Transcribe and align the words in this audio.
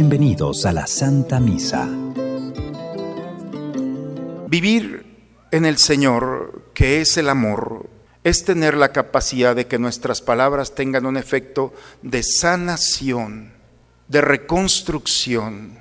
Bienvenidos 0.00 0.64
a 0.64 0.70
la 0.70 0.86
Santa 0.86 1.40
Misa. 1.40 1.88
Vivir 4.46 5.16
en 5.50 5.64
el 5.64 5.76
Señor, 5.76 6.70
que 6.72 7.00
es 7.00 7.16
el 7.16 7.28
amor, 7.28 7.90
es 8.22 8.44
tener 8.44 8.76
la 8.76 8.92
capacidad 8.92 9.56
de 9.56 9.66
que 9.66 9.80
nuestras 9.80 10.22
palabras 10.22 10.76
tengan 10.76 11.04
un 11.04 11.16
efecto 11.16 11.74
de 12.02 12.22
sanación, 12.22 13.54
de 14.06 14.20
reconstrucción, 14.20 15.80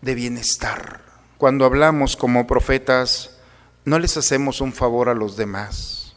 de 0.00 0.14
bienestar. 0.14 1.02
Cuando 1.36 1.66
hablamos 1.66 2.16
como 2.16 2.46
profetas, 2.46 3.40
no 3.84 3.98
les 3.98 4.16
hacemos 4.16 4.62
un 4.62 4.72
favor 4.72 5.10
a 5.10 5.14
los 5.14 5.36
demás, 5.36 6.16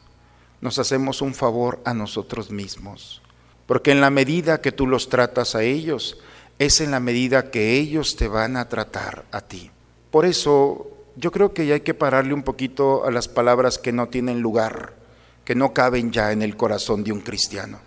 nos 0.61 0.79
hacemos 0.79 1.21
un 1.21 1.33
favor 1.33 1.81
a 1.83 1.93
nosotros 1.93 2.51
mismos. 2.51 3.21
Porque 3.65 3.91
en 3.91 3.99
la 3.99 4.11
medida 4.11 4.61
que 4.61 4.71
tú 4.71 4.87
los 4.87 5.09
tratas 5.09 5.55
a 5.55 5.63
ellos, 5.63 6.21
es 6.59 6.81
en 6.81 6.91
la 6.91 6.99
medida 6.99 7.51
que 7.51 7.73
ellos 7.73 8.15
te 8.15 8.27
van 8.27 8.57
a 8.57 8.67
tratar 8.67 9.25
a 9.31 9.41
ti. 9.41 9.71
Por 10.11 10.25
eso 10.25 10.87
yo 11.15 11.31
creo 11.31 11.53
que 11.53 11.65
ya 11.65 11.75
hay 11.75 11.81
que 11.81 11.93
pararle 11.93 12.33
un 12.33 12.43
poquito 12.43 13.05
a 13.05 13.11
las 13.11 13.27
palabras 13.27 13.77
que 13.77 13.91
no 13.91 14.07
tienen 14.07 14.41
lugar, 14.41 14.93
que 15.43 15.55
no 15.55 15.73
caben 15.73 16.11
ya 16.11 16.31
en 16.31 16.41
el 16.41 16.57
corazón 16.57 17.03
de 17.03 17.11
un 17.11 17.21
cristiano. 17.21 17.79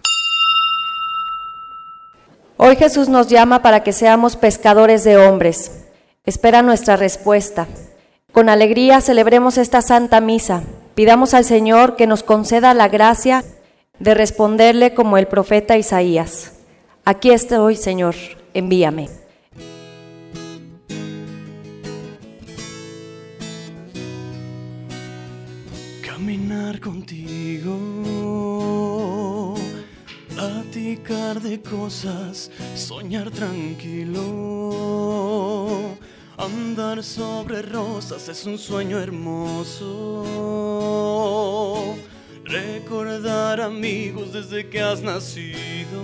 Hoy 2.56 2.76
Jesús 2.76 3.08
nos 3.08 3.28
llama 3.28 3.62
para 3.62 3.82
que 3.82 3.92
seamos 3.92 4.36
pescadores 4.36 5.02
de 5.02 5.16
hombres. 5.16 5.84
Espera 6.26 6.62
nuestra 6.62 6.96
respuesta. 6.96 7.66
Con 8.32 8.48
alegría 8.48 9.00
celebremos 9.00 9.58
esta 9.58 9.82
Santa 9.82 10.20
Misa. 10.20 10.62
Pidamos 10.94 11.34
al 11.34 11.44
Señor 11.44 11.96
que 11.96 12.06
nos 12.06 12.22
conceda 12.22 12.74
la 12.74 12.88
gracia 12.88 13.44
de 13.98 14.14
responderle 14.14 14.94
como 14.94 15.16
el 15.16 15.26
profeta 15.26 15.78
Isaías. 15.78 16.52
Aquí 17.04 17.30
estoy, 17.30 17.76
Señor, 17.76 18.14
envíame. 18.54 19.08
Caminar 26.02 26.80
contigo, 26.80 27.76
platicar 30.34 31.40
de 31.40 31.60
cosas, 31.62 32.50
soñar 32.74 33.30
tranquilo 33.30 34.20
Andar 36.40 37.02
sobre 37.04 37.60
rosas 37.60 38.26
es 38.30 38.46
un 38.46 38.56
sueño 38.56 38.98
hermoso. 38.98 40.24
Recordar 42.44 43.60
amigos 43.60 44.32
desde 44.32 44.66
que 44.70 44.80
has 44.80 45.02
nacido. 45.02 46.00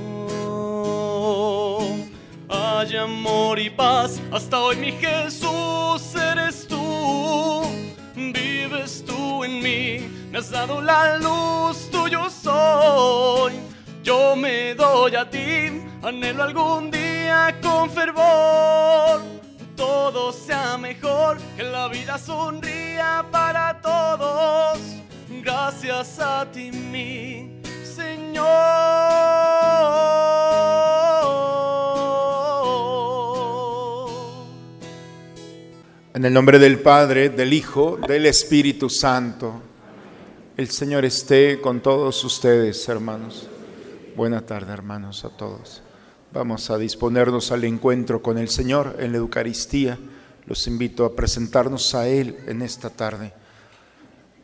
Hay 2.49 2.97
amor 2.97 3.59
y 3.59 3.71
paz, 3.71 4.21
hasta 4.33 4.61
hoy 4.61 4.77
mi 4.77 4.93
Jesús 4.93 6.15
eres 6.15 6.67
tú. 6.67 7.63
Vives 8.15 9.05
tú 9.05 9.45
en 9.45 9.61
mí, 9.63 10.09
me 10.31 10.39
has 10.39 10.51
dado 10.51 10.81
la 10.81 11.19
luz, 11.19 11.91
tuyo 11.91 12.31
soy. 12.31 13.55
Yo 14.03 14.37
me 14.37 14.75
doy 14.75 15.17
a 15.17 15.29
ti, 15.29 15.83
anhelo 16.03 16.45
algún 16.45 16.91
día 16.91 17.59
con 17.61 17.91
fervor 17.91 19.37
todo 19.77 20.33
sea 20.33 20.79
mejor, 20.79 21.39
que 21.57 21.63
la 21.63 21.89
vida 21.89 22.19
sonría 22.19 23.25
para 23.31 23.81
todos. 23.81 24.79
Gracias 25.29 26.19
a 26.19 26.51
ti, 26.51 26.71
mi 26.73 27.61
Señor. 27.85 28.47
El 36.27 36.33
nombre 36.33 36.59
del 36.59 36.81
Padre, 36.81 37.29
del 37.29 37.53
Hijo, 37.53 38.01
del 38.09 38.27
Espíritu 38.27 38.91
Santo. 38.91 39.63
El 40.57 40.69
Señor 40.71 41.05
esté 41.05 41.61
con 41.61 41.81
todos 41.81 42.25
ustedes, 42.25 42.89
hermanos. 42.89 43.49
Buena 44.17 44.41
tarde, 44.41 44.73
hermanos, 44.73 45.25
a 45.25 45.29
todos. 45.29 45.83
Vamos 46.33 46.69
a 46.69 46.79
disponernos 46.79 47.53
al 47.53 47.63
encuentro 47.63 48.23
con 48.23 48.39
el 48.39 48.49
Señor 48.49 48.97
en 48.99 49.13
la 49.13 49.19
Eucaristía. 49.19 50.01
Los 50.47 50.67
invito 50.67 51.05
a 51.05 51.15
presentarnos 51.15 51.95
a 51.95 52.09
Él 52.09 52.37
en 52.49 52.61
esta 52.61 52.91
tarde, 52.91 53.33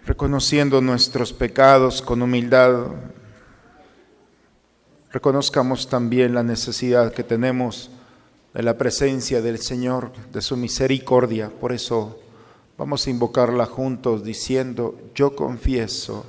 reconociendo 0.07 0.81
nuestros 0.81 1.33
pecados 1.33 2.01
con 2.01 2.23
humildad. 2.23 2.93
Reconozcamos 5.11 5.89
también 5.89 6.33
la 6.33 6.45
necesidad 6.45 7.13
que 7.13 7.25
tenemos 7.25 7.91
de 8.55 8.63
la 8.63 8.77
presencia 8.77 9.41
del 9.41 9.59
Señor, 9.59 10.13
de 10.33 10.43
su 10.43 10.57
misericordia. 10.57 11.51
Por 11.51 11.73
eso 11.73 12.19
vamos 12.77 13.07
a 13.07 13.11
invocarla 13.11 13.67
juntos 13.67 14.23
diciendo, 14.23 14.97
yo 15.15 15.35
confieso 15.35 16.25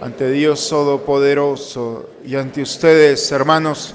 ante 0.00 0.30
Dios 0.30 0.68
Todopoderoso 0.68 2.10
y 2.24 2.36
ante 2.36 2.62
ustedes, 2.62 3.30
hermanos, 3.32 3.94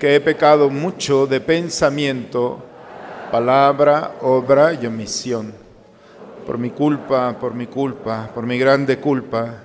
que 0.00 0.14
he 0.14 0.20
pecado 0.20 0.70
mucho 0.70 1.26
de 1.26 1.40
pensamiento, 1.40 2.62
palabra, 3.30 4.16
obra 4.22 4.72
y 4.72 4.86
omisión. 4.86 5.52
Por 6.46 6.58
mi 6.58 6.70
culpa, 6.70 7.38
por 7.38 7.54
mi 7.54 7.66
culpa, 7.66 8.30
por 8.34 8.46
mi 8.46 8.58
grande 8.58 8.98
culpa. 8.98 9.64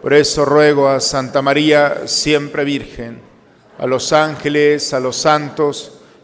Por 0.00 0.12
eso 0.12 0.44
ruego 0.44 0.88
a 0.88 1.00
Santa 1.00 1.40
María, 1.42 2.06
siempre 2.06 2.64
Virgen, 2.64 3.20
a 3.78 3.86
los 3.86 4.12
ángeles, 4.12 4.92
a 4.92 5.00
los 5.00 5.16
santos 5.16 6.00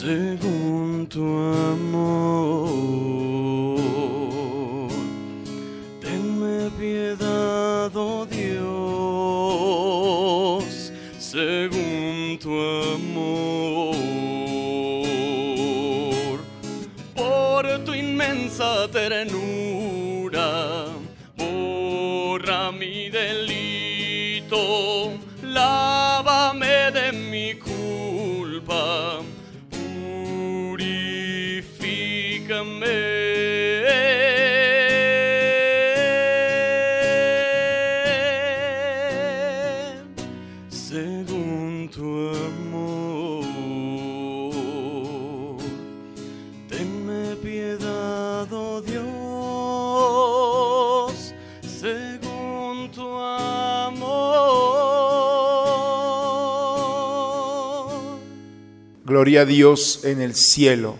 según 0.00 1.06
tu 1.10 1.22
amor. 1.72 2.08
Tenme 6.00 6.70
piedad, 6.78 7.94
oh 7.94 8.24
Dios, 8.24 8.62
según 11.18 12.38
tu 12.40 12.50
amor. 12.94 13.60
ternura, 18.92 19.59
Gloria 59.04 59.42
a 59.42 59.44
Dios 59.44 60.04
en 60.04 60.22
el 60.22 60.34
cielo 60.34 60.96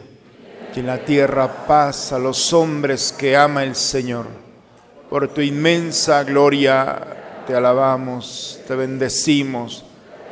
y 0.77 0.81
en 0.81 0.87
la 0.87 1.05
tierra 1.07 1.67
paz 1.67 2.13
a 2.13 2.19
los 2.19 2.53
hombres 2.53 3.15
que 3.17 3.37
ama 3.37 3.65
el 3.65 3.75
Señor. 3.75 4.27
Por 5.09 5.29
tu 5.29 5.41
inmensa 5.41 6.25
gloria 6.25 7.43
te 7.47 7.55
alabamos, 7.55 8.61
te 8.69 8.75
bendecimos, 8.75 9.85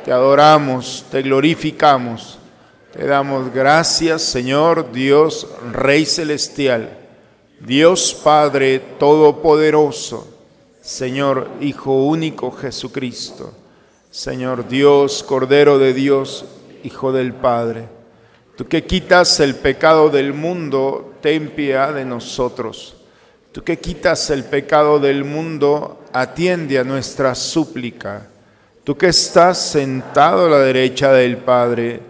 te 0.09 0.13
adoramos, 0.13 1.05
te 1.11 1.21
glorificamos. 1.21 2.39
Te 2.91 3.05
damos 3.05 3.53
gracias, 3.53 4.23
Señor 4.23 4.91
Dios, 4.91 5.45
Rey 5.71 6.03
Celestial, 6.03 6.97
Dios 7.59 8.19
Padre 8.23 8.79
Todopoderoso, 8.97 10.27
Señor 10.81 11.51
Hijo 11.61 11.93
único 11.93 12.49
Jesucristo, 12.49 13.53
Señor 14.09 14.67
Dios, 14.67 15.21
Cordero 15.21 15.77
de 15.77 15.93
Dios, 15.93 16.43
Hijo 16.83 17.11
del 17.11 17.33
Padre. 17.33 17.87
Tú 18.57 18.67
que 18.67 18.85
quitas 18.85 19.39
el 19.39 19.53
pecado 19.57 20.09
del 20.09 20.33
mundo, 20.33 21.13
ten 21.21 21.51
piedad 21.51 21.93
de 21.93 22.05
nosotros. 22.05 22.95
Tú 23.51 23.63
que 23.63 23.77
quitas 23.77 24.31
el 24.31 24.43
pecado 24.43 24.97
del 24.97 25.23
mundo, 25.23 26.03
atiende 26.11 26.79
a 26.79 26.83
nuestra 26.83 27.35
súplica. 27.35 28.28
Tú 28.89 28.97
que 28.97 29.09
estás 29.09 29.59
sentado 29.59 30.47
a 30.47 30.49
la 30.49 30.57
derecha 30.61 31.11
del 31.11 31.37
Padre, 31.37 32.01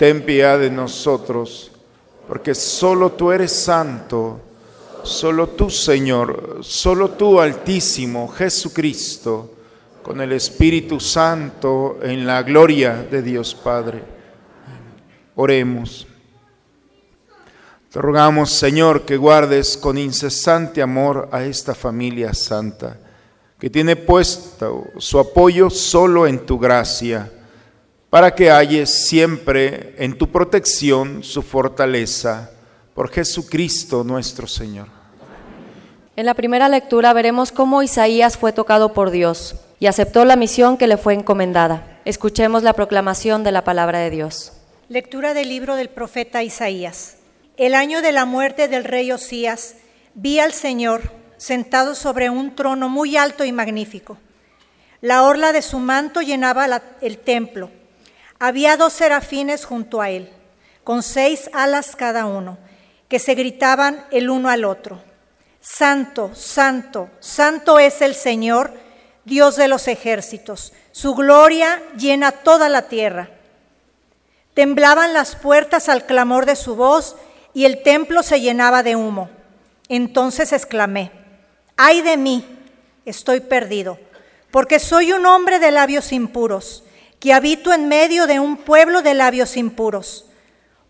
ten 0.00 0.26
piedad 0.26 0.58
de 0.58 0.68
nosotros, 0.68 1.70
porque 2.26 2.56
solo 2.56 3.12
tú 3.12 3.30
eres 3.30 3.52
santo, 3.52 4.40
solo 5.04 5.50
tú 5.50 5.70
Señor, 5.70 6.58
solo 6.62 7.10
tú 7.10 7.40
Altísimo 7.40 8.26
Jesucristo, 8.26 9.52
con 10.02 10.20
el 10.20 10.32
Espíritu 10.32 10.98
Santo 10.98 12.00
en 12.02 12.26
la 12.26 12.42
gloria 12.42 13.06
de 13.08 13.22
Dios 13.22 13.54
Padre. 13.54 14.02
Oremos. 15.36 16.04
Te 17.92 18.00
rogamos, 18.00 18.50
Señor, 18.50 19.02
que 19.02 19.16
guardes 19.16 19.76
con 19.76 19.96
incesante 19.96 20.82
amor 20.82 21.28
a 21.30 21.44
esta 21.44 21.76
familia 21.76 22.34
santa, 22.34 22.98
que 23.58 23.70
tiene 23.70 23.96
puesto 23.96 24.86
su 24.98 25.18
apoyo 25.18 25.68
solo 25.70 26.26
en 26.26 26.46
tu 26.46 26.58
gracia, 26.58 27.32
para 28.08 28.34
que 28.34 28.50
halles 28.50 29.06
siempre 29.06 29.94
en 29.98 30.16
tu 30.16 30.30
protección 30.30 31.22
su 31.22 31.42
fortaleza, 31.42 32.50
por 32.94 33.10
Jesucristo 33.10 34.04
nuestro 34.04 34.46
Señor. 34.46 34.88
En 36.16 36.26
la 36.26 36.34
primera 36.34 36.68
lectura 36.68 37.12
veremos 37.12 37.52
cómo 37.52 37.82
Isaías 37.82 38.36
fue 38.36 38.52
tocado 38.52 38.92
por 38.92 39.10
Dios 39.10 39.56
y 39.78 39.86
aceptó 39.86 40.24
la 40.24 40.36
misión 40.36 40.76
que 40.76 40.88
le 40.88 40.96
fue 40.96 41.14
encomendada. 41.14 42.00
Escuchemos 42.04 42.62
la 42.62 42.72
proclamación 42.72 43.44
de 43.44 43.52
la 43.52 43.62
palabra 43.62 44.00
de 44.00 44.10
Dios. 44.10 44.52
Lectura 44.88 45.34
del 45.34 45.48
libro 45.48 45.76
del 45.76 45.90
profeta 45.90 46.42
Isaías. 46.42 47.18
El 47.56 47.74
año 47.74 48.02
de 48.02 48.12
la 48.12 48.24
muerte 48.24 48.66
del 48.66 48.84
rey 48.84 49.12
Osías, 49.12 49.76
vi 50.14 50.40
al 50.40 50.52
Señor 50.52 51.12
sentado 51.38 51.94
sobre 51.94 52.28
un 52.28 52.54
trono 52.54 52.90
muy 52.90 53.16
alto 53.16 53.44
y 53.44 53.52
magnífico. 53.52 54.18
La 55.00 55.22
orla 55.22 55.52
de 55.52 55.62
su 55.62 55.78
manto 55.78 56.20
llenaba 56.20 56.82
el 57.00 57.18
templo. 57.18 57.70
Había 58.38 58.76
dos 58.76 58.92
serafines 58.92 59.64
junto 59.64 60.00
a 60.00 60.10
él, 60.10 60.30
con 60.84 61.02
seis 61.02 61.48
alas 61.54 61.96
cada 61.96 62.26
uno, 62.26 62.58
que 63.08 63.18
se 63.18 63.34
gritaban 63.34 64.04
el 64.10 64.28
uno 64.28 64.50
al 64.50 64.64
otro. 64.64 65.00
Santo, 65.60 66.32
santo, 66.34 67.08
santo 67.20 67.78
es 67.78 68.02
el 68.02 68.14
Señor 68.14 68.72
Dios 69.24 69.56
de 69.56 69.68
los 69.68 69.88
ejércitos. 69.88 70.72
Su 70.92 71.14
gloria 71.14 71.82
llena 71.96 72.32
toda 72.32 72.68
la 72.68 72.82
tierra. 72.82 73.30
Temblaban 74.54 75.12
las 75.12 75.36
puertas 75.36 75.88
al 75.88 76.06
clamor 76.06 76.46
de 76.46 76.56
su 76.56 76.74
voz 76.74 77.16
y 77.54 77.64
el 77.64 77.82
templo 77.82 78.22
se 78.22 78.40
llenaba 78.40 78.82
de 78.82 78.96
humo. 78.96 79.30
Entonces 79.88 80.52
exclamé, 80.52 81.12
ay 81.78 82.02
de 82.02 82.18
mí, 82.18 82.44
estoy 83.06 83.40
perdido, 83.40 83.98
porque 84.50 84.80
soy 84.80 85.12
un 85.12 85.24
hombre 85.24 85.60
de 85.60 85.70
labios 85.70 86.12
impuros, 86.12 86.84
que 87.20 87.32
habito 87.32 87.72
en 87.72 87.88
medio 87.88 88.26
de 88.26 88.40
un 88.40 88.56
pueblo 88.56 89.00
de 89.00 89.14
labios 89.14 89.56
impuros, 89.56 90.26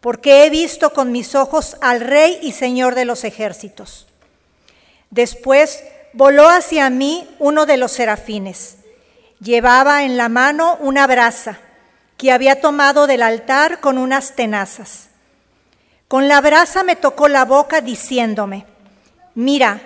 porque 0.01 0.45
he 0.45 0.51
visto 0.51 0.93
con 0.93 1.13
mis 1.13 1.35
ojos 1.35 1.77
al 1.81 2.01
Rey 2.01 2.39
y 2.43 2.53
Señor 2.53 2.95
de 2.95 3.05
los 3.05 3.25
ejércitos. 3.25 4.07
Después 5.11 5.85
voló 6.13 6.49
hacia 6.49 6.89
mí 6.91 7.29
uno 7.39 7.67
de 7.67 7.77
los 7.77 7.93
serafines. 7.93 8.77
Llevaba 9.41 10.05
en 10.05 10.17
la 10.17 10.29
mano 10.29 10.77
una 10.81 11.07
brasa 11.07 11.59
que 12.17 12.33
había 12.33 12.61
tomado 12.61 13.07
del 13.07 13.23
altar 13.23 13.81
con 13.81 13.99
unas 13.99 14.35
tenazas. 14.35 15.09
Con 16.09 16.29
la 16.29 16.41
brasa 16.41 16.83
me 16.83 16.97
tocó 16.97 17.29
la 17.29 17.45
boca 17.45 17.81
diciéndome, 17.81 18.65
mira, 19.35 19.81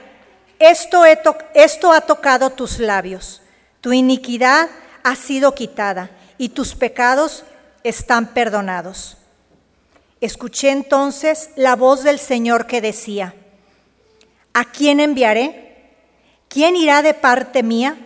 esto, 0.65 1.93
ha 1.93 2.01
tocado 2.03 2.51
tus 2.51 2.79
labios, 2.79 3.43
tu 3.81 3.93
iniquidad 3.93 4.69
ha 5.03 5.17
sido 5.17 5.55
quitada 5.55 6.11
y 6.39 6.51
tus 6.51 6.75
pecados 6.75 7.45
están 7.83 8.29
perdonados. 8.29 9.17
Escuché 10.21 10.71
entonces 10.71 11.51
la 11.57 11.75
voz 11.75 12.05
del 12.05 12.19
Señor 12.19 12.67
que 12.67 12.81
decía, 12.81 13.35
¿a 14.55 14.65
quién 14.65 15.01
enviaré? 15.01 15.63
¿quién 16.53 16.77
irá 16.77 17.03
de 17.03 17.15
parte 17.15 17.63
mía? 17.63 17.97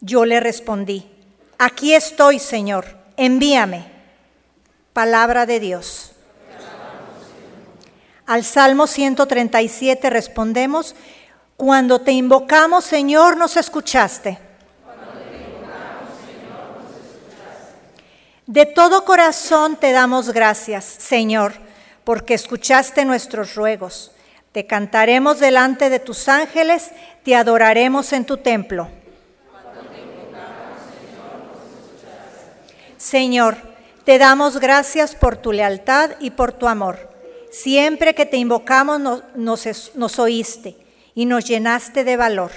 Yo 0.00 0.24
le 0.24 0.40
respondí, 0.40 1.06
aquí 1.58 1.94
estoy, 1.94 2.38
Señor, 2.38 2.86
envíame. 3.16 3.84
Palabra 4.92 5.46
de 5.46 5.60
Dios. 5.60 6.12
Al 8.26 8.44
Salmo 8.44 8.86
137 8.86 10.10
respondemos, 10.10 10.94
cuando 11.60 11.98
te 12.00 12.12
invocamos, 12.12 12.86
Señor, 12.86 13.36
nos 13.36 13.54
escuchaste. 13.58 14.38
De 18.46 18.64
todo 18.64 19.04
corazón 19.04 19.76
te 19.76 19.92
damos 19.92 20.30
gracias, 20.30 20.86
Señor, 20.86 21.52
porque 22.02 22.32
escuchaste 22.32 23.04
nuestros 23.04 23.56
ruegos. 23.56 24.10
Te 24.52 24.66
cantaremos 24.66 25.38
delante 25.38 25.90
de 25.90 25.98
tus 25.98 26.30
ángeles, 26.30 26.92
te 27.24 27.36
adoraremos 27.36 28.14
en 28.14 28.24
tu 28.24 28.38
templo. 28.38 28.88
Señor, 32.96 33.58
te 34.04 34.16
damos 34.18 34.58
gracias 34.60 35.14
por 35.14 35.36
tu 35.36 35.52
lealtad 35.52 36.12
y 36.20 36.30
por 36.30 36.54
tu 36.54 36.66
amor. 36.66 37.10
Siempre 37.50 38.14
que 38.14 38.24
te 38.24 38.38
invocamos 38.38 38.98
nos, 39.34 39.94
nos 39.94 40.18
oíste 40.18 40.88
y 41.20 41.26
nos 41.26 41.44
llenaste 41.44 42.02
de 42.02 42.16
valor. 42.16 42.50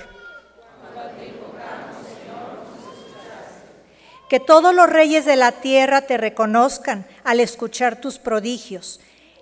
Que 4.29 4.39
todos 4.39 4.73
los 4.73 4.89
reyes 4.89 5.25
de 5.25 5.35
la 5.35 5.51
tierra 5.51 6.03
te 6.03 6.15
reconozcan 6.15 7.05
al 7.25 7.41
escuchar 7.41 7.99
tus 7.99 8.19
prodigios 8.19 9.01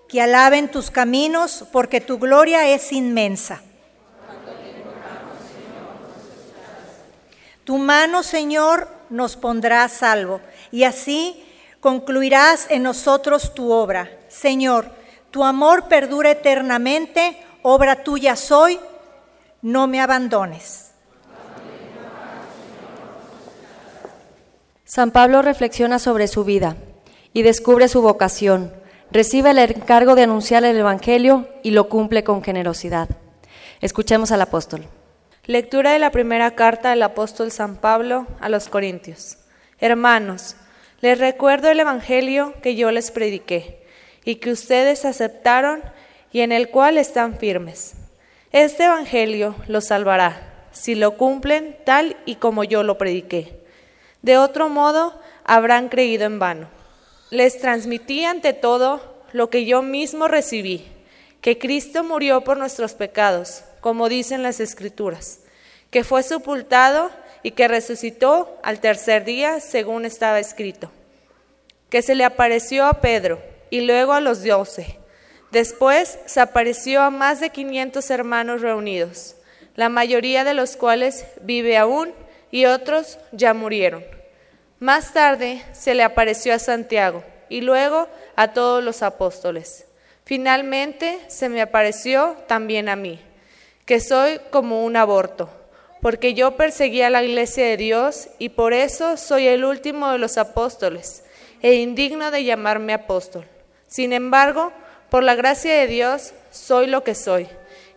que 0.09 0.23
alaben 0.23 0.71
tus 0.71 0.89
caminos, 0.89 1.65
porque 1.71 2.01
tu 2.01 2.17
gloria 2.17 2.67
es 2.67 2.91
inmensa. 2.91 3.61
Tu 7.63 7.77
mano, 7.77 8.23
Señor, 8.23 8.89
nos 9.11 9.37
pondrá 9.37 9.83
a 9.83 9.89
salvo, 9.89 10.41
y 10.71 10.83
así 10.85 11.45
concluirás 11.79 12.65
en 12.71 12.81
nosotros 12.81 13.53
tu 13.53 13.71
obra. 13.71 14.09
Señor, 14.29 14.91
tu 15.29 15.43
amor 15.43 15.87
perdura 15.89 16.31
eternamente, 16.31 17.37
obra 17.61 18.03
tuya 18.03 18.35
soy, 18.35 18.79
no 19.61 19.87
me 19.87 20.01
abandones. 20.01 20.91
San 24.85 25.11
Pablo 25.11 25.41
reflexiona 25.41 25.99
sobre 25.99 26.27
su 26.27 26.43
vida 26.43 26.75
y 27.33 27.43
descubre 27.43 27.87
su 27.87 28.01
vocación 28.01 28.73
recibe 29.11 29.51
el 29.51 29.59
encargo 29.59 30.15
de 30.15 30.23
anunciar 30.23 30.63
el 30.63 30.77
Evangelio 30.77 31.47
y 31.63 31.71
lo 31.71 31.89
cumple 31.89 32.23
con 32.23 32.43
generosidad. 32.43 33.09
Escuchemos 33.81 34.31
al 34.31 34.41
apóstol. 34.41 34.85
Lectura 35.45 35.91
de 35.91 35.99
la 35.99 36.11
primera 36.11 36.51
carta 36.51 36.91
del 36.91 37.03
apóstol 37.03 37.51
San 37.51 37.75
Pablo 37.75 38.27
a 38.39 38.47
los 38.47 38.69
Corintios. 38.69 39.37
Hermanos, 39.79 40.55
les 41.01 41.19
recuerdo 41.19 41.69
el 41.69 41.79
Evangelio 41.79 42.53
que 42.61 42.75
yo 42.75 42.91
les 42.91 43.11
prediqué 43.11 43.85
y 44.23 44.35
que 44.35 44.51
ustedes 44.51 45.03
aceptaron 45.03 45.81
y 46.31 46.41
en 46.41 46.51
el 46.51 46.69
cual 46.69 46.97
están 46.97 47.37
firmes. 47.37 47.95
Este 48.51 48.85
Evangelio 48.85 49.55
los 49.67 49.85
salvará 49.85 50.47
si 50.71 50.95
lo 50.95 51.17
cumplen 51.17 51.77
tal 51.85 52.17
y 52.25 52.35
como 52.35 52.63
yo 52.63 52.83
lo 52.83 52.97
prediqué. 52.97 53.59
De 54.21 54.37
otro 54.37 54.69
modo, 54.69 55.19
habrán 55.43 55.89
creído 55.89 56.25
en 56.25 56.39
vano 56.39 56.81
les 57.31 57.57
transmití 57.59 58.25
ante 58.25 58.51
todo 58.53 59.01
lo 59.31 59.49
que 59.49 59.65
yo 59.65 59.81
mismo 59.81 60.27
recibí, 60.27 60.85
que 61.39 61.57
Cristo 61.57 62.03
murió 62.03 62.41
por 62.41 62.57
nuestros 62.57 62.93
pecados, 62.93 63.63
como 63.79 64.09
dicen 64.09 64.43
las 64.43 64.59
Escrituras, 64.59 65.39
que 65.89 66.03
fue 66.03 66.23
sepultado 66.23 67.09
y 67.41 67.51
que 67.51 67.69
resucitó 67.69 68.59
al 68.63 68.81
tercer 68.81 69.23
día, 69.23 69.61
según 69.61 70.05
estaba 70.05 70.39
escrito, 70.39 70.91
que 71.89 72.01
se 72.01 72.15
le 72.15 72.25
apareció 72.25 72.85
a 72.85 72.99
Pedro 72.99 73.41
y 73.69 73.81
luego 73.81 74.11
a 74.11 74.21
los 74.21 74.43
doce. 74.43 75.00
Después 75.51 76.17
se 76.25 76.39
apareció 76.39 77.01
a 77.01 77.09
más 77.09 77.41
de 77.41 77.49
quinientos 77.49 78.09
hermanos 78.09 78.61
reunidos, 78.61 79.35
la 79.75 79.89
mayoría 79.89 80.43
de 80.43 80.53
los 80.53 80.77
cuales 80.77 81.25
vive 81.41 81.77
aún 81.77 82.13
y 82.51 82.65
otros 82.65 83.19
ya 83.33 83.53
murieron. 83.53 84.03
Más 84.79 85.13
tarde 85.13 85.61
se 85.73 85.93
le 85.93 86.03
apareció 86.03 86.53
a 86.53 86.59
Santiago 86.59 87.23
y 87.49 87.61
luego 87.61 88.07
a 88.35 88.53
todos 88.53 88.81
los 88.81 89.03
apóstoles. 89.03 89.85
Finalmente 90.23 91.19
se 91.27 91.49
me 91.49 91.61
apareció 91.61 92.37
también 92.47 92.87
a 92.87 92.95
mí, 92.95 93.19
que 93.85 93.99
soy 93.99 94.39
como 94.51 94.85
un 94.85 94.95
aborto, 94.95 95.49
porque 96.01 96.33
yo 96.33 96.55
perseguí 96.55 97.01
a 97.01 97.09
la 97.09 97.23
iglesia 97.23 97.65
de 97.65 97.75
Dios 97.75 98.29
y 98.39 98.49
por 98.49 98.73
eso 98.73 99.17
soy 99.17 99.47
el 99.47 99.65
último 99.65 100.09
de 100.11 100.17
los 100.17 100.37
apóstoles 100.37 101.25
e 101.61 101.73
indigno 101.73 102.31
de 102.31 102.45
llamarme 102.45 102.93
apóstol. 102.93 103.45
Sin 103.87 104.13
embargo, 104.13 104.71
por 105.11 105.25
la 105.25 105.35
gracia 105.35 105.73
de 105.73 105.87
Dios, 105.87 106.33
soy 106.51 106.87
lo 106.87 107.03
que 107.03 107.15
soy, 107.15 107.49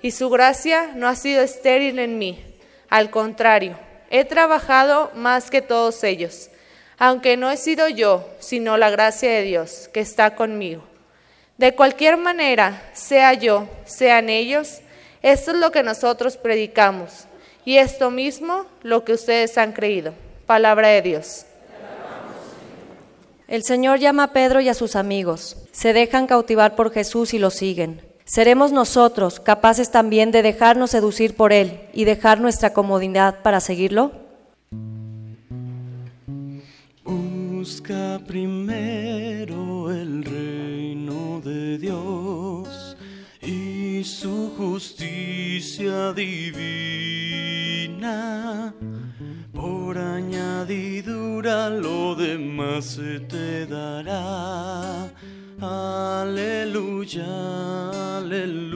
y 0.03 0.11
su 0.11 0.31
gracia 0.31 0.91
no 0.97 1.07
ha 1.07 1.15
sido 1.15 1.43
estéril 1.43 2.01
en 2.01 2.19
mí. 2.19 2.45
Al 2.89 3.11
contrario, 3.11 3.79
he 4.11 4.25
trabajado 4.25 5.13
más 5.15 5.49
que 5.49 5.63
todos 5.63 6.03
ellos, 6.03 6.51
aunque 6.99 7.37
no 7.37 7.53
he 7.53 7.57
sido 7.57 7.89
yo, 7.89 8.29
sino 8.41 8.77
la 8.79 8.91
gracia 8.91 9.31
de 9.31 9.43
Dios 9.43 9.89
que 9.93 10.01
está 10.01 10.35
conmigo. 10.35 10.83
De 11.57 11.77
cualquier 11.77 12.17
manera, 12.17 12.83
sea 12.95 13.33
yo, 13.33 13.69
sean 13.85 14.29
ellos, 14.29 14.81
esto 15.23 15.53
es 15.53 15.59
lo 15.59 15.71
que 15.71 15.85
nosotros 15.85 16.37
predicamos, 16.37 17.27
y 17.65 17.77
esto 17.77 18.11
mismo 18.11 18.67
lo 18.83 19.05
que 19.05 19.13
ustedes 19.13 19.57
han 19.57 19.71
creído. 19.71 20.15
Palabra 20.47 20.89
de 20.89 21.03
Dios. 21.03 21.47
El 23.55 23.63
Señor 23.63 24.01
llama 24.01 24.25
a 24.25 24.33
Pedro 24.33 24.61
y 24.61 24.69
a 24.69 24.75
sus 24.75 24.97
amigos. 24.97 25.57
Se 25.71 25.93
dejan 25.93 26.27
cautivar 26.27 26.75
por 26.75 26.91
Jesús 26.91 27.35
y 27.35 27.39
lo 27.39 27.51
siguen. 27.51 28.03
¿Seremos 28.25 28.73
nosotros 28.73 29.39
capaces 29.39 29.93
también 29.93 30.33
de 30.33 30.43
dejarnos 30.43 30.91
seducir 30.91 31.37
por 31.37 31.53
Él 31.53 31.83
y 31.93 32.03
dejar 32.05 32.41
nuestra 32.41 32.73
comodidad 32.73 33.43
para 33.43 33.61
seguirlo? 33.61 34.11
Busca 37.05 38.21
primero 38.27 39.93
el 39.93 40.25
reino 40.25 41.41
de 41.41 41.79
Dios 41.79 42.97
y 43.41 44.03
su 44.03 44.53
justicia 44.57 46.13
divina. 46.13 46.75
Por 49.65 49.97
añadidura 49.97 51.71
lo 51.71 52.15
demás 52.15 52.85
se 52.85 53.19
te 53.21 53.65
dará. 53.65 55.09
Aleluya, 55.59 57.25
aleluya. 58.19 58.75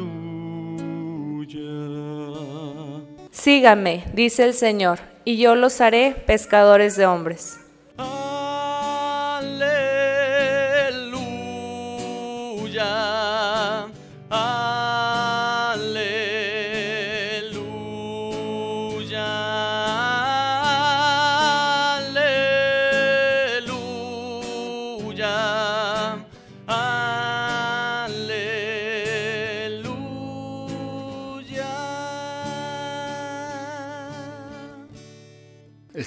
Sígame, 3.31 4.05
dice 4.15 4.45
el 4.45 4.55
Señor, 4.55 5.01
y 5.27 5.37
yo 5.37 5.55
los 5.57 5.83
haré 5.83 6.15
pescadores 6.27 6.97
de 6.97 7.05
hombres. 7.05 7.61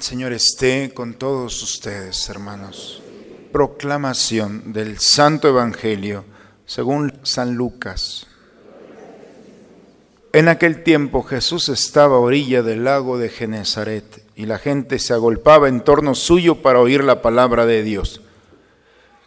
Señor 0.02 0.34
esté 0.34 0.96
con 0.96 1.14
todos 1.14 1.62
ustedes, 1.62 2.28
hermanos. 2.28 3.04
Proclamación 3.52 4.74
del 4.74 4.98
Santo 4.98 5.48
Evangelio 5.48 6.26
según 6.66 7.20
San 7.22 7.54
Lucas. 7.54 8.26
En 10.34 10.48
aquel 10.48 10.82
tiempo 10.82 11.22
Jesús 11.22 11.70
estaba 11.70 12.16
a 12.16 12.20
orilla 12.20 12.64
del 12.64 12.84
lago 12.84 13.20
de 13.20 13.30
Genezaret 13.30 14.26
y 14.36 14.48
la 14.48 14.58
gente 14.58 14.98
se 14.98 15.14
agolpaba 15.14 15.70
en 15.70 15.82
torno 15.82 16.16
suyo 16.16 16.64
para 16.64 16.80
oír 16.80 17.04
la 17.04 17.22
palabra 17.22 17.68
de 17.68 17.84
Dios. 17.84 18.22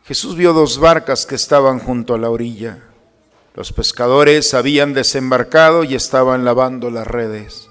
Jesús 0.04 0.34
vio 0.34 0.52
dos 0.54 0.78
barcas 0.78 1.24
que 1.24 1.36
estaban 1.36 1.78
junto 1.78 2.14
a 2.14 2.18
la 2.18 2.30
orilla. 2.30 2.80
Los 3.54 3.72
pescadores 3.72 4.54
habían 4.54 4.92
desembarcado 4.92 5.84
y 5.84 5.94
estaban 5.94 6.44
lavando 6.44 6.90
las 6.90 7.06
redes. 7.06 7.70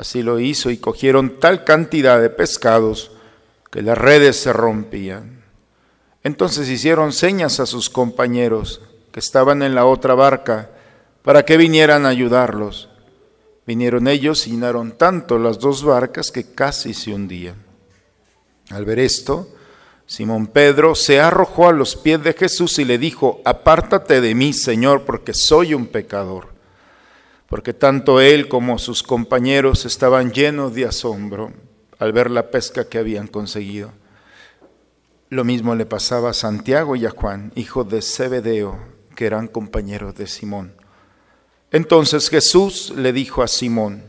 Así 0.00 0.22
lo 0.22 0.40
hizo 0.40 0.70
y 0.70 0.78
cogieron 0.78 1.38
tal 1.40 1.62
cantidad 1.62 2.18
de 2.18 2.30
pescados 2.30 3.10
que 3.70 3.82
las 3.82 3.98
redes 3.98 4.34
se 4.36 4.50
rompían. 4.50 5.44
Entonces 6.24 6.70
hicieron 6.70 7.12
señas 7.12 7.60
a 7.60 7.66
sus 7.66 7.90
compañeros 7.90 8.80
que 9.12 9.20
estaban 9.20 9.62
en 9.62 9.74
la 9.74 9.84
otra 9.84 10.14
barca 10.14 10.70
para 11.20 11.44
que 11.44 11.58
vinieran 11.58 12.06
a 12.06 12.08
ayudarlos. 12.08 12.88
Vinieron 13.66 14.08
ellos 14.08 14.46
y 14.46 14.52
llenaron 14.52 14.92
tanto 14.92 15.38
las 15.38 15.58
dos 15.58 15.84
barcas 15.84 16.30
que 16.30 16.54
casi 16.54 16.94
se 16.94 17.12
hundían. 17.12 17.56
Al 18.70 18.86
ver 18.86 19.00
esto, 19.00 19.50
Simón 20.06 20.46
Pedro 20.46 20.94
se 20.94 21.20
arrojó 21.20 21.68
a 21.68 21.74
los 21.74 21.94
pies 21.94 22.22
de 22.22 22.32
Jesús 22.32 22.78
y 22.78 22.86
le 22.86 22.96
dijo, 22.96 23.42
apártate 23.44 24.22
de 24.22 24.34
mí, 24.34 24.54
Señor, 24.54 25.02
porque 25.04 25.34
soy 25.34 25.74
un 25.74 25.88
pecador. 25.88 26.58
Porque 27.50 27.74
tanto 27.74 28.20
él 28.20 28.46
como 28.46 28.78
sus 28.78 29.02
compañeros 29.02 29.84
estaban 29.84 30.30
llenos 30.30 30.72
de 30.72 30.86
asombro 30.86 31.52
al 31.98 32.12
ver 32.12 32.30
la 32.30 32.52
pesca 32.52 32.88
que 32.88 32.96
habían 32.96 33.26
conseguido. 33.26 33.90
Lo 35.30 35.42
mismo 35.42 35.74
le 35.74 35.84
pasaba 35.84 36.30
a 36.30 36.32
Santiago 36.32 36.94
y 36.94 37.06
a 37.06 37.10
Juan, 37.10 37.50
hijos 37.56 37.88
de 37.88 38.02
Zebedeo, 38.02 38.78
que 39.16 39.26
eran 39.26 39.48
compañeros 39.48 40.14
de 40.14 40.28
Simón. 40.28 40.74
Entonces 41.72 42.30
Jesús 42.30 42.94
le 42.96 43.12
dijo 43.12 43.42
a 43.42 43.48
Simón, 43.48 44.04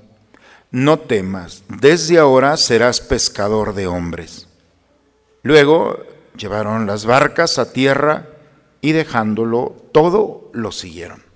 no 0.69 0.99
temas, 0.99 1.63
desde 1.67 2.19
ahora 2.19 2.57
serás 2.57 3.01
pescador 3.01 3.73
de 3.73 3.87
hombres. 3.87 4.49
Luego 5.41 5.97
llevaron 6.37 6.85
las 6.85 7.07
barcas 7.07 7.57
a 7.57 7.73
tierra 7.73 8.27
y 8.81 8.91
dejándolo 8.91 9.75
todo 9.91 10.51
lo 10.53 10.71
siguieron. 10.71 11.30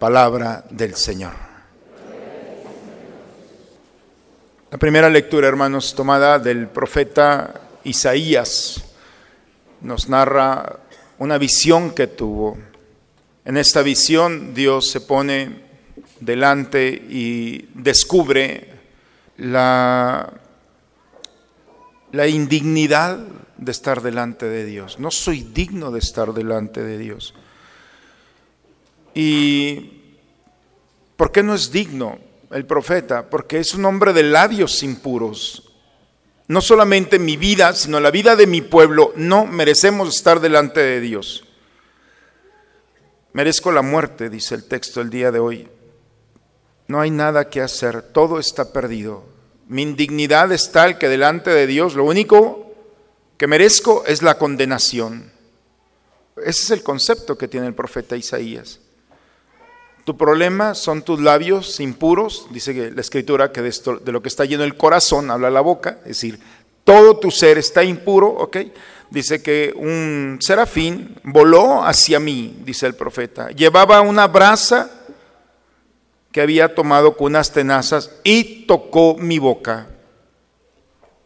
Palabra 0.00 0.64
del 0.70 0.94
Señor. 0.94 1.34
La 4.70 4.78
primera 4.78 5.10
lectura, 5.10 5.46
hermanos, 5.46 5.94
tomada 5.94 6.38
del 6.38 6.68
profeta 6.68 7.60
Isaías, 7.84 8.82
nos 9.82 10.08
narra 10.08 10.78
una 11.18 11.36
visión 11.36 11.90
que 11.90 12.06
tuvo. 12.06 12.56
En 13.44 13.58
esta 13.58 13.82
visión 13.82 14.54
Dios 14.54 14.90
se 14.90 15.02
pone 15.02 15.64
delante 16.18 16.88
y 16.88 17.68
descubre 17.74 18.72
la, 19.36 20.32
la 22.12 22.26
indignidad 22.26 23.18
de 23.58 23.70
estar 23.70 24.00
delante 24.00 24.46
de 24.46 24.64
Dios. 24.64 24.98
No 24.98 25.10
soy 25.10 25.42
digno 25.42 25.90
de 25.90 25.98
estar 25.98 26.32
delante 26.32 26.82
de 26.82 26.96
Dios. 26.96 27.34
¿Y 29.22 30.14
por 31.14 31.30
qué 31.30 31.42
no 31.42 31.54
es 31.54 31.70
digno 31.70 32.18
el 32.50 32.64
profeta? 32.64 33.28
Porque 33.28 33.58
es 33.58 33.74
un 33.74 33.84
hombre 33.84 34.14
de 34.14 34.22
labios 34.22 34.82
impuros. 34.82 35.74
No 36.48 36.62
solamente 36.62 37.18
mi 37.18 37.36
vida, 37.36 37.74
sino 37.74 38.00
la 38.00 38.10
vida 38.10 38.34
de 38.34 38.46
mi 38.46 38.62
pueblo, 38.62 39.12
no 39.16 39.44
merecemos 39.44 40.08
estar 40.08 40.40
delante 40.40 40.80
de 40.80 41.00
Dios. 41.00 41.44
Merezco 43.34 43.70
la 43.70 43.82
muerte, 43.82 44.30
dice 44.30 44.54
el 44.54 44.64
texto 44.64 45.02
el 45.02 45.10
día 45.10 45.30
de 45.30 45.38
hoy. 45.38 45.68
No 46.88 46.98
hay 46.98 47.10
nada 47.10 47.50
que 47.50 47.60
hacer, 47.60 48.00
todo 48.00 48.38
está 48.38 48.72
perdido. 48.72 49.24
Mi 49.68 49.82
indignidad 49.82 50.50
es 50.50 50.72
tal 50.72 50.96
que 50.96 51.10
delante 51.10 51.50
de 51.50 51.66
Dios 51.66 51.94
lo 51.94 52.04
único 52.04 52.72
que 53.36 53.46
merezco 53.46 54.02
es 54.06 54.22
la 54.22 54.38
condenación. 54.38 55.30
Ese 56.38 56.62
es 56.62 56.70
el 56.70 56.82
concepto 56.82 57.36
que 57.36 57.48
tiene 57.48 57.66
el 57.66 57.74
profeta 57.74 58.16
Isaías. 58.16 58.79
Tu 60.10 60.16
problema 60.16 60.74
son 60.74 61.02
tus 61.02 61.20
labios 61.20 61.78
impuros, 61.78 62.48
dice 62.50 62.90
la 62.92 63.00
escritura 63.00 63.52
que 63.52 63.62
de, 63.62 63.68
esto, 63.68 63.96
de 63.96 64.10
lo 64.10 64.20
que 64.20 64.26
está 64.26 64.44
lleno 64.44 64.64
el 64.64 64.76
corazón 64.76 65.30
habla 65.30 65.50
la 65.50 65.60
boca, 65.60 65.98
es 66.00 66.16
decir, 66.16 66.40
todo 66.82 67.20
tu 67.20 67.30
ser 67.30 67.58
está 67.58 67.84
impuro, 67.84 68.26
¿ok? 68.26 68.56
Dice 69.08 69.40
que 69.40 69.72
un 69.76 70.38
serafín 70.40 71.14
voló 71.22 71.84
hacia 71.84 72.18
mí, 72.18 72.56
dice 72.64 72.88
el 72.88 72.96
profeta, 72.96 73.50
llevaba 73.50 74.00
una 74.00 74.26
brasa 74.26 74.90
que 76.32 76.40
había 76.40 76.74
tomado 76.74 77.16
con 77.16 77.26
unas 77.26 77.52
tenazas 77.52 78.10
y 78.24 78.66
tocó 78.66 79.14
mi 79.16 79.38
boca. 79.38 79.86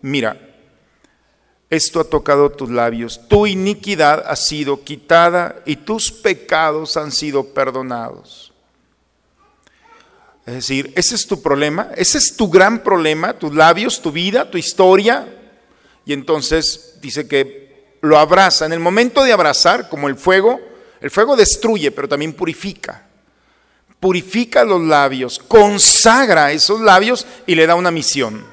Mira, 0.03 0.39
esto 1.71 2.01
ha 2.01 2.05
tocado 2.05 2.51
tus 2.51 2.69
labios, 2.69 3.29
tu 3.29 3.47
iniquidad 3.47 4.23
ha 4.27 4.37
sido 4.37 4.85
quitada 4.85 5.63
y 5.65 5.77
tus 5.77 6.13
pecados 6.13 6.99
han 6.99 7.13
sido 7.13 7.55
perdonados. 7.55 8.51
Es 10.47 10.55
decir, 10.55 10.93
ese 10.95 11.15
es 11.15 11.27
tu 11.27 11.41
problema, 11.41 11.91
ese 11.97 12.19
es 12.19 12.37
tu 12.37 12.51
gran 12.51 12.83
problema, 12.83 13.33
tus 13.33 13.55
labios, 13.55 14.03
tu 14.03 14.13
vida, 14.13 14.51
tu 14.51 14.59
historia. 14.59 15.27
Y 16.05 16.13
entonces 16.13 16.97
dice 17.01 17.27
que 17.27 17.97
lo 18.03 18.19
abraza. 18.19 18.67
En 18.67 18.73
el 18.73 18.81
momento 18.81 19.25
de 19.25 19.33
abrazar, 19.33 19.89
como 19.89 20.09
el 20.09 20.17
fuego, 20.17 20.61
el 21.01 21.11
fuego 21.11 21.37
destruye, 21.37 21.91
pero 21.91 22.09
también 22.09 22.35
purifica. 22.35 23.07
Purifica 23.99 24.65
los 24.65 24.83
labios, 24.83 25.39
consagra 25.39 26.53
esos 26.53 26.81
labios 26.81 27.27
y 27.47 27.55
le 27.55 27.67
da 27.67 27.75
una 27.75 27.91
misión. 27.91 28.45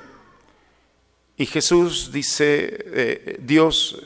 Y 1.35 1.45
Jesús 1.45 2.11
dice, 2.13 2.85
eh, 2.93 3.37
Dios 3.41 4.01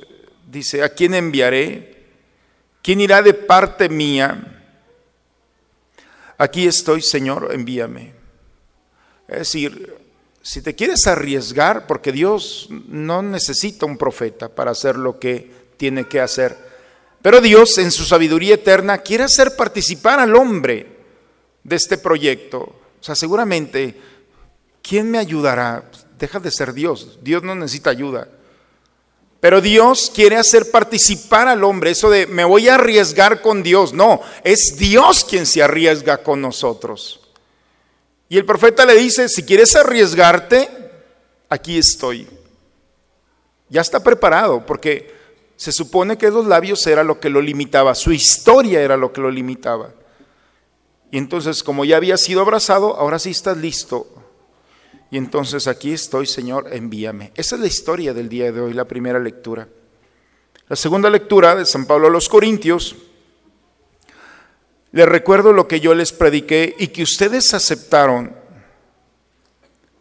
dice, 0.50 0.82
¿a 0.82 0.90
quién 0.90 1.14
enviaré? 1.14 2.08
¿Quién 2.82 3.02
irá 3.02 3.22
de 3.22 3.34
parte 3.36 3.90
mía? 3.90 4.55
Aquí 6.38 6.68
estoy, 6.68 7.02
Señor, 7.02 7.50
envíame. 7.52 8.14
Es 9.28 9.40
decir, 9.40 9.96
si 10.42 10.62
te 10.62 10.76
quieres 10.76 11.08
arriesgar, 11.08 11.88
porque 11.88 12.12
Dios 12.12 12.68
no 12.70 13.22
necesita 13.22 13.86
un 13.86 13.98
profeta 13.98 14.50
para 14.50 14.72
hacer 14.72 14.96
lo 14.96 15.20
que 15.20 15.52
tiene 15.78 16.08
que 16.08 16.22
hacer, 16.22 16.56
pero 17.22 17.42
Dios 17.42 17.80
en 17.80 17.90
su 17.90 18.04
sabiduría 18.04 18.54
eterna 18.54 19.00
quiere 19.00 19.24
hacer 19.24 19.56
participar 19.56 20.20
al 20.20 20.36
hombre 20.36 20.98
de 21.64 21.76
este 21.76 21.98
proyecto. 21.98 22.60
O 22.60 23.04
sea, 23.04 23.16
seguramente, 23.16 24.00
¿quién 24.84 25.10
me 25.10 25.18
ayudará? 25.18 25.90
Deja 26.20 26.40
de 26.40 26.52
ser 26.52 26.74
Dios, 26.74 27.18
Dios 27.24 27.42
no 27.42 27.56
necesita 27.56 27.90
ayuda. 27.90 28.28
Pero 29.46 29.62
Dios 29.62 30.12
quiere 30.12 30.38
hacer 30.38 30.72
participar 30.72 31.48
al 31.48 31.64
hombre, 31.64 31.92
eso 31.92 32.10
de 32.10 32.26
me 32.26 32.44
voy 32.44 32.68
a 32.68 32.74
arriesgar 32.74 33.44
con 33.44 33.62
Dios. 33.62 33.94
No, 33.94 34.20
es 34.44 34.76
Dios 34.76 35.24
quien 35.24 35.46
se 35.46 35.62
arriesga 35.62 36.18
con 36.18 36.42
nosotros. 36.42 37.22
Y 38.28 38.40
el 38.40 38.46
profeta 38.46 38.88
le 38.88 38.96
dice, 38.96 39.30
si 39.30 39.44
quieres 39.44 39.76
arriesgarte, 39.76 40.68
aquí 41.48 41.78
estoy. 41.78 42.28
Ya 43.70 43.82
está 43.82 44.00
preparado, 44.00 44.66
porque 44.66 45.14
se 45.58 45.72
supone 45.72 46.18
que 46.18 46.32
los 46.32 46.48
labios 46.48 46.88
era 46.88 47.04
lo 47.04 47.20
que 47.20 47.30
lo 47.30 47.40
limitaba, 47.40 47.94
su 47.94 48.12
historia 48.12 48.82
era 48.82 48.98
lo 48.98 49.14
que 49.14 49.22
lo 49.22 49.30
limitaba. 49.30 49.92
Y 51.12 51.20
entonces, 51.20 51.62
como 51.62 51.86
ya 51.86 51.98
había 51.98 52.18
sido 52.18 52.42
abrazado, 52.42 52.96
ahora 52.96 53.20
sí 53.20 53.30
estás 53.30 53.58
listo 53.58 54.08
y 55.12 55.18
entonces 55.18 55.68
aquí 55.68 55.94
estoy, 55.94 56.26
Señor, 56.26 56.68
envíame. 56.72 57.32
Esa 57.36 57.56
es 57.56 57.62
la 57.62 57.68
historia 57.68 58.14
del 58.14 58.28
día 58.28 58.52
de 58.52 58.62
hoy, 58.62 58.74
la 58.74 58.86
primera 58.86 59.20
lectura. 59.20 59.68
La 60.68 60.76
segunda 60.76 61.10
lectura 61.10 61.56
de 61.56 61.66
San 61.66 61.86
Pablo 61.86 62.08
a 62.08 62.10
los 62.10 62.28
Corintios, 62.28 62.96
les 64.92 65.08
recuerdo 65.08 65.54
lo 65.54 65.68
que 65.68 65.80
yo 65.80 65.94
les 65.94 66.12
prediqué 66.12 66.76
y 66.80 66.88
que 66.88 67.04
ustedes 67.04 67.54
aceptaron. 67.54 68.36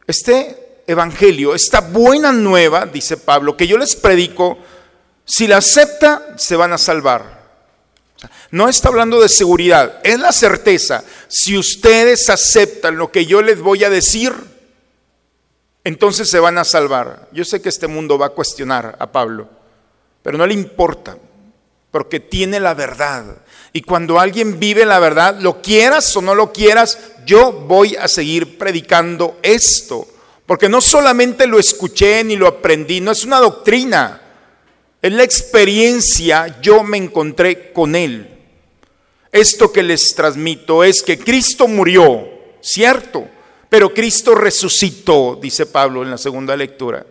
Este 0.07 0.83
evangelio, 0.87 1.55
esta 1.55 1.81
buena 1.81 2.33
nueva, 2.33 2.87
dice 2.87 3.17
Pablo, 3.17 3.57
que 3.57 3.67
yo 3.67 3.77
les 3.77 3.97
predico, 3.97 4.59
si 5.25 5.47
la 5.47 5.59
acepta, 5.59 6.35
se 6.39 6.57
van 6.57 6.73
a 6.73 6.79
salvar. 6.79 7.45
No 8.51 8.69
está 8.69 8.89
hablando 8.89 9.21
de 9.21 9.29
seguridad, 9.29 10.01
es 10.03 10.19
la 10.19 10.33
certeza. 10.33 11.05
Si 11.29 11.59
ustedes 11.59 12.31
aceptan 12.31 12.97
lo 12.97 13.11
que 13.11 13.27
yo 13.27 13.43
les 13.43 13.61
voy 13.61 13.85
a 13.85 13.91
decir, 13.91 14.33
entonces 15.85 16.31
se 16.31 16.41
van 16.41 16.57
a 16.57 16.65
salvar. 16.65 17.29
Yo 17.33 17.45
sé 17.45 17.61
que 17.61 17.69
este 17.69 17.87
mundo 17.87 18.19
va 18.19 18.27
a 18.27 18.31
cuestionar 18.31 18.97
a 18.99 19.13
Pablo, 19.13 19.49
pero 20.23 20.39
no 20.39 20.47
le 20.47 20.55
importa, 20.55 21.19
porque 21.91 22.19
tiene 22.19 22.59
la 22.59 22.73
verdad. 22.73 23.43
Y 23.73 23.83
cuando 23.83 24.19
alguien 24.19 24.59
vive 24.59 24.87
la 24.87 24.99
verdad, 24.99 25.39
lo 25.39 25.61
quieras 25.61 26.17
o 26.17 26.23
no 26.23 26.35
lo 26.35 26.53
quieras, 26.53 26.99
yo 27.27 27.53
voy 27.53 27.97
a 27.97 28.09
seguir 28.09 28.57
predicando 28.57 29.39
esto. 29.43 30.09
Porque 30.47 30.69
no 30.69 30.81
solamente 30.81 31.47
lo 31.47 31.59
escuché 31.59 32.23
ni 32.25 32.37
lo 32.37 32.47
aprendí, 32.47 33.01
no 33.01 33.13
es 33.13 33.25
una 33.25 33.39
doctrina, 33.39 34.21
es 35.01 35.13
la 35.13 35.23
experiencia, 35.23 36.61
yo 36.61 36.83
me 36.83 36.97
encontré 36.97 37.73
con 37.73 37.95
él. 37.95 38.31
Esto 39.33 39.73
que 39.73 39.83
les 39.83 40.15
transmito 40.15 40.85
es 40.85 41.03
que 41.03 41.19
Cristo 41.19 41.67
murió, 41.67 42.29
cierto, 42.61 43.27
pero 43.75 43.93
Cristo 43.93 44.37
resucitó, 44.37 45.37
dice 45.43 45.67
Pablo 45.67 46.05
en 46.05 46.11
la 46.13 46.17
segunda 46.17 46.57
lectura. 46.57 47.05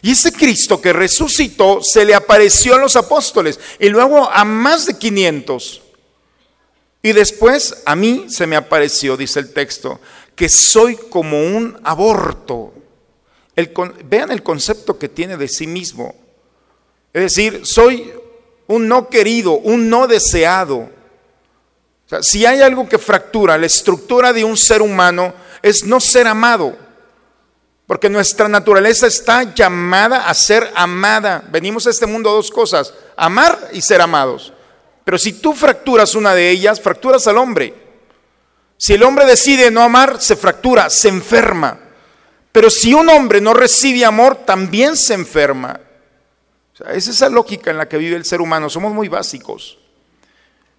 Y 0.00 0.12
ese 0.12 0.30
Cristo 0.32 0.80
que 0.80 0.92
resucitó 0.92 1.82
se 1.82 2.04
le 2.04 2.14
apareció 2.14 2.76
a 2.76 2.78
los 2.78 2.94
apóstoles 2.94 3.58
y 3.80 3.88
luego 3.88 4.30
a 4.30 4.44
más 4.44 4.86
de 4.86 4.96
500. 4.96 5.82
Y 7.02 7.10
después 7.10 7.82
a 7.84 7.96
mí 7.96 8.26
se 8.28 8.46
me 8.46 8.54
apareció, 8.54 9.16
dice 9.16 9.40
el 9.40 9.52
texto, 9.52 10.00
que 10.36 10.48
soy 10.48 10.94
como 10.94 11.42
un 11.42 11.80
aborto. 11.82 12.72
vean 14.04 14.30
el 14.30 14.44
concepto 14.44 14.96
que 14.96 15.08
tiene 15.08 15.36
de 15.36 15.48
sí 15.48 15.66
mismo. 15.66 16.14
Es 17.12 17.22
decir, 17.22 17.62
soy 17.64 18.12
un 18.68 18.86
no 18.86 19.08
querido, 19.08 19.54
un 19.54 19.90
no 19.90 20.06
deseado. 20.06 20.90
si 22.20 22.46
hay 22.46 22.60
algo 22.60 22.88
que 22.88 22.98
fractura 22.98 23.58
la 23.58 23.66
estructura 23.66 24.32
de 24.32 24.44
un 24.44 24.56
ser 24.56 24.80
humano, 24.80 25.42
es 25.64 25.84
no 25.84 25.98
ser 25.98 26.26
amado. 26.26 26.76
Porque 27.86 28.10
nuestra 28.10 28.48
naturaleza 28.48 29.06
está 29.06 29.54
llamada 29.54 30.28
a 30.28 30.34
ser 30.34 30.70
amada. 30.74 31.42
Venimos 31.50 31.86
a 31.86 31.90
este 31.90 32.06
mundo 32.06 32.28
a 32.28 32.34
dos 32.34 32.50
cosas, 32.50 32.92
amar 33.16 33.70
y 33.72 33.80
ser 33.80 34.02
amados. 34.02 34.52
Pero 35.04 35.16
si 35.16 35.32
tú 35.32 35.54
fracturas 35.54 36.14
una 36.14 36.34
de 36.34 36.50
ellas, 36.50 36.80
fracturas 36.80 37.26
al 37.26 37.38
hombre. 37.38 37.74
Si 38.76 38.92
el 38.92 39.02
hombre 39.02 39.24
decide 39.24 39.70
no 39.70 39.82
amar, 39.82 40.20
se 40.20 40.36
fractura, 40.36 40.90
se 40.90 41.08
enferma. 41.08 41.78
Pero 42.52 42.68
si 42.68 42.92
un 42.92 43.08
hombre 43.08 43.40
no 43.40 43.54
recibe 43.54 44.04
amor, 44.04 44.44
también 44.44 44.98
se 44.98 45.14
enferma. 45.14 45.80
es 46.92 47.08
esa 47.08 47.30
lógica 47.30 47.70
en 47.70 47.78
la 47.78 47.88
que 47.88 47.96
vive 47.96 48.16
el 48.16 48.26
ser 48.26 48.42
humano. 48.42 48.68
Somos 48.68 48.92
muy 48.92 49.08
básicos. 49.08 49.78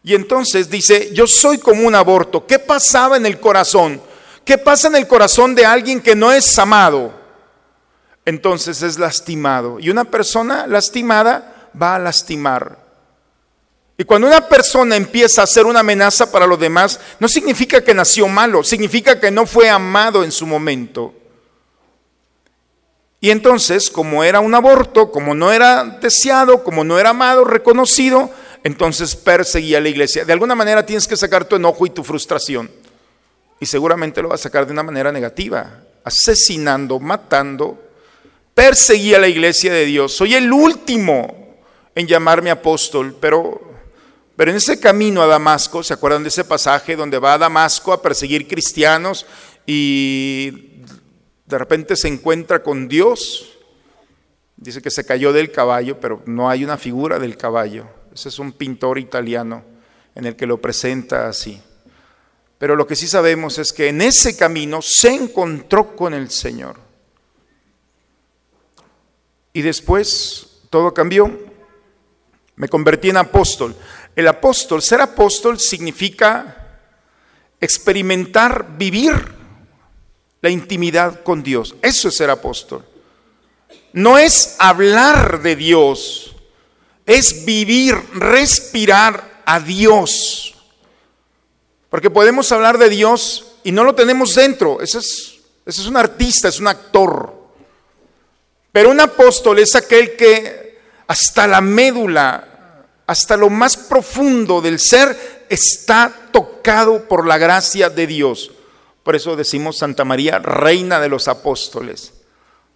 Y 0.04 0.14
entonces 0.14 0.70
dice, 0.70 1.12
yo 1.12 1.26
soy 1.26 1.58
como 1.58 1.88
un 1.88 1.96
aborto. 1.96 2.46
¿Qué 2.46 2.60
pasaba 2.60 3.18
en 3.18 3.26
el 3.26 3.40
corazón? 3.40 4.00
¿Qué 4.46 4.60
pasa 4.60 4.88
en 4.90 4.96
el 4.96 5.08
corazón 5.08 5.56
de 5.56 5.66
alguien 5.66 6.00
que 6.00 6.16
no 6.16 6.32
es 6.32 6.58
amado? 6.60 7.12
Entonces 8.26 8.84
es 8.84 9.00
lastimado. 9.00 9.80
Y 9.80 9.90
una 9.90 10.06
persona 10.06 10.68
lastimada 10.68 11.70
va 11.80 11.96
a 11.96 12.00
lastimar. 12.00 12.78
Y 13.98 14.04
cuando 14.04 14.28
una 14.28 14.48
persona 14.48 14.96
empieza 14.96 15.42
a 15.42 15.48
ser 15.48 15.66
una 15.66 15.80
amenaza 15.80 16.32
para 16.32 16.46
los 16.46 16.60
demás, 16.60 17.00
no 17.20 17.28
significa 17.28 17.84
que 17.84 17.96
nació 17.96 18.28
malo, 18.28 18.64
significa 18.64 19.20
que 19.20 19.32
no 19.32 19.48
fue 19.48 19.68
amado 19.68 20.24
en 20.24 20.32
su 20.32 20.46
momento. 20.46 21.14
Y 23.20 23.32
entonces, 23.32 23.90
como 23.90 24.24
era 24.24 24.42
un 24.42 24.54
aborto, 24.54 25.10
como 25.10 25.34
no 25.34 25.52
era 25.52 25.86
deseado, 25.86 26.64
como 26.64 26.84
no 26.84 27.00
era 27.00 27.12
amado, 27.12 27.46
reconocido, 27.46 28.30
entonces 28.64 29.16
perseguía 29.16 29.80
a 29.80 29.82
la 29.82 29.90
iglesia. 29.90 30.24
De 30.24 30.34
alguna 30.34 30.54
manera 30.54 30.86
tienes 30.86 31.08
que 31.08 31.18
sacar 31.18 31.46
tu 31.46 31.56
enojo 31.56 31.88
y 31.88 31.90
tu 31.90 32.04
frustración 32.04 32.85
y 33.60 33.66
seguramente 33.66 34.22
lo 34.22 34.30
va 34.30 34.36
a 34.36 34.40
sacar 34.40 34.66
de 34.66 34.74
una 34.74 34.84
manera 34.84 35.12
negativa, 35.12 35.82
asesinando, 36.04 37.00
matando. 37.00 37.82
Perseguía 38.54 39.18
a 39.18 39.22
la 39.22 39.28
iglesia 39.28 39.74
de 39.74 39.86
Dios. 39.86 40.14
Soy 40.14 40.34
el 40.36 40.52
último 40.52 41.46
en 41.94 42.08
llamarme 42.08 42.52
apóstol, 42.52 43.16
pero, 43.20 43.62
pero 44.36 44.52
en 44.52 44.58
ese 44.58 44.80
camino 44.80 45.22
a 45.22 45.28
Damasco, 45.28 45.84
¿se 45.84 45.94
acuerdan 45.94 46.24
de 46.24 46.30
ese 46.30 46.44
pasaje 46.44 46.96
donde 46.96 47.20
va 47.20 47.34
a 47.34 47.38
Damasco 47.38 47.94
a 47.94 48.02
perseguir 48.02 48.48
cristianos 48.48 49.26
y 49.66 50.82
de 51.46 51.58
repente 51.58 51.96
se 51.96 52.10
encuentra 52.10 52.62
con 52.62 52.88
Dios? 52.88 53.52
Dice 54.58 54.82
que 54.82 54.92
se 54.92 55.06
cayó 55.06 55.34
del 55.34 55.52
caballo, 55.52 56.00
pero 56.00 56.22
no 56.26 56.50
hay 56.50 56.64
una 56.64 56.78
figura 56.78 57.20
del 57.20 57.38
caballo. 57.38 57.88
Ese 58.14 58.30
es 58.30 58.40
un 58.40 58.54
pintor 58.54 59.00
italiano 59.00 59.64
en 60.16 60.26
el 60.26 60.36
que 60.36 60.46
lo 60.46 60.62
presenta 60.62 61.28
así. 61.28 61.62
Pero 62.58 62.76
lo 62.76 62.88
que 62.88 62.96
sí 62.96 63.08
sabemos 63.08 63.58
es 63.58 63.74
que 63.74 63.90
en 63.90 64.02
ese 64.02 64.38
camino 64.38 64.82
se 64.82 65.10
encontró 65.10 65.96
con 65.96 66.14
el 66.14 66.30
Señor. 66.30 66.80
Y 69.54 69.62
después 69.62 70.62
todo 70.70 70.94
cambió. 70.94 71.54
Me 72.56 72.68
convertí 72.68 73.10
en 73.10 73.18
apóstol. 73.18 73.76
El 74.16 74.28
apóstol, 74.28 74.82
ser 74.82 75.02
apóstol 75.02 75.60
significa 75.60 76.80
experimentar, 77.60 78.78
vivir 78.78 79.14
la 80.42 80.50
intimidad 80.50 81.24
con 81.24 81.42
Dios. 81.42 81.76
Eso 81.82 82.10
es 82.10 82.16
ser 82.16 82.30
apóstol. 82.30 82.86
No 83.94 84.18
es 84.18 84.56
hablar 84.60 85.42
de 85.42 85.56
Dios, 85.56 86.36
es 87.06 87.46
vivir, 87.46 87.96
respirar 88.14 89.42
a 89.46 89.60
Dios. 89.60 90.45
Porque 91.90 92.10
podemos 92.10 92.52
hablar 92.52 92.78
de 92.78 92.90
Dios 92.90 93.56
y 93.64 93.72
no 93.72 93.84
lo 93.84 93.96
tenemos 93.96 94.36
dentro. 94.36 94.82
Ese 94.82 95.00
es, 95.00 95.88
un 95.88 95.98
artista, 95.98 96.48
es 96.48 96.60
un 96.60 96.68
actor. 96.68 97.34
Pero 98.72 98.92
un 98.92 99.00
apóstol 99.00 99.60
es 99.60 99.76
aquel 99.76 100.16
que 100.16 100.80
hasta 101.08 101.48
la 101.48 101.62
médula, 101.62 102.86
hasta 103.08 103.38
lo 103.38 103.50
más 103.50 103.78
profundo 103.78 104.62
del 104.62 104.80
ser, 104.80 105.46
está 105.50 106.12
tocado 106.32 107.08
por 107.08 107.28
la 107.28 107.38
gracia 107.38 107.90
de 107.90 108.08
Dios. 108.08 108.52
Por 109.04 109.16
eso 109.16 109.36
decimos 109.36 109.78
Santa 109.78 110.04
María, 110.04 110.40
reina 110.40 111.00
de 111.00 111.10
los 111.10 111.28
apóstoles, 111.28 112.14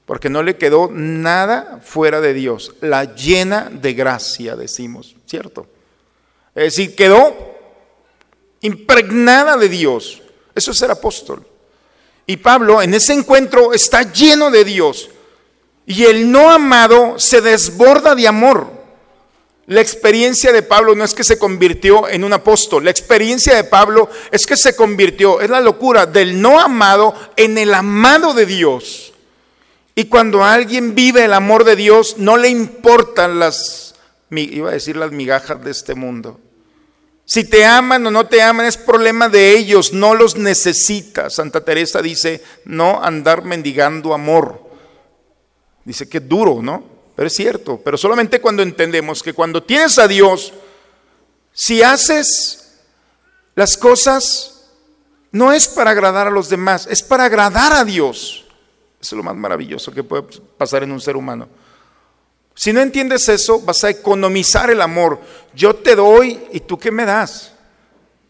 porque 0.05 0.29
no 0.29 0.43
le 0.43 0.57
quedó 0.57 0.89
nada 0.91 1.81
fuera 1.83 2.21
de 2.21 2.33
Dios, 2.33 2.75
la 2.81 3.15
llena 3.15 3.69
de 3.71 3.93
gracia, 3.93 4.55
decimos, 4.55 5.15
¿cierto? 5.25 5.67
Es 6.53 6.75
decir, 6.75 6.95
quedó 6.95 7.58
impregnada 8.61 9.57
de 9.57 9.69
Dios. 9.69 10.21
Eso 10.55 10.71
es 10.71 10.77
ser 10.77 10.91
apóstol. 10.91 11.45
Y 12.25 12.37
Pablo 12.37 12.81
en 12.81 12.93
ese 12.93 13.13
encuentro 13.13 13.73
está 13.73 14.11
lleno 14.11 14.51
de 14.51 14.63
Dios. 14.63 15.09
Y 15.85 16.03
el 16.03 16.31
no 16.31 16.51
amado 16.51 17.17
se 17.17 17.41
desborda 17.41 18.13
de 18.13 18.27
amor. 18.27 18.79
La 19.69 19.81
experiencia 19.81 20.51
de 20.51 20.63
Pablo 20.63 20.95
no 20.95 21.03
es 21.03 21.13
que 21.13 21.23
se 21.23 21.37
convirtió 21.37 22.09
en 22.09 22.23
un 22.23 22.33
apóstol, 22.33 22.85
la 22.85 22.89
experiencia 22.89 23.53
de 23.55 23.63
Pablo 23.63 24.09
es 24.31 24.47
que 24.47 24.57
se 24.57 24.75
convirtió, 24.75 25.41
es 25.41 25.49
la 25.51 25.61
locura 25.61 26.07
del 26.07 26.41
no 26.41 26.59
amado 26.59 27.13
en 27.35 27.55
el 27.55 27.71
amado 27.75 28.33
de 28.33 28.47
Dios. 28.47 29.13
Y 29.93 30.05
cuando 30.05 30.43
alguien 30.43 30.95
vive 30.95 31.25
el 31.25 31.33
amor 31.33 31.65
de 31.65 31.75
Dios, 31.75 32.15
no 32.17 32.35
le 32.35 32.49
importan 32.49 33.37
las, 33.37 33.93
iba 34.31 34.69
a 34.69 34.73
decir 34.73 34.95
las 34.95 35.11
migajas 35.11 35.63
de 35.63 35.69
este 35.69 35.93
mundo. 35.93 36.39
Si 37.29 37.43
te 37.43 37.63
aman 37.63 38.07
o 38.07 38.09
no 38.09 38.25
te 38.25 38.41
aman 38.41 38.65
es 38.65 38.75
problema 38.75 39.29
de 39.29 39.55
ellos, 39.55 39.93
no 39.93 40.15
los 40.15 40.35
necesita. 40.35 41.29
Santa 41.29 41.63
Teresa 41.63 42.01
dice, 42.01 42.43
no 42.65 43.03
andar 43.03 43.43
mendigando 43.43 44.15
amor. 44.15 44.67
Dice 45.85 46.09
que 46.09 46.21
duro, 46.21 46.63
¿no? 46.63 46.83
Pero 47.15 47.27
es 47.27 47.35
cierto, 47.35 47.79
pero 47.85 47.99
solamente 47.99 48.41
cuando 48.41 48.63
entendemos 48.63 49.21
que 49.21 49.33
cuando 49.33 49.61
tienes 49.61 49.99
a 49.99 50.07
Dios, 50.07 50.53
si 51.53 51.83
haces 51.83 52.79
las 53.53 53.77
cosas, 53.77 54.71
no 55.31 55.53
es 55.53 55.67
para 55.67 55.91
agradar 55.91 56.25
a 56.25 56.31
los 56.31 56.49
demás, 56.49 56.87
es 56.89 57.03
para 57.03 57.25
agradar 57.25 57.73
a 57.73 57.85
Dios. 57.85 58.47
Eso 58.99 59.15
es 59.15 59.17
lo 59.17 59.23
más 59.23 59.35
maravilloso 59.35 59.91
que 59.91 60.03
puede 60.03 60.23
pasar 60.57 60.81
en 60.81 60.91
un 60.91 60.99
ser 60.99 61.15
humano. 61.15 61.47
Si 62.59 62.73
no 62.73 62.81
entiendes 62.81 63.29
eso, 63.29 63.61
vas 63.61 63.85
a 63.85 63.89
economizar 63.89 64.69
el 64.69 64.81
amor. 64.81 65.21
Yo 65.55 65.77
te 65.77 65.95
doy 65.95 66.41
y 66.51 66.59
tú 66.59 66.77
qué 66.77 66.91
me 66.91 67.05
das. 67.05 67.53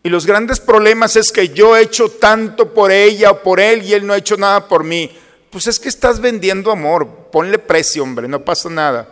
Y 0.03 0.09
los 0.09 0.27
grandes 0.27 0.59
problemas 0.59 1.15
es 1.15 1.31
que 1.31 1.49
yo 1.49 1.75
he 1.75 1.81
hecho 1.81 2.11
tanto 2.11 2.71
por 2.71 2.91
ella 2.91 3.31
o 3.31 3.41
por 3.41 3.59
él 3.59 3.81
y 3.81 3.95
él 3.95 4.05
no 4.05 4.13
ha 4.13 4.17
hecho 4.17 4.37
nada 4.37 4.67
por 4.67 4.83
mí. 4.83 5.17
Pues 5.49 5.65
es 5.65 5.79
que 5.79 5.89
estás 5.89 6.19
vendiendo 6.19 6.71
amor. 6.71 7.07
Ponle 7.31 7.57
precio, 7.57 8.03
hombre, 8.03 8.27
no 8.27 8.45
pasa 8.45 8.69
nada. 8.69 9.09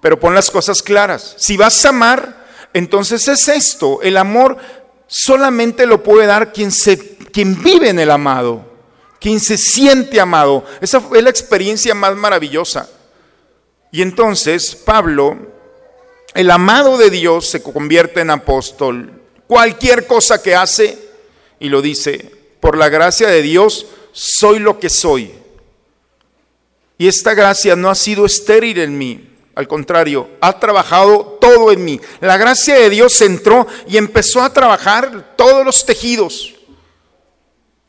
Pero 0.00 0.18
pon 0.18 0.34
las 0.34 0.50
cosas 0.50 0.82
claras. 0.82 1.34
Si 1.36 1.58
vas 1.58 1.84
a 1.84 1.90
amar, 1.90 2.46
entonces 2.72 3.28
es 3.28 3.46
esto. 3.48 4.00
El 4.00 4.16
amor 4.16 4.56
solamente 5.06 5.84
lo 5.84 6.02
puede 6.02 6.26
dar 6.26 6.54
quien, 6.54 6.72
se, 6.72 7.18
quien 7.18 7.62
vive 7.62 7.90
en 7.90 7.98
el 7.98 8.10
amado, 8.10 8.64
quien 9.20 9.40
se 9.40 9.58
siente 9.58 10.22
amado. 10.22 10.64
Esa 10.80 11.02
fue 11.02 11.20
la 11.20 11.28
experiencia 11.28 11.94
más 11.94 12.16
maravillosa. 12.16 12.88
Y 13.94 14.02
entonces 14.02 14.74
Pablo, 14.74 15.38
el 16.34 16.50
amado 16.50 16.98
de 16.98 17.10
Dios, 17.10 17.48
se 17.48 17.62
convierte 17.62 18.22
en 18.22 18.30
apóstol. 18.30 19.22
Cualquier 19.46 20.08
cosa 20.08 20.42
que 20.42 20.56
hace, 20.56 20.98
y 21.60 21.68
lo 21.68 21.80
dice, 21.80 22.32
por 22.58 22.76
la 22.76 22.88
gracia 22.88 23.28
de 23.28 23.40
Dios, 23.40 23.86
soy 24.10 24.58
lo 24.58 24.80
que 24.80 24.90
soy. 24.90 25.32
Y 26.98 27.06
esta 27.06 27.34
gracia 27.34 27.76
no 27.76 27.88
ha 27.88 27.94
sido 27.94 28.26
estéril 28.26 28.80
en 28.80 28.98
mí, 28.98 29.30
al 29.54 29.68
contrario, 29.68 30.28
ha 30.40 30.58
trabajado 30.58 31.38
todo 31.40 31.70
en 31.70 31.84
mí. 31.84 32.00
La 32.20 32.36
gracia 32.36 32.74
de 32.74 32.90
Dios 32.90 33.20
entró 33.20 33.64
y 33.86 33.96
empezó 33.96 34.42
a 34.42 34.52
trabajar 34.52 35.36
todos 35.36 35.64
los 35.64 35.86
tejidos, 35.86 36.52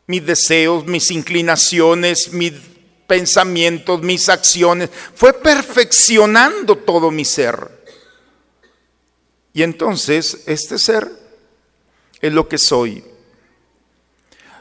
mis 0.06 0.24
deseos, 0.24 0.86
mis 0.86 1.10
inclinaciones, 1.10 2.32
mis 2.32 2.54
pensamientos, 3.08 4.02
mis 4.02 4.30
acciones, 4.30 4.90
fue 5.14 5.34
perfeccionando 5.34 6.78
todo 6.78 7.12
mi 7.12 7.26
ser. 7.26 7.84
Y 9.54 9.64
entonces 9.64 10.44
este 10.48 10.78
ser 10.78 11.10
es 12.22 12.34
lo 12.34 12.48
que 12.48 12.58
soy. 12.58 13.04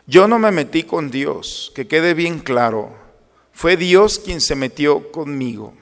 Yo 0.07 0.29
no 0.29 0.39
me 0.39 0.51
metí 0.51 0.83
con 0.83 1.11
Dios, 1.11 1.73
que 1.75 1.89
quede 1.89 2.15
bien 2.15 2.39
claro. 2.39 2.95
Fue 3.53 3.77
Dios 3.77 4.19
quien 4.19 4.41
se 4.41 4.55
metió 4.55 5.11
conmigo. 5.11 5.75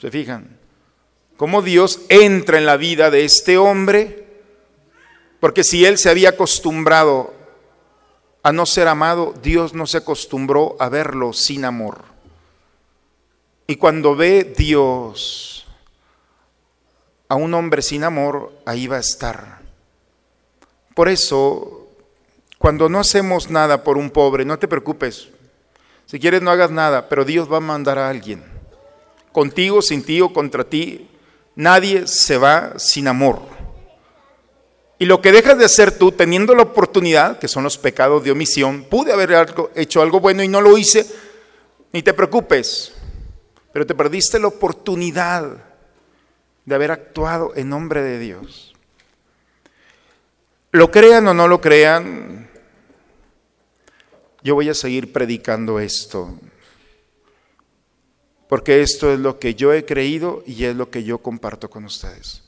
¿Se 0.00 0.10
fijan? 0.10 0.58
Cómo 1.36 1.62
Dios 1.62 2.00
entra 2.08 2.58
en 2.58 2.66
la 2.66 2.76
vida 2.76 3.10
de 3.10 3.24
este 3.24 3.56
hombre, 3.56 4.26
porque 5.40 5.64
si 5.64 5.84
él 5.84 5.96
se 5.96 6.10
había 6.10 6.30
acostumbrado 6.30 7.32
a 8.42 8.52
no 8.52 8.66
ser 8.66 8.88
amado, 8.88 9.34
Dios 9.42 9.74
no 9.74 9.86
se 9.86 9.98
acostumbró 9.98 10.76
a 10.78 10.88
verlo 10.88 11.32
sin 11.32 11.64
amor. 11.64 12.04
Y 13.66 13.76
cuando 13.76 14.16
ve 14.16 14.54
Dios 14.56 15.66
a 17.28 17.34
un 17.34 17.52
hombre 17.52 17.82
sin 17.82 18.04
amor, 18.04 18.52
ahí 18.64 18.86
va 18.86 18.96
a 18.96 19.00
estar. 19.00 19.58
Por 20.94 21.08
eso, 21.08 21.88
cuando 22.58 22.88
no 22.88 22.98
hacemos 22.98 23.50
nada 23.50 23.84
por 23.84 23.98
un 23.98 24.10
pobre, 24.10 24.44
no 24.44 24.58
te 24.58 24.66
preocupes. 24.66 25.28
Si 26.06 26.18
quieres 26.18 26.40
no 26.40 26.50
hagas 26.50 26.70
nada, 26.70 27.08
pero 27.08 27.24
Dios 27.24 27.52
va 27.52 27.58
a 27.58 27.60
mandar 27.60 27.98
a 27.98 28.08
alguien. 28.08 28.42
Contigo, 29.32 29.82
sin 29.82 30.02
ti 30.02 30.20
o 30.22 30.32
contra 30.32 30.64
ti, 30.64 31.08
nadie 31.54 32.06
se 32.06 32.38
va 32.38 32.78
sin 32.78 33.08
amor. 33.08 33.42
Y 34.98 35.06
lo 35.06 35.22
que 35.22 35.30
dejas 35.30 35.56
de 35.58 35.64
hacer 35.64 35.96
tú 35.96 36.10
teniendo 36.10 36.54
la 36.54 36.62
oportunidad, 36.62 37.38
que 37.38 37.46
son 37.46 37.62
los 37.62 37.78
pecados 37.78 38.24
de 38.24 38.32
omisión, 38.32 38.84
pude 38.84 39.12
haber 39.12 39.46
hecho 39.76 40.02
algo 40.02 40.18
bueno 40.18 40.42
y 40.42 40.48
no 40.48 40.60
lo 40.60 40.76
hice, 40.76 41.06
ni 41.92 42.02
te 42.02 42.12
preocupes, 42.12 42.92
pero 43.72 43.86
te 43.86 43.94
perdiste 43.94 44.40
la 44.40 44.48
oportunidad 44.48 45.64
de 46.64 46.74
haber 46.74 46.90
actuado 46.90 47.52
en 47.54 47.68
nombre 47.68 48.02
de 48.02 48.18
Dios. 48.18 48.74
Lo 50.72 50.90
crean 50.90 51.28
o 51.28 51.34
no 51.34 51.46
lo 51.46 51.60
crean, 51.60 52.50
yo 54.42 54.54
voy 54.56 54.68
a 54.68 54.74
seguir 54.74 55.12
predicando 55.12 55.78
esto, 55.78 56.36
porque 58.48 58.82
esto 58.82 59.12
es 59.12 59.20
lo 59.20 59.38
que 59.38 59.54
yo 59.54 59.72
he 59.72 59.84
creído 59.84 60.42
y 60.44 60.64
es 60.64 60.74
lo 60.74 60.90
que 60.90 61.04
yo 61.04 61.18
comparto 61.18 61.70
con 61.70 61.84
ustedes. 61.84 62.47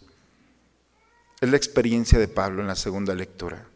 Es 1.41 1.49
la 1.49 1.57
experiencia 1.57 2.19
de 2.19 2.29
Pablo 2.29 2.61
en 2.61 2.69
la 2.69 2.77
segunda 2.77 3.15
lectura. 3.15 3.67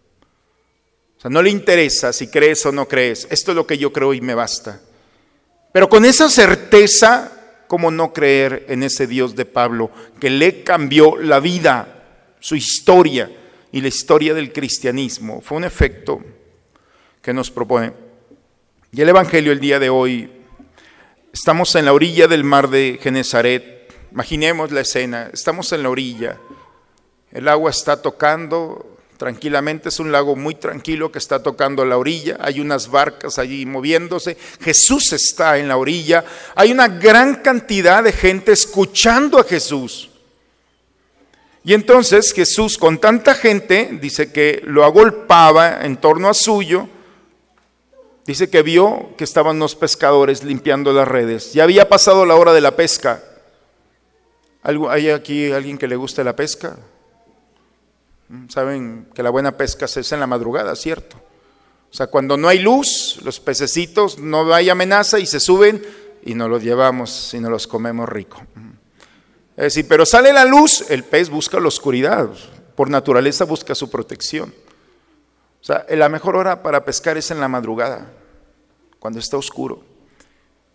O 1.16 1.20
sea, 1.20 1.30
no 1.30 1.42
le 1.42 1.50
interesa 1.50 2.12
si 2.12 2.28
crees 2.28 2.64
o 2.66 2.72
no 2.72 2.86
crees. 2.86 3.26
Esto 3.30 3.52
es 3.52 3.56
lo 3.56 3.66
que 3.66 3.78
yo 3.78 3.92
creo 3.92 4.12
y 4.12 4.20
me 4.20 4.34
basta. 4.34 4.80
Pero 5.72 5.88
con 5.88 6.04
esa 6.04 6.28
certeza, 6.28 7.64
¿cómo 7.66 7.90
no 7.90 8.12
creer 8.12 8.66
en 8.68 8.82
ese 8.82 9.06
Dios 9.06 9.34
de 9.34 9.46
Pablo 9.46 9.90
que 10.20 10.28
le 10.28 10.62
cambió 10.62 11.16
la 11.16 11.40
vida, 11.40 12.04
su 12.38 12.54
historia 12.54 13.30
y 13.72 13.80
la 13.80 13.88
historia 13.88 14.34
del 14.34 14.52
cristianismo? 14.52 15.40
Fue 15.40 15.56
un 15.56 15.64
efecto 15.64 16.22
que 17.22 17.32
nos 17.32 17.50
propone. 17.50 17.92
Y 18.92 19.00
el 19.00 19.08
Evangelio 19.08 19.50
el 19.50 19.60
día 19.60 19.78
de 19.78 19.88
hoy, 19.88 20.30
estamos 21.32 21.74
en 21.74 21.86
la 21.86 21.94
orilla 21.94 22.28
del 22.28 22.44
mar 22.44 22.68
de 22.68 23.00
Genezaret. 23.02 23.92
Imaginemos 24.12 24.70
la 24.70 24.82
escena, 24.82 25.30
estamos 25.32 25.72
en 25.72 25.82
la 25.82 25.88
orilla. 25.88 26.38
El 27.34 27.48
agua 27.48 27.70
está 27.70 28.00
tocando 28.00 28.94
tranquilamente, 29.16 29.88
es 29.88 29.98
un 29.98 30.12
lago 30.12 30.36
muy 30.36 30.54
tranquilo 30.54 31.10
que 31.10 31.18
está 31.18 31.42
tocando 31.42 31.84
la 31.84 31.98
orilla, 31.98 32.36
hay 32.40 32.60
unas 32.60 32.88
barcas 32.88 33.38
allí 33.38 33.66
moviéndose, 33.66 34.36
Jesús 34.60 35.12
está 35.12 35.58
en 35.58 35.66
la 35.66 35.76
orilla, 35.76 36.24
hay 36.54 36.70
una 36.70 36.86
gran 36.86 37.36
cantidad 37.36 38.04
de 38.04 38.12
gente 38.12 38.52
escuchando 38.52 39.38
a 39.38 39.44
Jesús. 39.44 40.10
Y 41.64 41.74
entonces 41.74 42.32
Jesús 42.32 42.78
con 42.78 42.98
tanta 42.98 43.34
gente, 43.34 43.98
dice 44.00 44.30
que 44.30 44.62
lo 44.64 44.84
agolpaba 44.84 45.84
en 45.84 45.96
torno 45.96 46.28
a 46.28 46.34
suyo, 46.34 46.88
dice 48.26 48.48
que 48.48 48.62
vio 48.62 49.14
que 49.16 49.24
estaban 49.24 49.58
los 49.58 49.74
pescadores 49.74 50.44
limpiando 50.44 50.92
las 50.92 51.08
redes, 51.08 51.52
ya 51.52 51.64
había 51.64 51.88
pasado 51.88 52.26
la 52.26 52.36
hora 52.36 52.52
de 52.52 52.60
la 52.60 52.76
pesca. 52.76 53.24
¿Hay 54.62 55.10
aquí 55.10 55.50
alguien 55.50 55.78
que 55.78 55.88
le 55.88 55.96
guste 55.96 56.22
la 56.22 56.36
pesca? 56.36 56.76
Saben 58.48 59.08
que 59.14 59.22
la 59.22 59.30
buena 59.30 59.56
pesca 59.56 59.86
se 59.86 60.00
hace 60.00 60.14
en 60.14 60.20
la 60.20 60.26
madrugada, 60.26 60.74
¿cierto? 60.76 61.16
O 61.90 61.96
sea, 61.96 62.08
cuando 62.08 62.36
no 62.36 62.48
hay 62.48 62.58
luz, 62.58 63.20
los 63.22 63.38
pececitos 63.38 64.18
no 64.18 64.52
hay 64.52 64.70
amenaza 64.70 65.20
y 65.20 65.26
se 65.26 65.38
suben 65.38 65.80
y 66.24 66.34
nos 66.34 66.50
los 66.50 66.62
llevamos 66.62 67.32
y 67.34 67.38
nos 67.38 67.50
los 67.50 67.66
comemos 67.66 68.08
rico. 68.08 68.42
Es 69.56 69.64
decir, 69.64 69.86
pero 69.86 70.04
sale 70.04 70.32
la 70.32 70.44
luz, 70.44 70.90
el 70.90 71.04
pez 71.04 71.30
busca 71.30 71.60
la 71.60 71.68
oscuridad, 71.68 72.28
por 72.74 72.90
naturaleza 72.90 73.44
busca 73.44 73.76
su 73.76 73.90
protección. 73.90 74.52
O 75.60 75.64
sea, 75.64 75.86
la 75.88 76.08
mejor 76.08 76.36
hora 76.36 76.62
para 76.62 76.84
pescar 76.84 77.16
es 77.16 77.30
en 77.30 77.38
la 77.38 77.46
madrugada, 77.46 78.10
cuando 78.98 79.20
está 79.20 79.36
oscuro. 79.36 79.84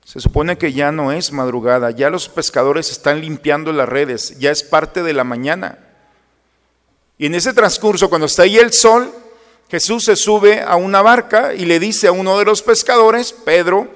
Se 0.06 0.22
supone 0.22 0.58
que 0.58 0.72
ya 0.72 0.92
no 0.92 1.12
es 1.12 1.34
madrugada, 1.34 1.92
ya 1.92 2.10
los 2.10 2.30
pescadores 2.30 2.90
están 2.90 3.20
limpiando 3.20 3.74
las 3.74 3.90
redes, 3.90 4.40
ya 4.40 4.52
es 4.52 4.64
parte 4.64 5.04
de 5.04 5.14
la 5.14 5.24
mañana. 5.24 5.89
Y 7.20 7.28
en 7.28 7.36
ese 7.36 7.54
transcurso, 7.54 8.10
cuando 8.10 8.26
está 8.26 8.42
ahí 8.42 8.58
el 8.58 8.74
sol, 8.74 9.14
Jesús 9.70 10.06
se 10.06 10.16
sube 10.16 10.62
a 10.62 10.76
una 10.76 11.04
barca 11.04 11.54
y 11.54 11.66
le 11.66 11.80
dice 11.80 12.08
a 12.08 12.12
uno 12.12 12.40
de 12.40 12.46
los 12.46 12.64
pescadores, 12.64 13.32
Pedro, 13.32 13.88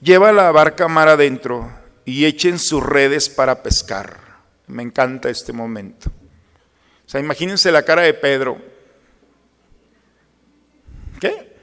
lleva 0.00 0.32
la 0.32 0.50
barca 0.50 0.88
mar 0.88 1.08
adentro 1.08 1.70
y 2.06 2.24
echen 2.24 2.58
sus 2.58 2.82
redes 2.82 3.28
para 3.28 3.62
pescar. 3.62 4.18
Me 4.66 4.82
encanta 4.82 5.28
este 5.28 5.52
momento. 5.52 6.08
O 6.08 7.10
sea, 7.10 7.20
imagínense 7.20 7.70
la 7.70 7.82
cara 7.82 8.00
de 8.00 8.14
Pedro. 8.14 8.56
¿Qué? 11.20 11.54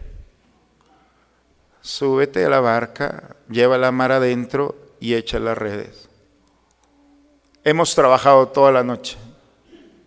súbete 1.81 2.45
a 2.45 2.49
la 2.49 2.59
barca, 2.59 3.35
lleva 3.49 3.77
la 3.77 3.91
mar 3.91 4.11
adentro 4.11 4.75
y 4.99 5.15
echa 5.15 5.39
las 5.39 5.57
redes. 5.57 6.09
Hemos 7.63 7.93
trabajado 7.93 8.47
toda 8.47 8.71
la 8.71 8.83
noche, 8.83 9.17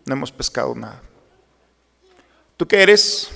no 0.07 0.15
hemos 0.15 0.33
pescado 0.33 0.75
nada. 0.75 1.03
¿Tú 2.57 2.67
qué 2.67 2.83
eres? 2.83 3.31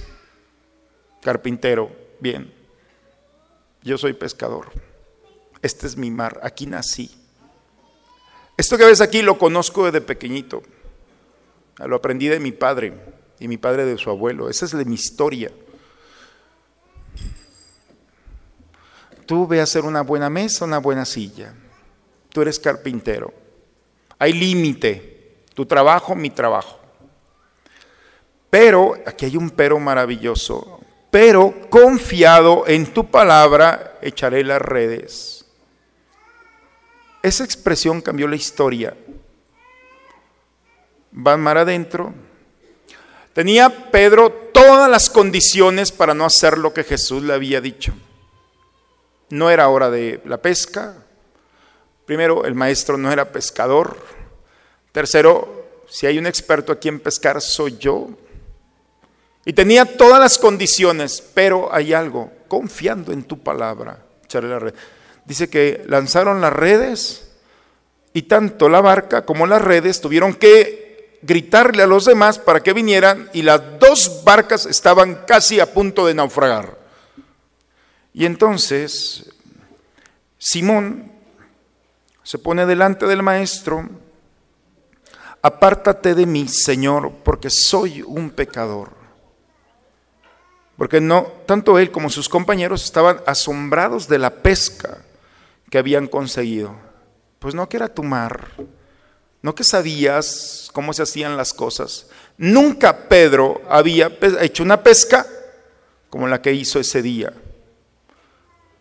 Carpintero, 1.23 1.91
bien. 2.21 2.53
Yo 3.83 3.99
soy 3.99 4.13
pescador. 4.13 4.71
Este 5.63 5.87
es 5.87 5.97
mi 5.97 6.11
mar, 6.11 6.41
aquí 6.43 6.67
nací. 6.67 7.11
Esto 8.57 8.77
que 8.77 8.85
ves 8.85 9.01
aquí 9.01 9.23
lo 9.23 9.39
conozco 9.39 9.85
desde 9.85 10.01
pequeñito. 10.01 10.63
Lo 11.79 11.97
aprendí 11.97 12.29
de 12.29 12.41
mi 12.41 12.53
padre 12.53 12.93
y 13.39 13.49
mi 13.49 13.57
padre 13.57 13.85
de 13.85 13.99
su 13.99 14.11
abuelo. 14.11 14.49
Esa 14.49 14.67
es 14.67 14.75
mi 14.75 14.95
historia. 14.95 15.51
Tú 19.27 19.47
ve 19.47 19.61
a 19.61 19.65
hacer 19.65 19.85
una 19.85 20.03
buena 20.03 20.31
mesa, 20.31 20.65
una 20.65 20.79
buena 20.79 21.05
silla. 21.05 21.55
Tú 22.31 22.43
eres 22.43 22.59
carpintero. 22.59 23.33
Hay 24.19 24.33
límite. 24.33 25.18
Tu 25.59 25.66
trabajo, 25.66 26.14
mi 26.14 26.31
trabajo. 26.31 26.79
Pero, 28.49 28.94
aquí 29.05 29.25
hay 29.25 29.37
un 29.37 29.51
pero 29.51 29.81
maravilloso. 29.81 30.79
Pero 31.11 31.53
confiado 31.68 32.62
en 32.68 32.87
tu 32.94 33.11
palabra, 33.11 33.99
echaré 34.01 34.44
las 34.44 34.62
redes. 34.62 35.47
Esa 37.25 37.42
expresión 37.42 38.01
cambió 38.01 38.29
la 38.29 38.37
historia. 38.37 38.97
Van 41.11 41.40
mar 41.40 41.59
adentro. 41.59 42.14
Tenía 43.33 43.90
Pedro 43.90 44.31
todas 44.31 44.88
las 44.88 45.11
condiciones 45.11 45.90
para 45.90 46.14
no 46.14 46.25
hacer 46.25 46.57
lo 46.57 46.73
que 46.73 46.85
Jesús 46.85 47.25
le 47.25 47.35
había 47.35 47.61
dicho. 47.61 47.92
No 49.31 49.51
era 49.51 49.68
hora 49.68 49.90
de 49.90 50.23
la 50.25 50.40
pesca. 50.40 51.05
Primero, 52.07 52.44
el 52.44 52.55
maestro 52.55 52.97
no 52.97 53.11
era 53.11 53.33
pescador. 53.33 54.18
Tercero, 54.99 55.85
si 55.89 56.09
hay 56.09 56.19
un 56.19 56.27
experto 56.27 56.73
aquí 56.73 56.89
en 56.89 56.99
pescar, 56.99 57.41
soy 57.41 57.79
yo. 57.79 58.09
Y 59.45 59.53
tenía 59.53 59.85
todas 59.85 60.19
las 60.19 60.39
condiciones, 60.39 61.23
pero 61.35 61.73
hay 61.73 61.93
algo, 61.93 62.33
confiando 62.49 63.13
en 63.13 63.23
tu 63.23 63.39
palabra. 63.39 64.05
La 64.33 64.59
red. 64.59 64.75
Dice 65.25 65.49
que 65.49 65.85
lanzaron 65.87 66.41
las 66.41 66.53
redes 66.53 67.31
y 68.13 68.23
tanto 68.23 68.69
la 68.69 68.81
barca 68.81 69.25
como 69.25 69.47
las 69.47 69.63
redes 69.63 70.01
tuvieron 70.01 70.35
que 70.35 71.21
gritarle 71.23 71.85
a 71.85 71.87
los 71.87 72.05
demás 72.05 72.41
para 72.41 72.61
que 72.65 72.73
vinieran 72.73 73.31
y 73.33 73.43
las 73.43 73.79
dos 73.79 74.23
barcas 74.25 74.67
estaban 74.67 75.27
casi 75.29 75.61
a 75.61 75.73
punto 75.73 76.09
de 76.09 76.15
naufragar. 76.15 76.77
Y 78.13 78.27
entonces 78.27 79.31
Simón 80.39 81.13
se 82.25 82.39
pone 82.39 82.67
delante 82.67 83.07
del 83.07 83.23
maestro, 83.23 83.89
apártate 85.42 86.14
de 86.14 86.27
mí, 86.27 86.48
Señor, 86.48 87.12
porque 87.24 87.51
soy 87.51 88.03
un 88.03 88.31
pecador. 88.31 88.90
Porque 90.77 91.01
no, 91.01 91.27
tanto 91.46 91.79
él 91.79 91.90
como 91.90 92.09
sus 92.09 92.29
compañeros 92.29 92.85
estaban 92.85 93.20
asombrados 93.27 94.07
de 94.09 94.18
la 94.18 94.31
pesca 94.31 94.98
que 95.70 95.79
habían 95.79 96.07
conseguido. 96.07 96.77
Pues 97.38 97.55
no 97.55 97.68
que 97.68 97.77
era 97.77 97.88
tu 97.92 98.03
mar, 98.03 98.48
no 99.42 99.55
que 99.55 99.64
sabías 99.64 100.70
cómo 100.72 100.92
se 100.92 101.03
hacían 101.03 101.37
las 101.37 101.53
cosas. 101.53 102.07
Nunca 102.37 103.09
Pedro 103.09 103.62
había 103.68 104.16
hecho 104.40 104.62
una 104.62 104.83
pesca 104.83 105.27
como 106.11 106.27
la 106.27 106.40
que 106.40 106.53
hizo 106.53 106.81
ese 106.81 107.03
día. 107.03 107.33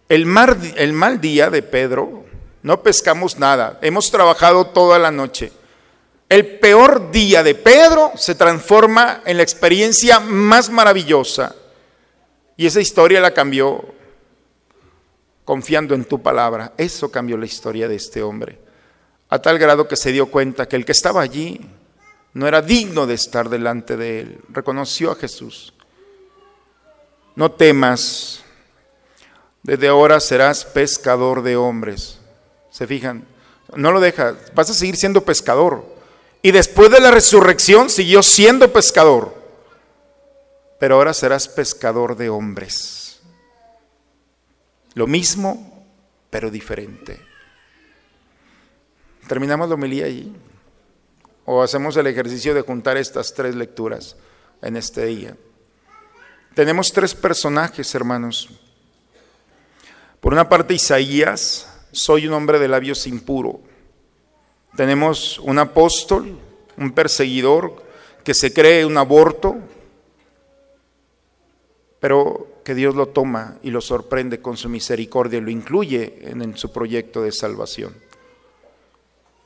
El, 0.10 0.26
mal 0.26 1.20
día 1.20 1.50
de 1.50 1.62
Pedro, 1.62 2.26
no 2.64 2.82
pescamos 2.82 3.38
nada, 3.38 3.78
hemos 3.82 4.10
trabajado 4.10 4.68
toda 4.68 5.00
la 5.00 5.12
noche. 5.12 5.52
El 6.30 6.60
peor 6.60 7.10
día 7.10 7.42
de 7.42 7.56
Pedro 7.56 8.12
se 8.16 8.36
transforma 8.36 9.22
en 9.26 9.38
la 9.38 9.44
experiencia 9.44 10.20
más 10.20 10.70
maravillosa. 10.70 11.56
Y 12.58 12.66
esa 12.66 12.82
historia 12.82 13.22
la 13.22 13.34
cambió 13.34 13.94
confiando 15.46 15.96
en 15.96 16.04
tu 16.04 16.22
palabra. 16.22 16.74
Eso 16.78 17.10
cambió 17.10 17.38
la 17.38 17.46
historia 17.46 17.88
de 17.88 17.96
este 17.96 18.22
hombre. 18.22 18.60
A 19.30 19.40
tal 19.40 19.58
grado 19.58 19.88
que 19.88 19.96
se 19.96 20.12
dio 20.12 20.30
cuenta 20.30 20.68
que 20.68 20.76
el 20.76 20.84
que 20.84 20.92
estaba 20.92 21.22
allí 21.22 21.62
no 22.34 22.48
era 22.48 22.62
digno 22.62 23.08
de 23.08 23.14
estar 23.14 23.48
delante 23.48 23.96
de 23.96 24.20
él. 24.22 24.42
Reconoció 24.50 25.12
a 25.12 25.16
Jesús. 25.16 25.74
No 27.36 27.52
temas, 27.52 28.44
desde 29.64 29.88
ahora 29.88 30.20
serás 30.20 30.66
pescador 30.66 31.42
de 31.42 31.56
hombres. 31.56 32.20
¿Se 32.70 32.86
fijan? 32.86 33.26
No 33.76 33.92
lo 33.92 34.00
deja, 34.00 34.36
vas 34.54 34.70
a 34.70 34.74
seguir 34.74 34.98
siendo 34.98 35.22
pescador. 35.22 35.97
Y 36.48 36.52
después 36.54 36.90
de 36.90 37.02
la 37.02 37.12
resurrección 37.12 37.90
siguió 37.90 38.24
siendo 38.24 38.72
pescador. 38.72 39.36
Pero 40.80 40.96
ahora 40.96 41.14
serás 41.14 41.50
pescador 41.50 42.16
de 42.16 42.30
hombres. 42.30 43.20
Lo 44.94 45.08
mismo, 45.08 45.86
pero 46.30 46.50
diferente. 46.50 47.20
¿Terminamos 49.28 49.68
la 49.68 49.76
homilía 49.76 50.06
allí? 50.06 50.34
¿O 51.44 51.62
hacemos 51.62 51.98
el 51.98 52.08
ejercicio 52.08 52.54
de 52.54 52.62
juntar 52.62 52.96
estas 52.96 53.34
tres 53.34 53.54
lecturas 53.54 54.16
en 54.62 54.78
este 54.78 55.06
día? 55.06 55.36
Tenemos 56.56 56.94
tres 56.94 57.14
personajes, 57.14 57.94
hermanos. 57.94 58.48
Por 60.22 60.32
una 60.32 60.48
parte, 60.48 60.76
Isaías, 60.76 61.68
soy 61.92 62.26
un 62.26 62.32
hombre 62.32 62.58
de 62.58 62.70
labios 62.70 63.06
impuro. 63.06 63.67
Tenemos 64.76 65.40
un 65.40 65.60
apóstol, 65.60 66.38
un 66.78 66.92
perseguidor 66.92 67.84
que 68.24 68.34
se 68.34 68.54
cree 68.54 68.86
un 68.86 68.98
aborto, 68.98 69.56
pero 72.00 72.58
que 72.64 72.76
Dios 72.76 72.96
lo 72.96 73.08
toma 73.08 73.58
y 73.64 73.72
lo 73.72 73.80
sorprende 73.80 74.42
con 74.42 74.58
su 74.58 74.68
misericordia 74.68 75.38
y 75.38 75.42
lo 75.42 75.50
incluye 75.50 76.20
en, 76.24 76.58
su 76.58 76.74
proyecto 76.74 77.24
de 77.24 77.32
salvación. 77.32 77.96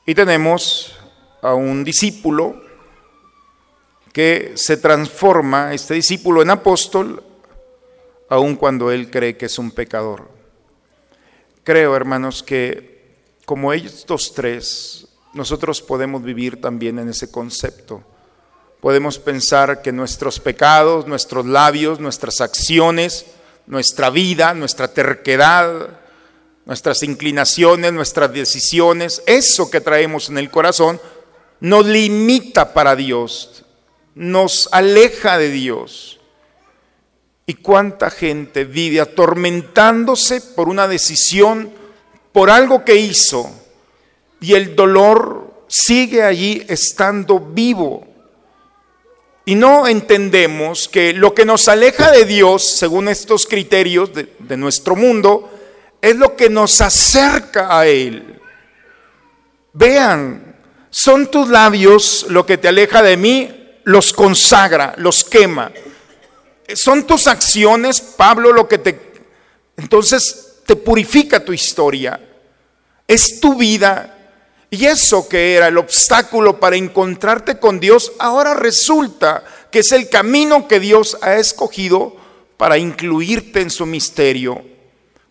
Y 0.04 0.16
tenemos 0.16 0.98
a 1.40 1.54
un 1.54 1.84
discípulo 1.84 2.60
que 4.12 4.54
se 4.56 4.76
transforma, 4.76 5.72
este 5.72 5.94
discípulo, 5.94 6.42
en 6.42 6.50
apóstol, 6.50 7.22
aun 8.28 8.56
cuando 8.56 8.90
él 8.90 9.08
cree 9.10 9.36
que 9.36 9.46
es 9.46 9.56
un 9.58 9.70
pecador. 9.70 10.28
Creo, 11.62 11.94
hermanos, 11.94 12.42
que 12.42 13.20
como 13.44 13.72
estos 13.72 14.34
tres, 14.34 15.06
nosotros 15.34 15.80
podemos 15.80 16.22
vivir 16.22 16.60
también 16.60 16.98
en 16.98 17.08
ese 17.08 17.30
concepto. 17.30 18.02
Podemos 18.80 19.18
pensar 19.18 19.80
que 19.80 19.92
nuestros 19.92 20.40
pecados, 20.40 21.06
nuestros 21.06 21.46
labios, 21.46 22.00
nuestras 22.00 22.40
acciones, 22.40 23.26
nuestra 23.66 24.10
vida, 24.10 24.54
nuestra 24.54 24.88
terquedad, 24.88 26.00
nuestras 26.64 27.02
inclinaciones, 27.02 27.92
nuestras 27.92 28.32
decisiones, 28.32 29.22
eso 29.26 29.70
que 29.70 29.80
traemos 29.80 30.28
en 30.28 30.38
el 30.38 30.50
corazón, 30.50 31.00
nos 31.60 31.86
limita 31.86 32.74
para 32.74 32.96
Dios, 32.96 33.64
nos 34.14 34.68
aleja 34.72 35.38
de 35.38 35.50
Dios. 35.50 36.18
¿Y 37.46 37.54
cuánta 37.54 38.10
gente 38.10 38.64
vive 38.64 39.00
atormentándose 39.00 40.40
por 40.40 40.68
una 40.68 40.88
decisión, 40.88 41.72
por 42.32 42.50
algo 42.50 42.84
que 42.84 42.96
hizo? 42.96 43.61
Y 44.42 44.54
el 44.54 44.76
dolor 44.76 45.64
sigue 45.68 46.22
allí 46.22 46.62
estando 46.68 47.40
vivo. 47.40 48.06
Y 49.44 49.54
no 49.54 49.88
entendemos 49.88 50.88
que 50.88 51.12
lo 51.12 51.34
que 51.34 51.44
nos 51.44 51.66
aleja 51.68 52.10
de 52.10 52.24
Dios, 52.24 52.62
según 52.62 53.08
estos 53.08 53.46
criterios 53.46 54.10
de, 54.12 54.56
nuestro 54.56 54.94
mundo, 54.94 55.50
es 56.00 56.16
lo 56.16 56.36
que 56.36 56.50
nos 56.50 56.80
acerca 56.80 57.78
a 57.78 57.86
Él. 57.86 58.40
Vean, 59.72 60.56
son 60.90 61.30
tus 61.30 61.48
labios 61.48 62.26
lo 62.28 62.44
que 62.44 62.58
te 62.58 62.68
aleja 62.68 63.02
de 63.02 63.16
mí, 63.16 63.50
los 63.84 64.12
consagra, 64.12 64.94
los 64.98 65.24
quema. 65.24 65.72
Son 66.74 67.04
tus 67.06 67.26
acciones, 67.26 68.00
Pablo, 68.00 68.52
lo 68.52 68.68
que 68.68 68.78
te 68.78 69.00
Entonces 69.76 70.60
te 70.66 70.76
purifica 70.76 71.44
tu 71.44 71.52
historia, 71.52 72.20
es 73.08 73.40
tu 73.40 73.56
vida. 73.56 74.11
Y 74.74 74.86
eso 74.86 75.28
que 75.28 75.54
era 75.54 75.68
el 75.68 75.76
obstáculo 75.76 76.58
para 76.58 76.76
encontrarte 76.76 77.58
con 77.58 77.78
Dios, 77.78 78.14
ahora 78.18 78.54
resulta 78.54 79.44
que 79.70 79.80
es 79.80 79.92
el 79.92 80.08
camino 80.08 80.66
que 80.66 80.80
Dios 80.80 81.18
ha 81.20 81.34
escogido 81.34 82.16
para 82.56 82.78
incluirte 82.78 83.60
en 83.60 83.68
su 83.68 83.84
misterio, 83.84 84.62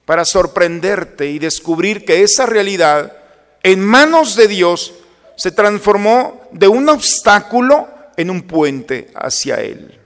para 0.05 0.25
sorprenderte 0.25 1.31
y 1.31 1.39
descubrir 1.39 2.05
que 2.05 2.21
esa 2.21 2.45
realidad 2.45 3.17
en 3.63 3.83
manos 3.83 4.35
de 4.35 4.47
Dios 4.47 4.93
se 5.37 5.51
transformó 5.51 6.43
de 6.51 6.67
un 6.67 6.87
obstáculo 6.87 7.87
en 8.17 8.29
un 8.29 8.43
puente 8.43 9.09
hacia 9.15 9.55
Él. 9.55 9.99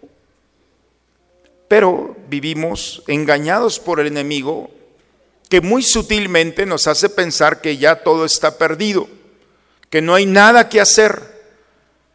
Pero 1.67 2.15
vivimos 2.29 3.03
engañados 3.07 3.81
por 3.81 3.99
el 3.99 4.07
enemigo 4.07 4.69
que 5.49 5.59
muy 5.59 5.83
sutilmente 5.83 6.65
nos 6.65 6.87
hace 6.87 7.09
pensar 7.09 7.59
que 7.59 7.75
ya 7.75 8.01
todo 8.01 8.23
está 8.23 8.57
perdido, 8.57 9.09
que 9.89 10.01
no 10.01 10.15
hay 10.15 10.25
nada 10.25 10.69
que 10.69 10.81
hacer, 10.81 11.21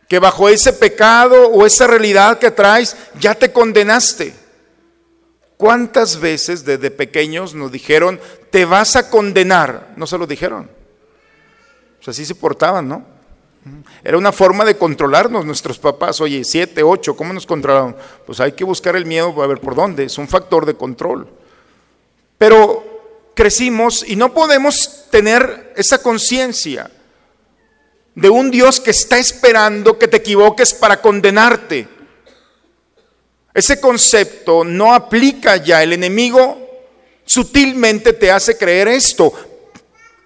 que 0.08 0.18
bajo 0.18 0.48
ese 0.48 0.72
pecado 0.72 1.48
o 1.48 1.64
esa 1.64 1.86
realidad 1.86 2.38
que 2.38 2.50
traes 2.50 2.96
ya 3.18 3.34
te 3.34 3.52
condenaste. 3.52 4.34
¿Cuántas 5.56 6.18
veces 6.18 6.64
desde 6.64 6.90
pequeños 6.90 7.54
nos 7.54 7.70
dijeron, 7.70 8.18
te 8.50 8.64
vas 8.64 8.96
a 8.96 9.10
condenar? 9.10 9.92
No 9.96 10.06
se 10.06 10.18
lo 10.18 10.26
dijeron. 10.26 10.70
Pues 11.98 12.08
así 12.08 12.24
se 12.24 12.34
portaban, 12.34 12.88
¿no? 12.88 13.04
Era 14.02 14.16
una 14.16 14.32
forma 14.32 14.64
de 14.64 14.78
controlarnos 14.78 15.44
nuestros 15.44 15.78
papás. 15.78 16.20
Oye, 16.20 16.44
siete, 16.44 16.82
ocho, 16.82 17.14
¿cómo 17.14 17.32
nos 17.32 17.44
controlaron? 17.44 17.94
Pues 18.24 18.40
hay 18.40 18.52
que 18.52 18.64
buscar 18.64 18.96
el 18.96 19.04
miedo 19.04 19.42
a 19.42 19.46
ver 19.46 19.60
por 19.60 19.74
dónde. 19.74 20.04
Es 20.04 20.16
un 20.16 20.28
factor 20.28 20.64
de 20.64 20.74
control. 20.74 21.28
Pero 22.38 23.32
crecimos 23.34 24.02
y 24.08 24.16
no 24.16 24.32
podemos 24.32 25.04
tener 25.10 25.74
esa 25.76 26.02
conciencia 26.02 26.90
de 28.14 28.28
un 28.28 28.50
Dios 28.50 28.80
que 28.80 28.90
está 28.90 29.18
esperando 29.18 29.98
que 29.98 30.08
te 30.08 30.18
equivoques 30.18 30.74
para 30.74 31.00
condenarte. 31.00 31.88
Ese 33.54 33.80
concepto 33.80 34.64
no 34.64 34.94
aplica 34.94 35.56
ya. 35.56 35.82
El 35.82 35.92
enemigo 35.92 36.58
sutilmente 37.24 38.12
te 38.12 38.30
hace 38.30 38.56
creer 38.56 38.88
esto. 38.88 39.32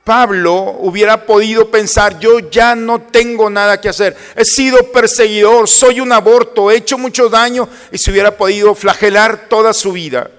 Pablo 0.05 0.77
hubiera 0.81 1.25
podido 1.25 1.71
pensar, 1.71 2.19
yo 2.21 2.39
ya 2.39 2.75
no 2.75 3.01
tengo 3.01 3.49
nada 3.49 3.81
que 3.81 3.89
hacer, 3.89 4.15
he 4.37 4.45
sido 4.45 4.93
perseguidor, 4.93 5.67
soy 5.67 5.99
un 6.01 6.13
aborto, 6.13 6.71
he 6.71 6.77
hecho 6.77 6.99
mucho 6.99 7.31
daño 7.31 7.67
y 7.91 7.97
se 7.97 8.11
hubiera 8.11 8.37
podido 8.37 8.75
flagelar 8.75 9.49
toda 9.49 9.73
su 9.73 9.93
vida. 9.93 10.31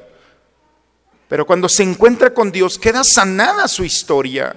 Pero 1.27 1.47
cuando 1.47 1.67
se 1.67 1.81
encuentra 1.81 2.31
con 2.31 2.51
Dios, 2.51 2.77
queda 2.77 3.03
sanada 3.03 3.67
su 3.67 3.83
historia. 3.83 4.55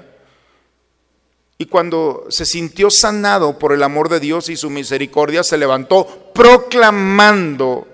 Y 1.61 1.67
cuando 1.67 2.27
se 2.31 2.47
sintió 2.47 2.89
sanado 2.89 3.59
por 3.59 3.73
el 3.73 3.83
amor 3.83 4.09
de 4.09 4.21
Dios 4.21 4.49
y 4.49 4.57
su 4.57 4.71
misericordia, 4.71 5.43
se 5.43 5.59
levantó 5.59 6.31
proclamando 6.33 7.89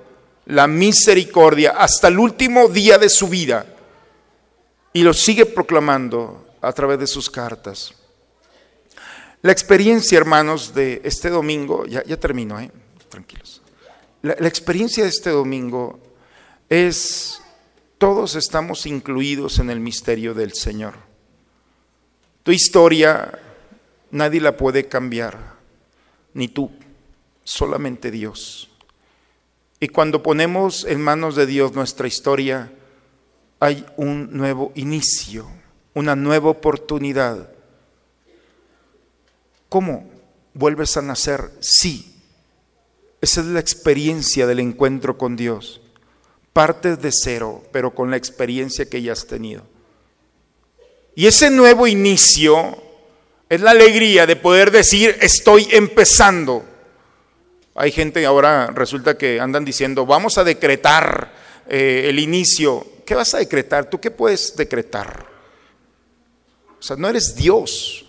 la 0.45 0.67
misericordia 0.67 1.71
hasta 1.71 2.09
el 2.09 2.19
último 2.19 2.69
día 2.69 2.99
de 2.99 3.09
su 3.09 3.27
vida. 3.27 3.65
Y 4.93 5.03
lo 5.03 5.15
sigue 5.15 5.47
proclamando 5.47 6.47
a 6.61 6.73
través 6.75 6.99
de 6.99 7.07
sus 7.07 7.31
cartas. 7.31 7.95
La 9.41 9.53
experiencia, 9.53 10.19
hermanos, 10.19 10.75
de 10.75 11.01
este 11.03 11.31
domingo, 11.31 11.87
ya, 11.87 12.05
ya 12.05 12.19
termino, 12.19 12.61
¿eh? 12.61 12.71
tranquilos. 13.09 13.63
La, 14.21 14.37
la 14.39 14.49
experiencia 14.49 15.05
de 15.05 15.11
este 15.11 15.31
domingo 15.31 15.99
es, 16.69 17.41
todos 17.97 18.35
estamos 18.35 18.85
incluidos 18.85 19.59
en 19.59 19.71
el 19.71 19.81
misterio 19.81 20.35
del 20.35 20.53
Señor. 20.53 20.95
Tu 22.43 22.53
historia 22.53 23.41
nadie 24.15 24.41
la 24.41 24.57
puede 24.57 24.89
cambiar, 24.89 25.55
ni 26.33 26.49
tú, 26.49 26.71
solamente 27.45 28.11
Dios. 28.11 28.71
Y 29.81 29.89
cuando 29.89 30.23
ponemos 30.23 30.85
en 30.85 31.01
manos 31.03 31.37
de 31.37 31.47
Dios 31.47 31.75
nuestra 31.75 32.07
historia, 32.07 32.73
hay 33.61 33.85
un 33.97 34.37
nuevo 34.37 34.73
inicio 34.75 35.47
una 35.95 36.17
nueva 36.17 36.51
oportunidad. 36.51 37.49
¿Cómo 39.69 40.09
vuelves 40.53 40.97
a 40.97 41.03
nacer? 41.03 41.51
Sí. 41.61 42.21
Esa 43.21 43.41
es 43.41 43.47
la 43.47 43.61
experiencia 43.61 44.47
del 44.47 44.61
encuentro 44.61 45.17
con 45.17 45.37
Dios. 45.37 45.81
Partes 46.53 47.01
de 47.01 47.11
cero, 47.13 47.65
pero 47.73 47.95
con 47.95 48.11
la 48.11 48.17
experiencia 48.17 48.89
que 48.89 49.03
ya 49.03 49.13
has 49.13 49.27
tenido. 49.27 49.63
Y 51.15 51.27
ese 51.27 51.51
nuevo 51.51 51.87
inicio 51.87 52.77
es 53.55 53.61
la 53.61 53.71
alegría 53.71 54.27
de 54.27 54.37
poder 54.37 54.71
decir, 54.71 55.17
estoy 55.21 55.69
empezando. 55.71 56.65
Hay 57.75 57.91
gente 57.93 58.25
ahora, 58.25 58.69
resulta 58.69 59.17
que 59.17 59.41
andan 59.41 59.65
diciendo, 59.65 60.07
vamos 60.07 60.39
a 60.39 60.45
decretar 60.45 61.33
eh, 61.69 62.07
el 62.09 62.19
inicio. 62.19 62.87
¿Qué 63.05 63.15
vas 63.15 63.35
a 63.35 63.39
decretar? 63.39 63.91
¿Tú 63.91 64.01
qué 64.01 64.11
puedes 64.11 64.57
decretar? 64.57 65.27
O 66.79 66.83
sea, 66.83 66.97
no 66.97 67.09
eres 67.09 67.35
Dios. 67.35 68.07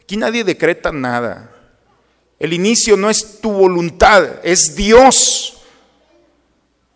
Aquí 0.00 0.16
nadie 0.16 0.44
decreta 0.44 0.92
nada. 0.92 1.50
El 2.38 2.52
inicio 2.52 2.96
no 2.96 3.08
es 3.08 3.40
tu 3.40 3.52
voluntad, 3.52 4.40
es 4.42 4.74
Dios. 4.74 5.62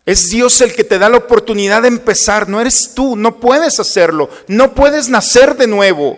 Es 0.05 0.29
Dios 0.29 0.61
el 0.61 0.73
que 0.73 0.83
te 0.83 0.99
da 0.99 1.09
la 1.09 1.17
oportunidad 1.17 1.81
de 1.81 1.89
empezar, 1.89 2.47
no 2.47 2.61
eres 2.61 2.93
tú, 2.95 3.17
no 3.17 3.39
puedes 3.39 3.77
hacerlo, 3.79 4.29
no 4.47 4.73
puedes 4.73 5.09
nacer 5.09 5.57
de 5.57 5.67
nuevo. 5.67 6.17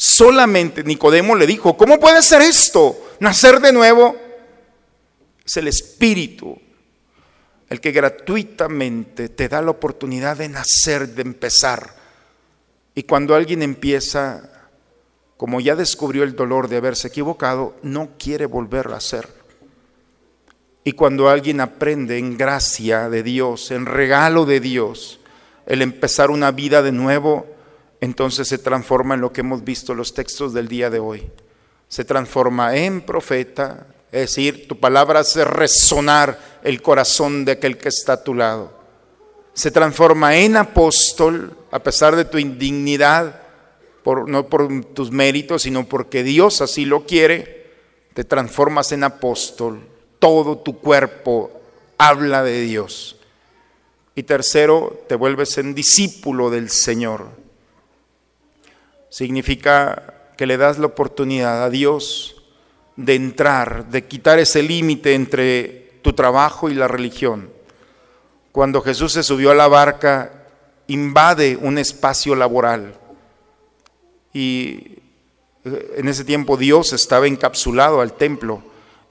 Solamente 0.00 0.84
Nicodemo 0.84 1.34
le 1.34 1.44
dijo, 1.44 1.76
¿cómo 1.76 1.98
puede 1.98 2.22
ser 2.22 2.40
esto? 2.40 2.96
Nacer 3.18 3.58
de 3.58 3.72
nuevo 3.72 4.14
es 5.44 5.56
el 5.56 5.66
Espíritu, 5.66 6.56
el 7.68 7.80
que 7.80 7.90
gratuitamente 7.90 9.28
te 9.28 9.48
da 9.48 9.60
la 9.60 9.72
oportunidad 9.72 10.36
de 10.36 10.50
nacer, 10.50 11.08
de 11.08 11.22
empezar. 11.22 11.96
Y 12.94 13.02
cuando 13.02 13.34
alguien 13.34 13.60
empieza, 13.60 14.68
como 15.36 15.60
ya 15.60 15.74
descubrió 15.74 16.22
el 16.22 16.36
dolor 16.36 16.68
de 16.68 16.76
haberse 16.76 17.08
equivocado, 17.08 17.74
no 17.82 18.10
quiere 18.20 18.46
volverlo 18.46 18.94
a 18.94 18.98
hacer. 18.98 19.28
Y 20.84 20.92
cuando 20.92 21.28
alguien 21.28 21.60
aprende 21.60 22.18
en 22.18 22.38
gracia 22.38 23.08
de 23.08 23.24
Dios, 23.24 23.72
en 23.72 23.84
regalo 23.84 24.46
de 24.46 24.60
Dios, 24.60 25.18
el 25.66 25.82
empezar 25.82 26.30
una 26.30 26.52
vida 26.52 26.82
de 26.82 26.92
nuevo, 26.92 27.57
entonces 28.00 28.48
se 28.48 28.58
transforma 28.58 29.14
en 29.14 29.20
lo 29.20 29.32
que 29.32 29.40
hemos 29.40 29.64
visto 29.64 29.94
los 29.94 30.14
textos 30.14 30.52
del 30.52 30.68
día 30.68 30.90
de 30.90 30.98
hoy. 30.98 31.30
Se 31.88 32.04
transforma 32.04 32.76
en 32.76 33.00
profeta, 33.00 33.86
es 34.12 34.20
decir, 34.20 34.68
tu 34.68 34.78
palabra 34.78 35.20
hace 35.20 35.44
resonar 35.44 36.38
el 36.62 36.82
corazón 36.82 37.44
de 37.44 37.52
aquel 37.52 37.78
que 37.78 37.88
está 37.88 38.14
a 38.14 38.24
tu 38.24 38.34
lado 38.34 38.78
se 39.58 39.72
transforma 39.72 40.36
en 40.36 40.56
apóstol 40.56 41.52
a 41.72 41.82
pesar 41.82 42.14
de 42.14 42.24
tu 42.24 42.38
indignidad, 42.38 43.42
por, 44.04 44.28
no 44.28 44.48
por 44.48 44.84
tus 44.94 45.10
méritos, 45.10 45.62
sino 45.62 45.88
porque 45.88 46.22
Dios 46.22 46.60
así 46.60 46.84
lo 46.84 47.06
quiere, 47.06 47.66
te 48.14 48.22
transformas 48.22 48.92
en 48.92 49.02
apóstol. 49.02 49.80
Todo 50.20 50.58
tu 50.58 50.78
cuerpo 50.78 51.50
habla 51.98 52.44
de 52.44 52.60
Dios. 52.60 53.16
Y 54.14 54.22
tercero, 54.22 55.02
te 55.08 55.16
vuelves 55.16 55.58
en 55.58 55.74
discípulo 55.74 56.50
del 56.50 56.70
Señor. 56.70 57.26
Significa 59.10 60.14
que 60.36 60.46
le 60.46 60.56
das 60.56 60.78
la 60.78 60.86
oportunidad 60.86 61.64
a 61.64 61.70
Dios 61.70 62.42
de 62.96 63.14
entrar, 63.14 63.88
de 63.88 64.04
quitar 64.06 64.38
ese 64.38 64.62
límite 64.62 65.14
entre 65.14 65.98
tu 66.02 66.12
trabajo 66.12 66.68
y 66.70 66.74
la 66.74 66.88
religión 66.88 67.58
cuando 68.58 68.80
Jesús 68.80 69.12
se 69.12 69.22
subió 69.22 69.52
a 69.52 69.54
la 69.54 69.68
barca, 69.68 70.32
invade 70.88 71.56
un 71.56 71.78
espacio 71.78 72.34
laboral. 72.34 72.94
Y 74.32 74.98
eh, 75.64 75.94
en 75.96 76.08
ese 76.08 76.24
tiempo 76.24 76.56
Dios 76.56 76.92
estaba 76.92 77.28
encapsulado 77.28 78.00
al 78.00 78.14
templo. 78.14 78.62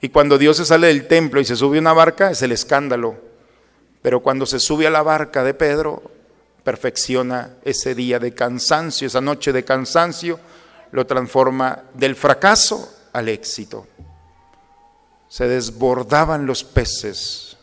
Y 0.02 0.10
cuando 0.10 0.36
Dios 0.36 0.58
se 0.58 0.66
sale 0.66 0.88
del 0.88 1.06
templo 1.06 1.40
y 1.40 1.46
se 1.46 1.56
sube 1.56 1.78
a 1.78 1.80
una 1.80 1.94
barca, 1.94 2.30
es 2.30 2.42
el 2.42 2.52
escándalo. 2.52 3.16
Pero 4.02 4.20
cuando 4.20 4.44
se 4.44 4.58
sube 4.58 4.86
a 4.86 4.90
la 4.90 5.02
barca 5.02 5.42
de 5.42 5.54
Pedro, 5.54 6.02
perfecciona 6.68 7.54
ese 7.64 7.94
día 7.94 8.18
de 8.18 8.34
cansancio, 8.34 9.06
esa 9.06 9.22
noche 9.22 9.54
de 9.54 9.64
cansancio, 9.64 10.38
lo 10.92 11.06
transforma 11.06 11.84
del 11.94 12.14
fracaso 12.14 13.08
al 13.14 13.30
éxito. 13.30 13.86
Se 15.30 15.48
desbordaban 15.48 16.44
los 16.44 16.64
peces 16.64 17.56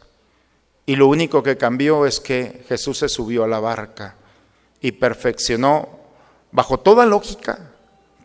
y 0.87 0.95
lo 0.95 1.05
único 1.05 1.43
que 1.43 1.55
cambió 1.55 2.07
es 2.07 2.19
que 2.19 2.65
Jesús 2.67 2.97
se 2.97 3.07
subió 3.07 3.43
a 3.43 3.47
la 3.47 3.59
barca 3.59 4.15
y 4.81 4.93
perfeccionó, 4.93 5.87
bajo 6.51 6.79
toda 6.79 7.05
lógica, 7.05 7.59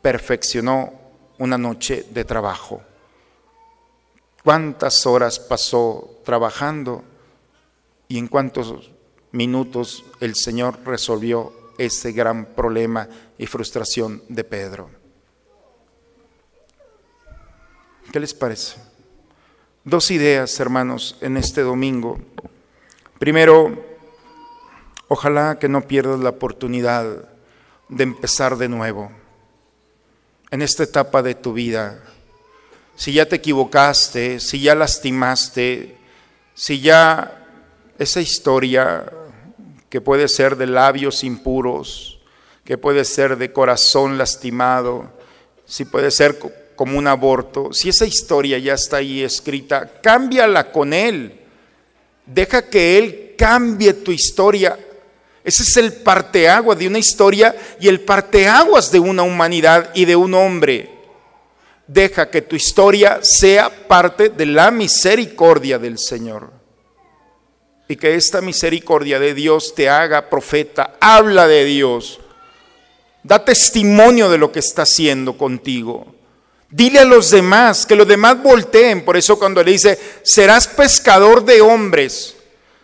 perfeccionó 0.00 0.94
una 1.36 1.58
noche 1.58 2.06
de 2.08 2.24
trabajo. 2.24 2.80
¿Cuántas 4.42 5.04
horas 5.04 5.40
pasó 5.40 6.22
trabajando 6.24 7.04
y 8.08 8.16
en 8.16 8.28
cuántos 8.28 8.90
minutos 9.32 10.04
el 10.20 10.34
Señor 10.34 10.78
resolvió 10.84 11.52
ese 11.78 12.12
gran 12.12 12.46
problema 12.46 13.08
y 13.38 13.46
frustración 13.46 14.22
de 14.28 14.44
Pedro. 14.44 14.90
¿Qué 18.12 18.20
les 18.20 18.34
parece? 18.34 18.76
Dos 19.84 20.10
ideas, 20.10 20.58
hermanos, 20.60 21.16
en 21.20 21.36
este 21.36 21.62
domingo. 21.62 22.18
Primero, 23.18 23.82
ojalá 25.08 25.58
que 25.58 25.68
no 25.68 25.82
pierdas 25.82 26.20
la 26.20 26.30
oportunidad 26.30 27.28
de 27.88 28.02
empezar 28.02 28.56
de 28.56 28.68
nuevo 28.68 29.10
en 30.50 30.62
esta 30.62 30.82
etapa 30.82 31.22
de 31.22 31.34
tu 31.34 31.52
vida. 31.52 32.02
Si 32.96 33.12
ya 33.12 33.26
te 33.26 33.36
equivocaste, 33.36 34.40
si 34.40 34.60
ya 34.60 34.74
lastimaste, 34.74 35.96
si 36.54 36.80
ya 36.80 37.46
esa 37.98 38.20
historia 38.20 39.10
que 39.90 40.00
puede 40.00 40.28
ser 40.28 40.56
de 40.56 40.68
labios 40.68 41.24
impuros, 41.24 42.20
que 42.64 42.78
puede 42.78 43.04
ser 43.04 43.36
de 43.36 43.52
corazón 43.52 44.16
lastimado, 44.16 45.10
si 45.66 45.84
puede 45.84 46.12
ser 46.12 46.38
como 46.76 46.96
un 46.96 47.08
aborto, 47.08 47.72
si 47.72 47.88
esa 47.88 48.06
historia 48.06 48.56
ya 48.58 48.74
está 48.74 48.98
ahí 48.98 49.22
escrita, 49.22 50.00
cámbiala 50.00 50.70
con 50.70 50.92
Él. 50.92 51.40
Deja 52.24 52.62
que 52.70 52.96
Él 52.96 53.34
cambie 53.36 53.92
tu 53.92 54.12
historia. 54.12 54.78
Ese 55.42 55.62
es 55.64 55.76
el 55.76 55.92
parteaguas 55.92 56.78
de 56.78 56.86
una 56.86 56.98
historia 56.98 57.56
y 57.80 57.88
el 57.88 58.00
parteaguas 58.00 58.92
de 58.92 59.00
una 59.00 59.24
humanidad 59.24 59.90
y 59.94 60.04
de 60.04 60.14
un 60.14 60.34
hombre. 60.34 60.90
Deja 61.88 62.30
que 62.30 62.42
tu 62.42 62.54
historia 62.54 63.18
sea 63.22 63.88
parte 63.88 64.28
de 64.28 64.46
la 64.46 64.70
misericordia 64.70 65.78
del 65.78 65.98
Señor. 65.98 66.59
Y 67.90 67.96
que 67.96 68.14
esta 68.14 68.40
misericordia 68.40 69.18
de 69.18 69.34
Dios 69.34 69.74
te 69.74 69.88
haga 69.88 70.30
profeta, 70.30 70.94
habla 71.00 71.48
de 71.48 71.64
Dios, 71.64 72.20
da 73.24 73.44
testimonio 73.44 74.30
de 74.30 74.38
lo 74.38 74.52
que 74.52 74.60
está 74.60 74.82
haciendo 74.82 75.36
contigo. 75.36 76.06
Dile 76.68 77.00
a 77.00 77.04
los 77.04 77.32
demás, 77.32 77.86
que 77.86 77.96
los 77.96 78.06
demás 78.06 78.40
volteen. 78.40 79.04
Por 79.04 79.16
eso 79.16 79.36
cuando 79.40 79.60
le 79.64 79.72
dice, 79.72 79.98
serás 80.22 80.68
pescador 80.68 81.44
de 81.44 81.62
hombres, 81.62 82.36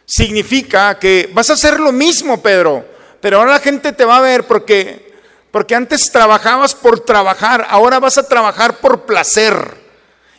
significa 0.05 0.99
que 0.99 1.31
vas 1.33 1.51
a 1.51 1.53
hacer 1.53 1.79
lo 1.79 1.93
mismo, 1.93 2.43
Pedro. 2.43 2.85
Pero 3.21 3.39
ahora 3.39 3.53
la 3.53 3.61
gente 3.61 3.93
te 3.93 4.05
va 4.05 4.17
a 4.17 4.23
ver 4.23 4.45
porque, 4.49 5.15
porque 5.53 5.77
antes 5.77 6.11
trabajabas 6.11 6.75
por 6.75 6.99
trabajar, 6.99 7.65
ahora 7.71 8.01
vas 8.01 8.19
a 8.19 8.27
trabajar 8.27 8.79
por 8.79 9.07
placer. 9.07 9.87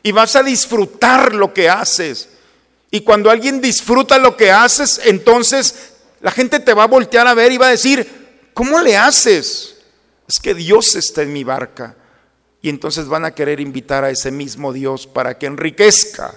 Y 0.03 0.11
vas 0.11 0.35
a 0.35 0.43
disfrutar 0.43 1.33
lo 1.33 1.53
que 1.53 1.69
haces. 1.69 2.31
Y 2.89 3.01
cuando 3.01 3.29
alguien 3.29 3.61
disfruta 3.61 4.17
lo 4.17 4.37
que 4.37 4.51
haces, 4.51 5.01
entonces 5.03 5.93
la 6.21 6.31
gente 6.31 6.59
te 6.59 6.73
va 6.73 6.83
a 6.83 6.87
voltear 6.87 7.27
a 7.27 7.33
ver 7.33 7.51
y 7.51 7.57
va 7.57 7.67
a 7.67 7.71
decir, 7.71 8.49
¿cómo 8.53 8.79
le 8.79 8.97
haces? 8.97 9.77
Es 10.27 10.39
que 10.39 10.53
Dios 10.53 10.95
está 10.95 11.21
en 11.21 11.33
mi 11.33 11.43
barca. 11.43 11.95
Y 12.61 12.69
entonces 12.69 13.07
van 13.07 13.25
a 13.25 13.35
querer 13.35 13.59
invitar 13.59 14.03
a 14.03 14.09
ese 14.09 14.31
mismo 14.31 14.73
Dios 14.73 15.07
para 15.07 15.37
que 15.37 15.45
enriquezca 15.45 16.33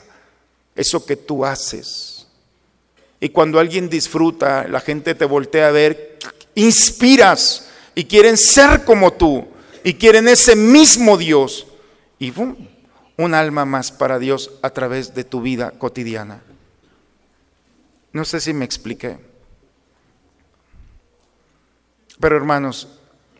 eso 0.74 1.04
que 1.04 1.16
tú 1.16 1.44
haces. 1.44 2.26
Y 3.20 3.30
cuando 3.30 3.58
alguien 3.58 3.88
disfruta, 3.88 4.66
la 4.68 4.80
gente 4.80 5.14
te 5.14 5.24
voltea 5.24 5.68
a 5.68 5.72
ver, 5.72 6.18
inspiras 6.54 7.68
y 7.94 8.04
quieren 8.04 8.36
ser 8.36 8.84
como 8.84 9.12
tú 9.12 9.46
y 9.84 9.94
quieren 9.94 10.28
ese 10.28 10.56
mismo 10.56 11.16
Dios. 11.16 11.66
Y 12.18 12.32
un 13.20 13.34
alma 13.34 13.66
más 13.66 13.92
para 13.92 14.18
Dios 14.18 14.50
a 14.62 14.70
través 14.70 15.14
de 15.14 15.24
tu 15.24 15.42
vida 15.42 15.72
cotidiana. 15.72 16.40
No 18.12 18.24
sé 18.24 18.40
si 18.40 18.54
me 18.54 18.64
expliqué. 18.64 19.18
Pero 22.18 22.36
hermanos, 22.36 22.88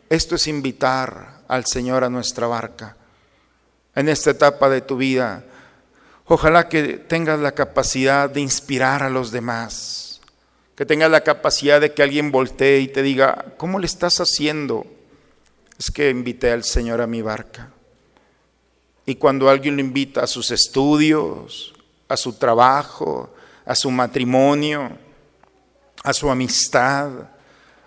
esto 0.07 0.35
es 0.35 0.45
invitar 0.47 1.41
al 1.47 1.65
Señor 1.65 2.03
a 2.03 2.09
nuestra 2.09 2.45
barca. 2.45 2.95
En 3.95 4.07
esta 4.07 4.29
etapa 4.29 4.69
de 4.69 4.81
tu 4.81 4.97
vida, 4.97 5.43
ojalá 6.25 6.69
que 6.69 6.99
tengas 6.99 7.39
la 7.39 7.53
capacidad 7.53 8.29
de 8.29 8.39
inspirar 8.39 9.01
a 9.01 9.09
los 9.09 9.31
demás, 9.31 10.21
que 10.75 10.85
tengas 10.85 11.09
la 11.09 11.21
capacidad 11.21 11.81
de 11.81 11.93
que 11.93 12.03
alguien 12.03 12.31
voltee 12.31 12.81
y 12.81 12.87
te 12.87 13.01
diga, 13.01 13.53
¿cómo 13.57 13.79
le 13.79 13.87
estás 13.87 14.19
haciendo? 14.19 14.85
Es 15.79 15.89
que 15.89 16.11
invité 16.11 16.51
al 16.51 16.63
Señor 16.63 17.01
a 17.01 17.07
mi 17.07 17.23
barca. 17.23 17.71
Y 19.05 19.15
cuando 19.15 19.49
alguien 19.49 19.75
lo 19.75 19.81
invita 19.81 20.23
a 20.23 20.27
sus 20.27 20.51
estudios, 20.51 21.73
a 22.07 22.17
su 22.17 22.33
trabajo, 22.33 23.33
a 23.65 23.75
su 23.75 23.89
matrimonio, 23.89 24.91
a 26.03 26.13
su 26.13 26.29
amistad, 26.29 27.09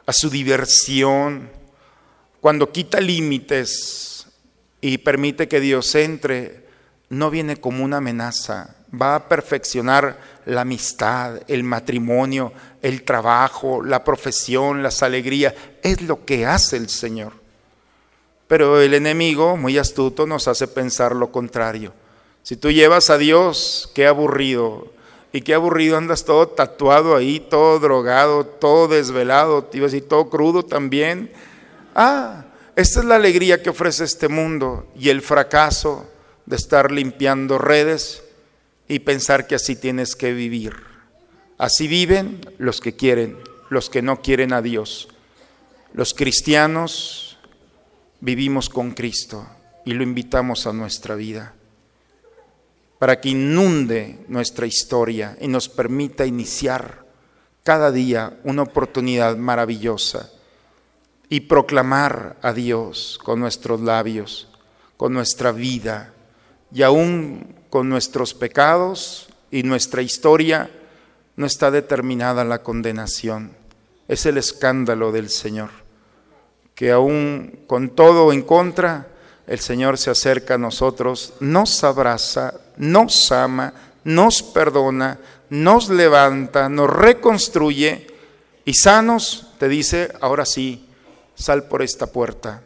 a 0.07 0.13
su 0.13 0.31
diversión, 0.31 1.51
cuando 2.41 2.71
quita 2.71 3.01
límites 3.01 4.27
y 4.81 4.99
permite 4.99 5.49
que 5.49 5.61
Dios 5.61 5.95
entre, 5.95 6.67
no 7.09 7.31
viene 7.31 7.57
como 7.57 7.85
una 7.85 7.99
amenaza, 7.99 8.77
va 9.01 9.15
a 9.15 9.29
perfeccionar 9.29 10.19
la 10.45 10.63
amistad, 10.63 11.41
el 11.49 11.65
matrimonio, 11.65 12.53
el 12.83 13.03
trabajo, 13.03 13.83
la 13.83 14.05
profesión, 14.05 14.83
las 14.83 15.03
alegrías. 15.03 15.55
Es 15.83 16.03
lo 16.03 16.25
que 16.25 16.47
hace 16.47 16.77
el 16.77 16.89
Señor. 16.89 17.44
Pero 18.47 18.81
el 18.81 18.95
enemigo, 18.95 19.57
muy 19.57 19.79
astuto, 19.79 20.27
nos 20.27 20.49
hace 20.49 20.69
pensar 20.69 21.17
lo 21.17 21.33
contrario. 21.33 21.93
Si 22.43 22.57
tú 22.57 22.71
llevas 22.71 23.09
a 23.11 23.19
Dios, 23.19 23.91
qué 23.95 24.07
aburrido. 24.07 24.93
Y 25.33 25.41
qué 25.41 25.55
aburrido 25.55 25.97
andas 25.97 26.25
todo 26.25 26.47
tatuado 26.47 27.17
ahí, 27.17 27.41
todo 27.41 27.81
drogado, 27.81 28.47
todo 28.47 28.87
desvelado, 28.87 29.69
iba 29.73 29.87
a 29.87 29.91
decir, 29.91 30.09
todo 30.09 30.31
crudo 30.31 30.65
también. 30.65 31.33
Ah, 31.95 32.45
esta 32.77 33.01
es 33.01 33.07
la 33.07 33.17
alegría 33.17 33.63
que 33.63 33.71
ofrece 33.71 34.05
este 34.05 34.29
mundo 34.29 34.87
y 34.97 35.09
el 35.09 35.23
fracaso 35.23 36.07
de 36.47 36.57
estar 36.57 36.93
limpiando 36.93 37.59
redes 37.59 38.23
y 38.87 39.01
pensar 39.01 39.47
que 39.47 39.55
así 39.55 39.75
tienes 39.75 40.15
que 40.15 40.33
vivir. 40.33 40.75
Así 41.57 41.89
viven 41.89 42.41
los 42.59 42.81
que 42.81 42.95
quieren, 42.95 43.39
los 43.71 43.91
que 43.91 44.03
no 44.03 44.21
quieren 44.21 44.53
a 44.53 44.61
Dios. 44.61 45.09
Los 45.95 46.15
cristianos 46.15 47.24
vivimos 48.25 48.71
con 48.71 48.93
Cristo 48.93 49.47
y 49.85 49.93
lo 49.93 50.03
invitamos 50.03 50.67
a 50.67 50.73
nuestra 50.73 51.15
vida 51.15 51.53
para 52.99 53.21
que 53.21 53.29
inunde 53.29 54.25
nuestra 54.29 54.65
historia 54.65 55.37
y 55.43 55.47
nos 55.47 55.69
permita 55.69 56.25
iniciar 56.25 57.05
cada 57.63 57.93
día 57.93 58.41
una 58.45 58.63
oportunidad 58.63 59.37
maravillosa 59.37 60.31
y 61.29 61.41
proclamar 61.41 62.39
a 62.41 62.55
Dios 62.55 63.19
con 63.23 63.41
nuestros 63.41 63.83
labios, 63.83 64.49
con 64.97 65.13
nuestra 65.13 65.53
vida 65.53 66.15
y 66.73 66.81
aún 66.81 67.55
con 67.69 67.91
nuestros 67.91 68.33
pecados 68.33 69.29
y 69.51 69.65
nuestra 69.65 70.01
historia 70.01 70.71
no 71.37 71.45
está 71.45 71.71
determinada 71.71 72.43
la 72.45 72.63
condenación. 72.63 73.53
Es 74.09 74.25
el 74.25 74.39
escándalo 74.39 75.13
del 75.13 75.29
Señor, 75.29 75.84
que 76.75 76.91
aún 76.91 77.61
con 77.67 77.91
todo 77.91 78.33
en 78.33 78.43
contra, 78.43 79.09
el 79.47 79.61
Señor 79.61 79.99
se 79.99 80.11
acerca 80.11 80.55
a 80.55 80.59
nosotros, 80.59 81.35
nos 81.41 81.85
abraza, 81.85 82.55
nos 82.77 83.31
ama, 83.31 83.75
nos 84.05 84.43
perdona, 84.43 85.19
nos 85.51 85.89
levanta, 85.89 86.69
nos 86.69 86.91
reconstruye 86.91 88.07
y 88.65 88.75
sanos 88.75 89.53
te 89.59 89.69
dice, 89.69 90.13
ahora 90.21 90.47
sí, 90.47 90.89
sal 91.35 91.65
por 91.65 91.83
esta 91.83 92.07
puerta 92.07 92.63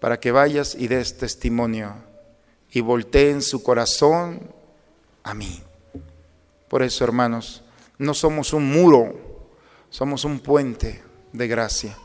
para 0.00 0.20
que 0.20 0.32
vayas 0.32 0.74
y 0.74 0.88
des 0.88 1.16
testimonio 1.16 1.94
y 2.70 2.80
volteen 2.80 3.40
su 3.40 3.62
corazón 3.62 4.50
a 5.22 5.32
mí. 5.32 5.62
Por 6.68 6.82
eso, 6.82 7.04
hermanos, 7.04 7.62
no 7.98 8.14
somos 8.14 8.52
un 8.52 8.70
muro, 8.70 9.14
somos 9.90 10.24
un 10.24 10.40
puente 10.40 11.02
de 11.32 11.46
gracia. 11.48 11.96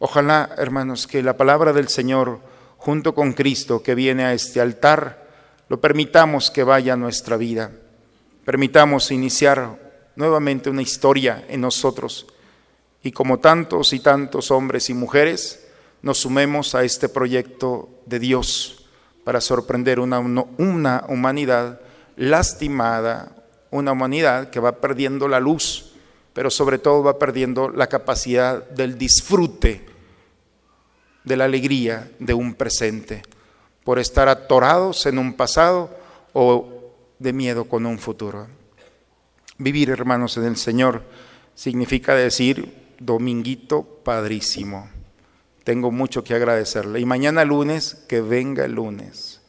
Ojalá, 0.00 0.54
hermanos, 0.56 1.06
que 1.06 1.22
la 1.22 1.36
palabra 1.36 1.72
del 1.72 1.88
Señor, 1.88 2.40
junto 2.78 3.14
con 3.14 3.34
Cristo 3.34 3.82
que 3.82 3.94
viene 3.94 4.24
a 4.24 4.32
este 4.32 4.60
altar, 4.60 5.28
lo 5.68 5.80
permitamos 5.80 6.50
que 6.50 6.64
vaya 6.64 6.94
a 6.94 6.96
nuestra 6.96 7.36
vida. 7.36 7.70
Permitamos 8.44 9.10
iniciar 9.10 9.78
nuevamente 10.16 10.70
una 10.70 10.82
historia 10.82 11.44
en 11.48 11.60
nosotros 11.60 12.26
y 13.02 13.12
como 13.12 13.40
tantos 13.40 13.92
y 13.92 14.00
tantos 14.00 14.50
hombres 14.50 14.88
y 14.88 14.94
mujeres, 14.94 15.66
nos 16.00 16.18
sumemos 16.18 16.74
a 16.74 16.82
este 16.82 17.10
proyecto 17.10 17.90
de 18.06 18.18
Dios 18.18 18.86
para 19.24 19.42
sorprender 19.42 20.00
una, 20.00 20.18
una 20.18 21.04
humanidad 21.08 21.80
lastimada, 22.16 23.32
una 23.70 23.92
humanidad 23.92 24.48
que 24.48 24.60
va 24.60 24.80
perdiendo 24.80 25.28
la 25.28 25.40
luz, 25.40 25.92
pero 26.32 26.50
sobre 26.50 26.78
todo 26.78 27.02
va 27.02 27.18
perdiendo 27.18 27.68
la 27.68 27.86
capacidad 27.86 28.66
del 28.70 28.96
disfrute, 28.96 29.89
de 31.24 31.36
la 31.36 31.44
alegría 31.44 32.10
de 32.18 32.34
un 32.34 32.54
presente, 32.54 33.22
por 33.84 33.98
estar 33.98 34.28
atorados 34.28 35.06
en 35.06 35.18
un 35.18 35.34
pasado 35.34 35.96
o 36.32 36.68
de 37.18 37.32
miedo 37.32 37.64
con 37.64 37.86
un 37.86 37.98
futuro. 37.98 38.48
Vivir, 39.58 39.90
hermanos, 39.90 40.36
en 40.36 40.44
el 40.44 40.56
Señor 40.56 41.02
significa 41.54 42.14
decir 42.14 42.94
dominguito 42.98 43.82
padrísimo. 43.82 44.88
Tengo 45.64 45.90
mucho 45.90 46.24
que 46.24 46.34
agradecerle. 46.34 47.00
Y 47.00 47.04
mañana 47.04 47.44
lunes, 47.44 47.94
que 48.08 48.20
venga 48.20 48.64
el 48.64 48.72
lunes. 48.72 49.40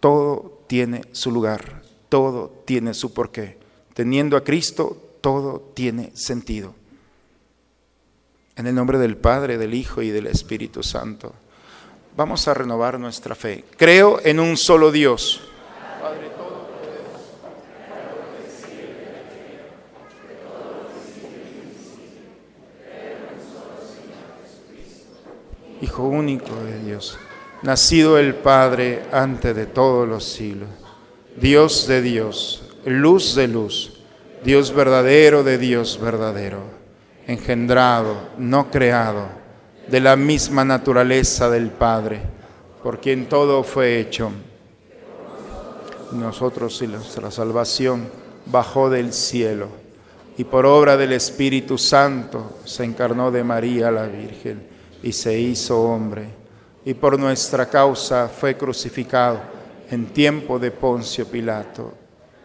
Todo 0.00 0.62
tiene 0.66 1.02
su 1.12 1.30
lugar, 1.30 1.82
todo 2.08 2.62
tiene 2.66 2.94
su 2.94 3.14
porqué. 3.14 3.58
Teniendo 3.94 4.36
a 4.36 4.44
Cristo, 4.44 5.16
todo 5.20 5.72
tiene 5.74 6.12
sentido. 6.14 6.74
En 8.58 8.66
el 8.66 8.74
nombre 8.74 8.98
del 8.98 9.16
Padre, 9.16 9.56
del 9.56 9.72
Hijo 9.72 10.02
y 10.02 10.10
del 10.10 10.26
Espíritu 10.26 10.82
Santo. 10.82 11.32
Vamos 12.16 12.48
a 12.48 12.54
renovar 12.54 12.98
nuestra 12.98 13.36
fe. 13.36 13.64
Creo 13.76 14.18
en 14.24 14.40
un 14.40 14.56
solo 14.56 14.90
Dios. 14.90 15.40
Hijo 25.80 26.02
único 26.02 26.52
de 26.64 26.80
Dios, 26.80 27.16
nacido 27.62 28.18
el 28.18 28.34
Padre 28.34 29.04
antes 29.12 29.54
de 29.54 29.66
todos 29.66 30.08
los 30.08 30.24
siglos, 30.24 30.68
Dios 31.36 31.86
de 31.86 32.02
Dios, 32.02 32.64
luz 32.84 33.36
de 33.36 33.46
luz, 33.46 34.00
Dios 34.42 34.74
verdadero 34.74 35.44
de 35.44 35.58
Dios 35.58 36.00
verdadero, 36.02 36.77
engendrado, 37.28 38.16
no 38.38 38.70
creado, 38.70 39.28
de 39.86 40.00
la 40.00 40.16
misma 40.16 40.64
naturaleza 40.64 41.50
del 41.50 41.68
Padre, 41.70 42.22
por 42.82 43.00
quien 43.00 43.28
todo 43.28 43.62
fue 43.62 44.00
hecho. 44.00 44.32
Nosotros 46.12 46.80
y 46.80 46.86
nuestra 46.86 47.30
salvación 47.30 48.08
bajó 48.46 48.88
del 48.88 49.12
cielo 49.12 49.68
y 50.38 50.44
por 50.44 50.64
obra 50.64 50.96
del 50.96 51.12
Espíritu 51.12 51.76
Santo 51.76 52.60
se 52.64 52.84
encarnó 52.84 53.30
de 53.30 53.44
María 53.44 53.90
la 53.90 54.06
Virgen 54.06 54.66
y 55.02 55.12
se 55.12 55.38
hizo 55.38 55.82
hombre, 55.82 56.28
y 56.84 56.94
por 56.94 57.18
nuestra 57.18 57.68
causa 57.68 58.28
fue 58.28 58.56
crucificado 58.56 59.38
en 59.90 60.06
tiempo 60.06 60.58
de 60.58 60.70
Poncio 60.70 61.26
Pilato, 61.26 61.92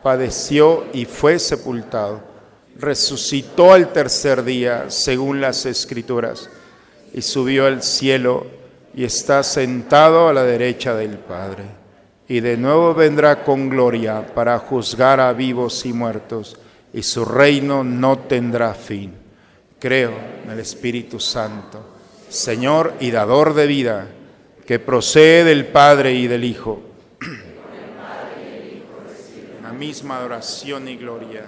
padeció 0.02 0.86
y 0.92 1.06
fue 1.06 1.40
sepultado, 1.40 2.33
resucitó 2.78 3.74
al 3.74 3.94
tercer 3.94 4.44
día, 4.44 4.90
según 4.90 5.42
las 5.42 5.66
Escrituras, 5.66 6.50
y 7.14 7.22
subió 7.22 7.68
al 7.68 7.84
cielo 7.84 8.48
y 8.94 9.04
está 9.04 9.44
sentado 9.44 10.30
a 10.30 10.34
la 10.34 10.44
derecha 10.44 10.96
del 10.96 11.18
Padre. 11.18 11.64
Y 12.28 12.40
de 12.40 12.58
nuevo 12.58 12.94
vendrá 12.94 13.44
con 13.44 13.70
gloria 13.70 14.26
para 14.34 14.58
juzgar 14.60 15.20
a 15.20 15.34
vivos 15.34 15.86
y 15.86 15.94
muertos, 15.94 16.58
y 16.94 17.04
su 17.04 17.26
reino 17.26 17.84
no 17.84 18.20
tendrá 18.20 18.74
fin. 18.74 19.14
Creo 19.80 20.14
en 20.44 20.52
el 20.52 20.60
Espíritu 20.60 21.20
Santo 21.20 21.94
Señor 22.34 22.96
y 23.00 23.12
dador 23.12 23.54
de 23.54 23.68
vida, 23.68 24.08
que 24.66 24.80
procede 24.80 25.44
del 25.44 25.68
Padre 25.68 26.14
y 26.14 26.26
del 26.26 26.44
Hijo. 26.44 26.82
La 29.62 29.72
misma 29.72 30.18
adoración 30.18 30.88
y 30.88 30.96
gloria, 30.96 31.44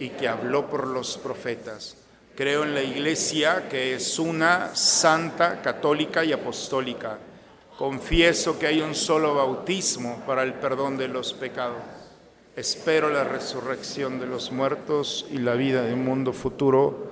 y 0.00 0.08
que 0.08 0.26
habló 0.26 0.68
por 0.68 0.88
los 0.88 1.16
profetas. 1.16 1.96
Creo 2.34 2.64
en 2.64 2.74
la 2.74 2.82
Iglesia, 2.82 3.68
que 3.68 3.94
es 3.94 4.18
una 4.18 4.74
santa, 4.74 5.62
católica 5.62 6.24
y 6.24 6.32
apostólica. 6.32 7.18
Confieso 7.78 8.58
que 8.58 8.66
hay 8.66 8.80
un 8.80 8.96
solo 8.96 9.36
bautismo 9.36 10.20
para 10.26 10.42
el 10.42 10.54
perdón 10.54 10.96
de 10.96 11.06
los 11.06 11.32
pecados. 11.32 11.78
Espero 12.56 13.08
la 13.08 13.22
resurrección 13.22 14.18
de 14.18 14.26
los 14.26 14.50
muertos 14.50 15.26
y 15.30 15.38
la 15.38 15.54
vida 15.54 15.82
de 15.82 15.94
un 15.94 16.04
mundo 16.04 16.32
futuro 16.32 17.10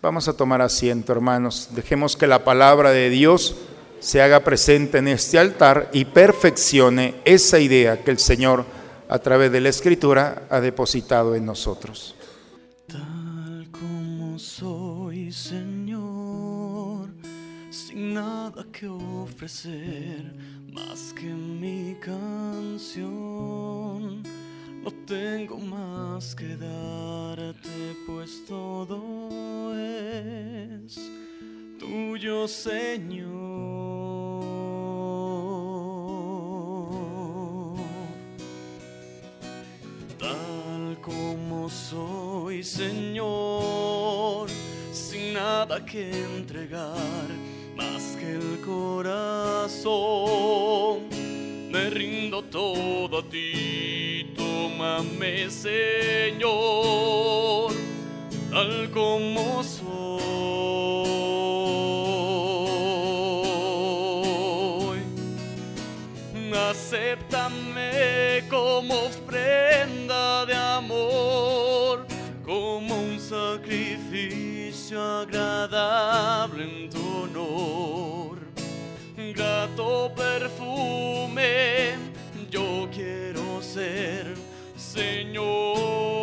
Vamos 0.00 0.28
a 0.28 0.36
tomar 0.36 0.62
asiento, 0.62 1.10
hermanos. 1.10 1.70
Dejemos 1.72 2.16
que 2.16 2.28
la 2.28 2.44
palabra 2.44 2.92
de 2.92 3.10
Dios 3.10 3.56
se 3.98 4.22
haga 4.22 4.44
presente 4.44 4.98
en 4.98 5.08
este 5.08 5.40
altar 5.40 5.90
y 5.92 6.04
perfeccione 6.04 7.16
esa 7.24 7.58
idea 7.58 8.04
que 8.04 8.12
el 8.12 8.20
Señor, 8.20 8.64
a 9.08 9.18
través 9.18 9.50
de 9.50 9.60
la 9.60 9.68
Escritura, 9.70 10.46
ha 10.50 10.60
depositado 10.60 11.34
en 11.34 11.44
nosotros. 11.46 12.14
Tal 12.86 13.68
como 13.70 14.38
soy, 14.38 15.32
Señor, 15.32 17.10
sin 17.70 18.14
nada 18.14 18.66
que 18.72 18.86
ofrecer 18.88 20.32
más 20.72 21.12
que 21.14 21.26
mi 21.26 21.96
canción 22.00 23.28
no 24.82 24.90
tengo 25.06 25.58
más 25.58 26.34
que 26.34 26.56
darte, 26.56 27.96
pues 28.06 28.44
todo 28.46 29.74
es 29.76 30.98
tuyo, 31.78 32.48
Señor. 32.48 34.17
Tal 40.18 40.98
como 41.00 41.68
soy, 41.70 42.62
Señor, 42.64 44.48
sin 44.92 45.34
nada 45.34 45.84
que 45.84 46.10
entregar, 46.10 47.28
más 47.76 48.16
que 48.18 48.32
el 48.32 48.60
corazón, 48.64 49.88
me 51.70 51.90
rindo 51.90 52.42
todo 52.42 53.18
a 53.18 53.22
ti 53.28 54.08
Tómame, 54.78 55.50
Señor, 55.50 56.52
tal 58.50 58.90
como 58.92 59.62
soy. 59.64 60.67
Sacrificio 74.88 75.02
agradable 75.02 76.64
en 76.64 76.90
tu 76.90 77.22
honor. 77.22 78.38
Grato 79.34 80.12
perfume, 80.14 81.94
yo 82.50 82.88
quiero 82.90 83.60
ser 83.62 84.34
Señor. 84.76 86.17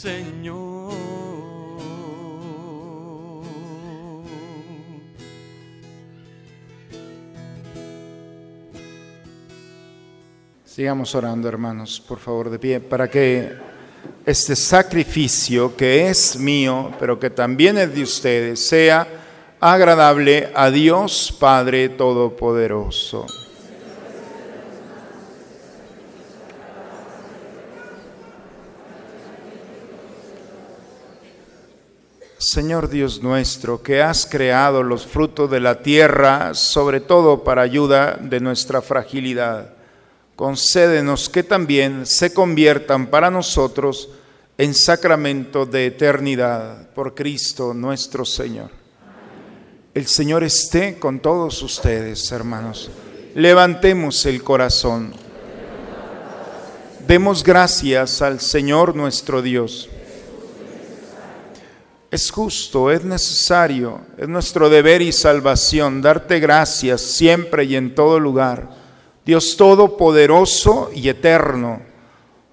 Señor. 0.00 0.92
Sigamos 10.64 11.12
orando, 11.16 11.48
hermanos, 11.48 12.00
por 12.00 12.20
favor, 12.20 12.48
de 12.48 12.60
pie, 12.60 12.78
para 12.78 13.10
que 13.10 13.56
este 14.24 14.54
sacrificio 14.54 15.74
que 15.74 16.08
es 16.08 16.38
mío, 16.38 16.92
pero 17.00 17.18
que 17.18 17.30
también 17.30 17.76
es 17.76 17.92
de 17.92 18.04
ustedes, 18.04 18.68
sea 18.68 19.04
agradable 19.58 20.52
a 20.54 20.70
Dios 20.70 21.36
Padre 21.40 21.88
Todopoderoso. 21.88 23.26
Señor 32.38 32.88
Dios 32.88 33.22
nuestro, 33.22 33.82
que 33.82 34.00
has 34.00 34.24
creado 34.26 34.82
los 34.82 35.06
frutos 35.06 35.50
de 35.50 35.60
la 35.60 35.82
tierra, 35.82 36.54
sobre 36.54 37.00
todo 37.00 37.44
para 37.44 37.62
ayuda 37.62 38.16
de 38.20 38.40
nuestra 38.40 38.80
fragilidad 38.80 39.78
concédenos 40.38 41.28
que 41.28 41.42
también 41.42 42.06
se 42.06 42.32
conviertan 42.32 43.08
para 43.08 43.28
nosotros 43.28 44.08
en 44.56 44.72
sacramento 44.72 45.66
de 45.66 45.86
eternidad 45.86 46.90
por 46.90 47.16
Cristo 47.16 47.74
nuestro 47.74 48.24
Señor. 48.24 48.70
El 49.92 50.06
Señor 50.06 50.44
esté 50.44 51.00
con 51.00 51.18
todos 51.18 51.60
ustedes, 51.60 52.30
hermanos. 52.30 52.88
Levantemos 53.34 54.24
el 54.26 54.44
corazón. 54.44 55.12
Demos 57.04 57.42
gracias 57.42 58.22
al 58.22 58.38
Señor 58.38 58.94
nuestro 58.94 59.42
Dios. 59.42 59.88
Es 62.10 62.30
justo, 62.30 62.90
es 62.90 63.04
necesario, 63.04 64.00
es 64.16 64.26
nuestro 64.28 64.70
deber 64.70 65.02
y 65.02 65.12
salvación 65.12 66.00
darte 66.00 66.40
gracias 66.40 67.02
siempre 67.02 67.64
y 67.64 67.76
en 67.76 67.94
todo 67.94 68.18
lugar, 68.18 68.70
Dios 69.26 69.58
Todopoderoso 69.58 70.90
y 70.94 71.10
Eterno, 71.10 71.82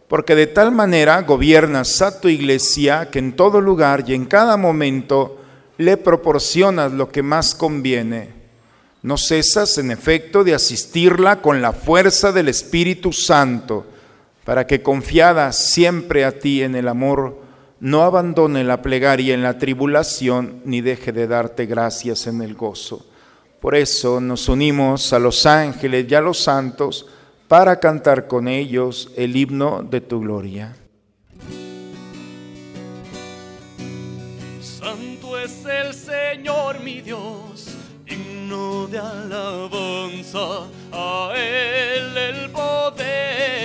porque 0.09 0.35
de 0.35 0.47
tal 0.47 0.73
manera 0.73 1.21
gobiernas 1.21 2.01
a 2.01 2.19
tu 2.19 2.27
iglesia 2.27 3.09
que 3.09 3.19
en 3.19 3.37
todo 3.37 3.61
lugar 3.61 4.03
y 4.05 4.13
en 4.13 4.25
cada 4.25 4.57
momento 4.57 5.39
le 5.77 5.95
proporcionas 5.95 6.91
lo 6.91 7.09
que 7.09 7.23
más 7.23 7.55
conviene. 7.55 8.33
No 9.03 9.17
cesas, 9.17 9.77
en 9.77 9.89
efecto, 9.89 10.43
de 10.43 10.53
asistirla 10.53 11.41
con 11.41 11.61
la 11.61 11.71
fuerza 11.71 12.33
del 12.33 12.49
Espíritu 12.49 13.13
Santo, 13.13 13.85
para 14.43 14.67
que 14.67 14.81
confiada 14.81 15.53
siempre 15.53 16.25
a 16.25 16.37
ti 16.39 16.61
en 16.61 16.75
el 16.75 16.89
amor, 16.89 17.44
no 17.85 18.01
abandone 18.01 18.63
la 18.63 18.81
plegaria 18.81 19.35
en 19.35 19.43
la 19.43 19.59
tribulación, 19.59 20.59
ni 20.65 20.81
deje 20.81 21.11
de 21.11 21.27
darte 21.27 21.67
gracias 21.67 22.25
en 22.25 22.41
el 22.41 22.55
gozo. 22.55 23.05
Por 23.61 23.75
eso 23.75 24.19
nos 24.19 24.49
unimos 24.49 25.13
a 25.13 25.19
los 25.19 25.45
ángeles 25.45 26.07
y 26.09 26.15
a 26.15 26.21
los 26.21 26.39
santos 26.39 27.05
para 27.47 27.79
cantar 27.79 28.25
con 28.25 28.47
ellos 28.47 29.11
el 29.15 29.35
himno 29.35 29.83
de 29.83 30.01
tu 30.01 30.19
gloria. 30.19 30.75
Santo 34.61 35.37
es 35.37 35.63
el 35.65 35.93
Señor 35.93 36.79
mi 36.79 37.01
Dios, 37.01 37.67
himno 38.07 38.87
de 38.87 38.97
alabanza, 38.97 40.69
a 40.91 41.33
Él 41.35 42.17
el 42.17 42.49
poder, 42.49 43.64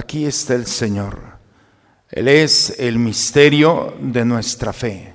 Aquí 0.00 0.24
está 0.24 0.54
el 0.54 0.64
Señor. 0.64 1.18
Él 2.10 2.26
es 2.26 2.74
el 2.78 2.98
misterio 2.98 3.92
de 4.00 4.24
nuestra 4.24 4.72
fe. 4.72 5.12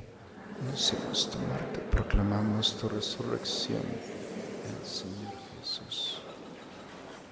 Anunciamos 0.61 1.31
tu 1.31 1.39
muerte, 1.39 1.79
proclamamos 1.89 2.77
tu 2.79 2.87
resurrección, 2.89 3.81
Señor 4.83 5.33
Jesús. 5.59 6.21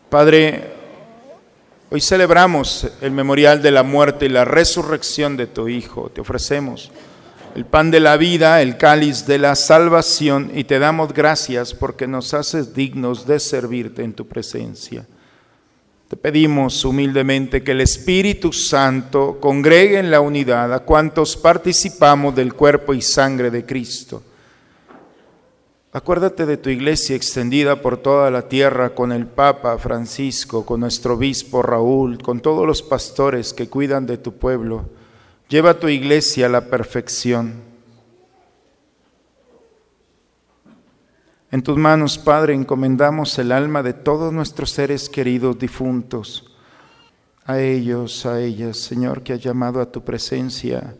Padre, 0.10 0.74
hoy 1.92 2.02
celebramos 2.02 2.88
el 3.02 3.12
memorial 3.12 3.62
de 3.62 3.70
la 3.70 3.84
muerte 3.84 4.26
y 4.26 4.30
la 4.30 4.46
resurrección 4.46 5.38
de 5.38 5.46
tu 5.46 5.68
Hijo. 5.68 6.10
Te 6.10 6.22
ofrecemos 6.22 6.90
el 7.54 7.66
pan 7.66 7.92
de 7.92 8.00
la 8.00 8.18
vida, 8.18 8.64
el 8.64 8.78
cáliz 8.78 9.28
de 9.28 9.38
la 9.38 9.54
salvación 9.54 10.50
y 10.56 10.64
te 10.64 10.80
damos 10.80 11.14
gracias 11.14 11.76
porque 11.76 12.08
nos 12.08 12.34
haces 12.34 12.74
dignos 12.74 13.28
de 13.28 13.40
servirte 13.40 14.04
en 14.04 14.14
tu 14.14 14.28
presencia. 14.28 15.06
Te 16.14 16.18
pedimos 16.18 16.86
humildemente 16.86 17.64
que 17.64 17.72
el 17.72 17.82
Espíritu 17.82 18.54
Santo 18.54 19.40
congregue 19.42 19.98
en 19.98 20.12
la 20.12 20.22
unidad 20.22 20.72
a 20.72 20.82
cuantos 20.82 21.36
participamos 21.36 22.36
del 22.36 22.54
cuerpo 22.54 22.94
y 22.94 23.02
sangre 23.02 23.50
de 23.50 23.66
Cristo. 23.66 24.22
Acuérdate 25.92 26.46
de 26.46 26.58
tu 26.58 26.70
iglesia 26.70 27.16
extendida 27.16 27.82
por 27.82 27.98
toda 27.98 28.30
la 28.30 28.48
tierra 28.48 28.94
con 28.94 29.12
el 29.12 29.26
Papa 29.26 29.80
Francisco, 29.80 30.64
con 30.64 30.82
nuestro 30.82 31.16
obispo 31.16 31.64
Raúl, 31.64 32.22
con 32.22 32.42
todos 32.42 32.68
los 32.68 32.84
pastores 32.84 33.52
que 33.52 33.68
cuidan 33.68 34.06
de 34.06 34.20
tu 34.20 34.34
pueblo. 34.34 34.86
Lleva 35.50 35.80
tu 35.80 35.88
iglesia 35.88 36.46
a 36.46 36.50
la 36.50 36.68
perfección. 36.68 37.73
En 41.54 41.62
tus 41.62 41.78
manos, 41.78 42.18
Padre, 42.18 42.56
encomendamos 42.56 43.38
el 43.38 43.52
alma 43.52 43.84
de 43.84 43.94
todos 43.94 44.34
nuestros 44.34 44.72
seres 44.72 45.08
queridos 45.08 45.60
difuntos. 45.60 46.52
A 47.46 47.60
ellos, 47.60 48.26
a 48.26 48.42
ellas, 48.42 48.78
Señor, 48.78 49.22
que 49.22 49.34
has 49.34 49.40
llamado 49.40 49.80
a 49.80 49.92
tu 49.92 50.04
presencia, 50.04 50.96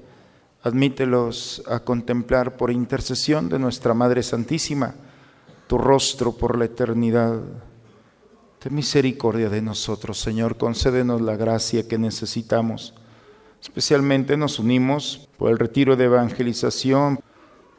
admítelos 0.62 1.64
a 1.68 1.80
contemplar 1.80 2.56
por 2.56 2.70
intercesión 2.70 3.50
de 3.50 3.58
nuestra 3.58 3.96
Madre 3.96 4.22
Santísima 4.22 4.94
tu 5.66 5.80
rostro 5.80 6.34
por 6.34 6.56
la 6.56 6.66
eternidad. 6.66 7.42
Ten 8.60 8.76
misericordia 8.76 9.50
de 9.50 9.64
nosotros, 9.64 10.20
Señor, 10.20 10.58
concédenos 10.58 11.20
la 11.20 11.36
gracia 11.36 11.88
que 11.88 11.98
necesitamos. 11.98 12.94
Especialmente 13.60 14.38
nos 14.38 14.60
unimos 14.60 15.28
por 15.40 15.50
el 15.50 15.58
retiro 15.58 15.96
de 15.96 16.06
evangelización, 16.06 17.23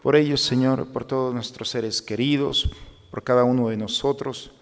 por 0.05 0.17
ellos, 0.17 0.43
Señor, 0.43 0.89
por 0.89 1.07
todos 1.07 1.33
nuestros 1.33 1.71
seres 1.71 2.03
queridos, 2.03 2.71
por 3.11 3.23
cada 3.23 3.45
uno 3.45 3.71
de 3.71 3.79
nosotros. 3.79 4.53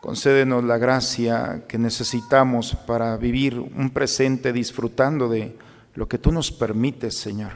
Concédenos 0.00 0.62
la 0.62 0.78
gracia 0.78 1.64
que 1.66 1.76
necesitamos 1.76 2.76
para 2.86 3.16
vivir 3.16 3.58
un 3.58 3.90
presente 3.90 4.52
disfrutando 4.52 5.28
de 5.28 5.58
lo 5.96 6.06
que 6.06 6.18
tú 6.18 6.30
nos 6.30 6.52
permites, 6.52 7.16
Señor. 7.16 7.50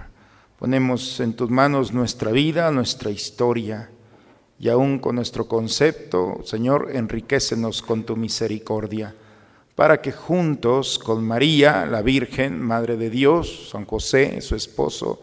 Ponemos 0.58 1.20
en 1.20 1.34
tus 1.34 1.48
manos 1.48 1.92
nuestra 1.92 2.32
vida, 2.32 2.68
nuestra 2.72 3.12
historia, 3.12 3.90
y 4.58 4.68
aún 4.68 4.98
con 4.98 5.14
nuestro 5.14 5.46
concepto, 5.46 6.40
Señor, 6.44 6.90
enriquecenos 6.92 7.80
con 7.80 8.02
tu 8.02 8.16
misericordia, 8.16 9.14
para 9.76 10.02
que 10.02 10.10
juntos 10.10 10.98
con 10.98 11.24
María, 11.24 11.86
la 11.86 12.02
Virgen, 12.02 12.60
Madre 12.60 12.96
de 12.96 13.08
Dios, 13.08 13.68
San 13.70 13.84
José, 13.84 14.40
su 14.40 14.56
esposo, 14.56 15.22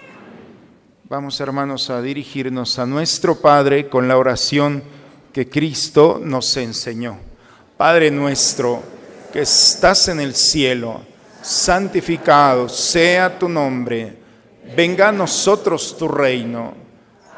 Vamos, 1.11 1.41
hermanos, 1.41 1.89
a 1.89 2.01
dirigirnos 2.01 2.79
a 2.79 2.85
nuestro 2.85 3.35
Padre 3.35 3.89
con 3.89 4.07
la 4.07 4.17
oración 4.17 4.81
que 5.33 5.49
Cristo 5.49 6.21
nos 6.23 6.55
enseñó. 6.55 7.17
Padre 7.75 8.09
nuestro, 8.09 8.81
que 9.33 9.41
estás 9.41 10.07
en 10.07 10.21
el 10.21 10.33
cielo, 10.33 11.01
santificado 11.41 12.69
sea 12.69 13.37
tu 13.37 13.49
nombre, 13.49 14.19
venga 14.73 15.09
a 15.09 15.11
nosotros 15.11 15.97
tu 15.97 16.07
reino 16.07 16.75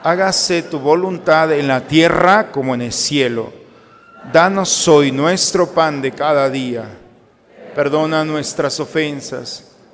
hágase 0.03 0.61
tu 0.61 0.77
voluntad 0.77 1.51
en 1.51 1.67
la 1.67 1.81
tierra 1.87 2.51
como 2.51 2.75
en 2.75 2.83
el 2.83 2.93
cielo. 2.93 3.51
Danos 4.31 4.87
hoy 4.87 5.11
nuestro 5.11 5.71
pan 5.71 5.99
de 5.99 6.11
cada 6.11 6.47
día. 6.47 6.85
Perdona 7.73 8.23
nuestras 8.23 8.79
ofensas, 8.79 9.72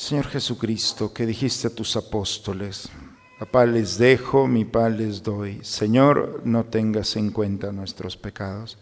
Señor 0.00 0.28
Jesucristo, 0.28 1.12
que 1.12 1.26
dijiste 1.26 1.68
a 1.68 1.74
tus 1.74 1.94
apóstoles, 1.94 2.88
papá 3.38 3.66
les 3.66 3.98
dejo, 3.98 4.46
mi 4.46 4.64
paz 4.64 4.90
les 4.90 5.22
doy. 5.22 5.58
Señor, 5.62 6.40
no 6.42 6.64
tengas 6.64 7.16
en 7.16 7.30
cuenta 7.30 7.70
nuestros 7.70 8.16
pecados. 8.16 8.78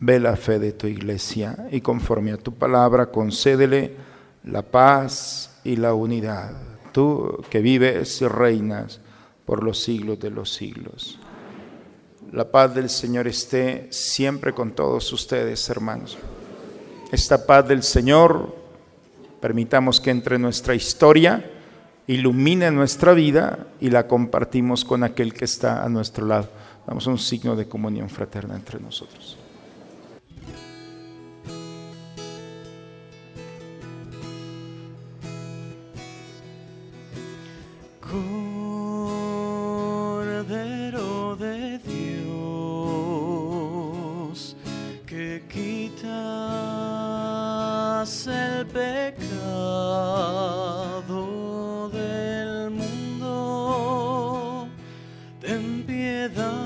Ve 0.00 0.20
la 0.20 0.36
fe 0.36 0.58
de 0.58 0.72
tu 0.72 0.86
iglesia 0.86 1.66
y 1.72 1.80
conforme 1.80 2.32
a 2.32 2.36
tu 2.36 2.52
palabra 2.52 3.06
concédele 3.06 3.96
la 4.44 4.60
paz 4.60 5.58
y 5.64 5.76
la 5.76 5.94
unidad. 5.94 6.52
Tú 6.92 7.42
que 7.48 7.60
vives 7.60 8.20
y 8.20 8.28
reinas 8.28 9.00
por 9.46 9.64
los 9.64 9.82
siglos 9.82 10.20
de 10.20 10.28
los 10.28 10.52
siglos. 10.52 11.18
La 12.32 12.50
paz 12.50 12.74
del 12.74 12.90
Señor 12.90 13.26
esté 13.28 13.88
siempre 13.90 14.52
con 14.52 14.72
todos 14.72 15.10
ustedes, 15.10 15.66
hermanos. 15.70 16.18
Esta 17.10 17.46
paz 17.46 17.66
del 17.66 17.82
Señor, 17.82 18.59
permitamos 19.40 20.00
que 20.00 20.10
entre 20.10 20.38
nuestra 20.38 20.74
historia, 20.74 21.50
ilumine 22.06 22.70
nuestra 22.70 23.14
vida 23.14 23.66
y 23.80 23.90
la 23.90 24.06
compartimos 24.06 24.84
con 24.84 25.04
aquel 25.04 25.32
que 25.32 25.44
está 25.44 25.84
a 25.84 25.88
nuestro 25.88 26.26
lado. 26.26 26.48
Damos 26.86 27.06
un 27.06 27.18
signo 27.18 27.56
de 27.56 27.66
comunión 27.68 28.08
fraterna 28.08 28.56
entre 28.56 28.80
nosotros. 28.80 29.38
together. 56.28 56.59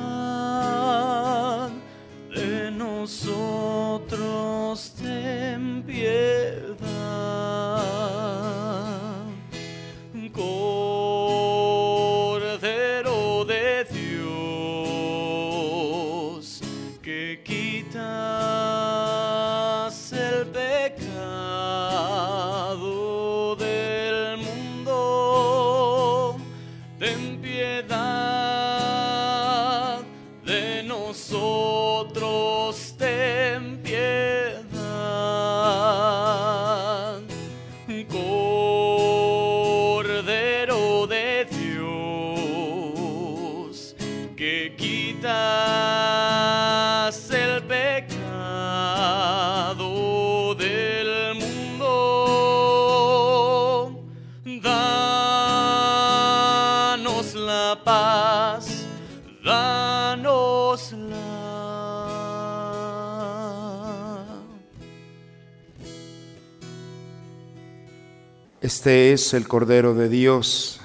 Este 68.65 69.12
es 69.12 69.35
el 69.35 69.47
Cordero 69.47 69.93
de 69.93 70.09
Dios, 70.09 70.81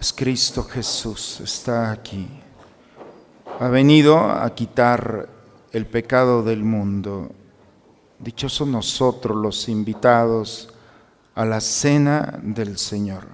es 0.00 0.10
Cristo 0.14 0.64
Jesús, 0.64 1.38
está 1.44 1.92
aquí. 1.92 2.26
Ha 3.58 3.68
venido 3.68 4.18
a 4.18 4.54
quitar 4.54 5.28
el 5.70 5.84
pecado 5.84 6.42
del 6.42 6.64
mundo. 6.64 7.30
Dichosos 8.18 8.66
nosotros 8.66 9.36
los 9.36 9.68
invitados 9.68 10.70
a 11.34 11.44
la 11.44 11.60
cena 11.60 12.40
del 12.42 12.78
Señor. 12.78 13.24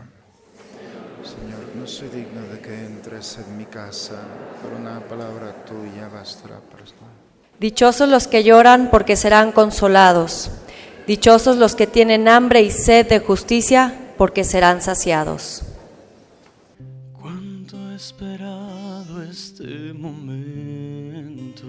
Señor, 1.23 1.61
no 1.79 1.87
soy 1.87 2.09
digno 2.09 2.43
de 2.53 2.61
que 2.61 2.87
entres 2.87 3.39
en 3.39 3.57
mi 3.57 3.67
casa, 3.67 4.21
pero 4.61 4.79
una 4.79 4.99
palabra 4.99 5.65
tuya 5.65 6.09
bastará 6.09 6.59
para 6.59 6.83
Dichosos 7.61 8.09
los 8.09 8.27
que 8.27 8.43
lloran 8.43 8.91
porque 8.91 9.15
serán 9.15 9.53
consolados. 9.53 10.51
Dichosos 11.07 11.57
los 11.57 11.77
que 11.77 11.87
tienen 11.87 12.27
hambre 12.27 12.63
y 12.63 12.71
sed 12.71 13.09
de 13.09 13.21
justicia, 13.21 13.95
porque 14.19 14.43
serán 14.43 14.83
saciados. 14.83 15.63
Cuánto 17.13 17.93
he 17.93 17.95
esperado 17.95 19.23
este 19.23 19.93
momento. 19.93 21.67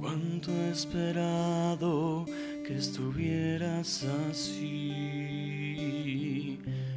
Cuánto 0.00 0.50
he 0.52 0.70
esperado 0.70 2.24
que 2.66 2.76
estuvieras 2.76 4.04
así. 4.30 5.74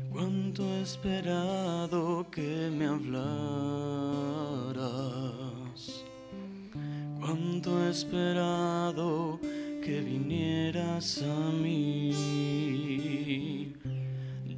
Cuánto 0.09 0.63
he 0.63 0.81
esperado 0.81 2.25
que 2.31 2.71
me 2.71 2.85
hablaras. 2.85 3.27
Cuánto 7.27 7.83
he 7.83 7.89
esperado 7.89 9.37
que 9.83 9.99
vinieras 9.99 11.21
a 11.21 11.51
mí. 11.51 12.13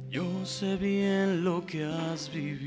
Yo 0.08 0.46
sé 0.46 0.76
bien 0.76 1.42
lo 1.42 1.66
que 1.66 1.82
has 1.82 2.30
vivido. 2.32 2.62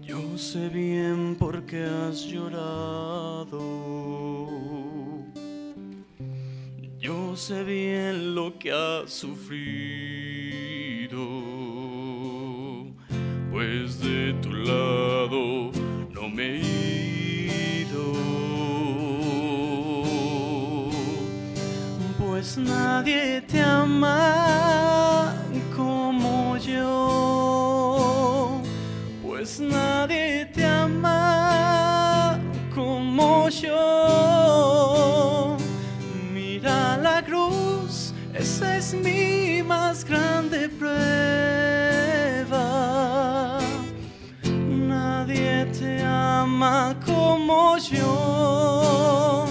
Yo 0.00 0.38
sé 0.38 0.70
bien 0.70 1.36
por 1.38 1.66
qué 1.66 1.84
has 1.84 2.22
llorado. 2.22 3.60
Yo 6.98 7.36
sé 7.36 7.62
bien 7.62 8.34
lo 8.34 8.58
que 8.58 8.72
has 8.72 9.10
sufrido. 9.10 10.48
Pues 13.58 13.98
de 13.98 14.38
tu 14.40 14.52
lado 14.52 15.72
no 16.14 16.28
me 16.28 16.60
he 16.60 17.80
ido. 17.80 18.12
Pues 22.16 22.56
nadie 22.56 23.40
te 23.40 23.60
ama 23.60 25.34
como 25.74 26.56
yo. 26.56 28.62
Pues 29.26 29.58
nadie 29.58 30.46
te 30.54 30.64
ama 30.64 32.38
como 32.72 33.48
yo. 33.48 35.56
Mira 36.32 36.96
la 36.98 37.24
cruz, 37.24 38.14
esa 38.34 38.76
es 38.76 38.94
mi 38.94 39.64
más 39.64 40.04
grande 40.04 40.68
prueba. 40.68 41.57
Ama 46.38 46.94
como 47.04 47.76
yo, 47.78 49.46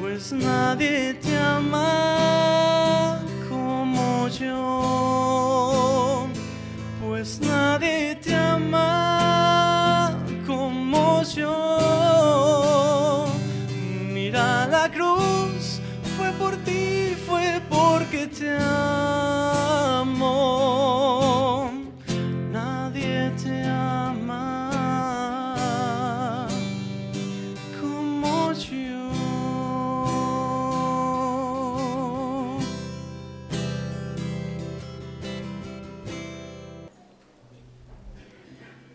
pues 0.00 0.32
nadie 0.32 1.14
te 1.14 1.36
ama 1.38 3.20
como 3.48 4.28
yo, 4.28 6.26
pues 7.02 7.40
nadie 7.40 8.16
te 8.16 8.34
ama 8.34 10.16
como 10.46 11.22
yo. 11.22 11.56
Mira 14.12 14.66
la 14.66 14.90
cruz, 14.90 15.80
fue 16.16 16.30
por 16.38 16.56
ti, 16.64 17.14
fue 17.26 17.60
porque 17.68 18.26
te 18.28 18.56
amo. 18.56 19.23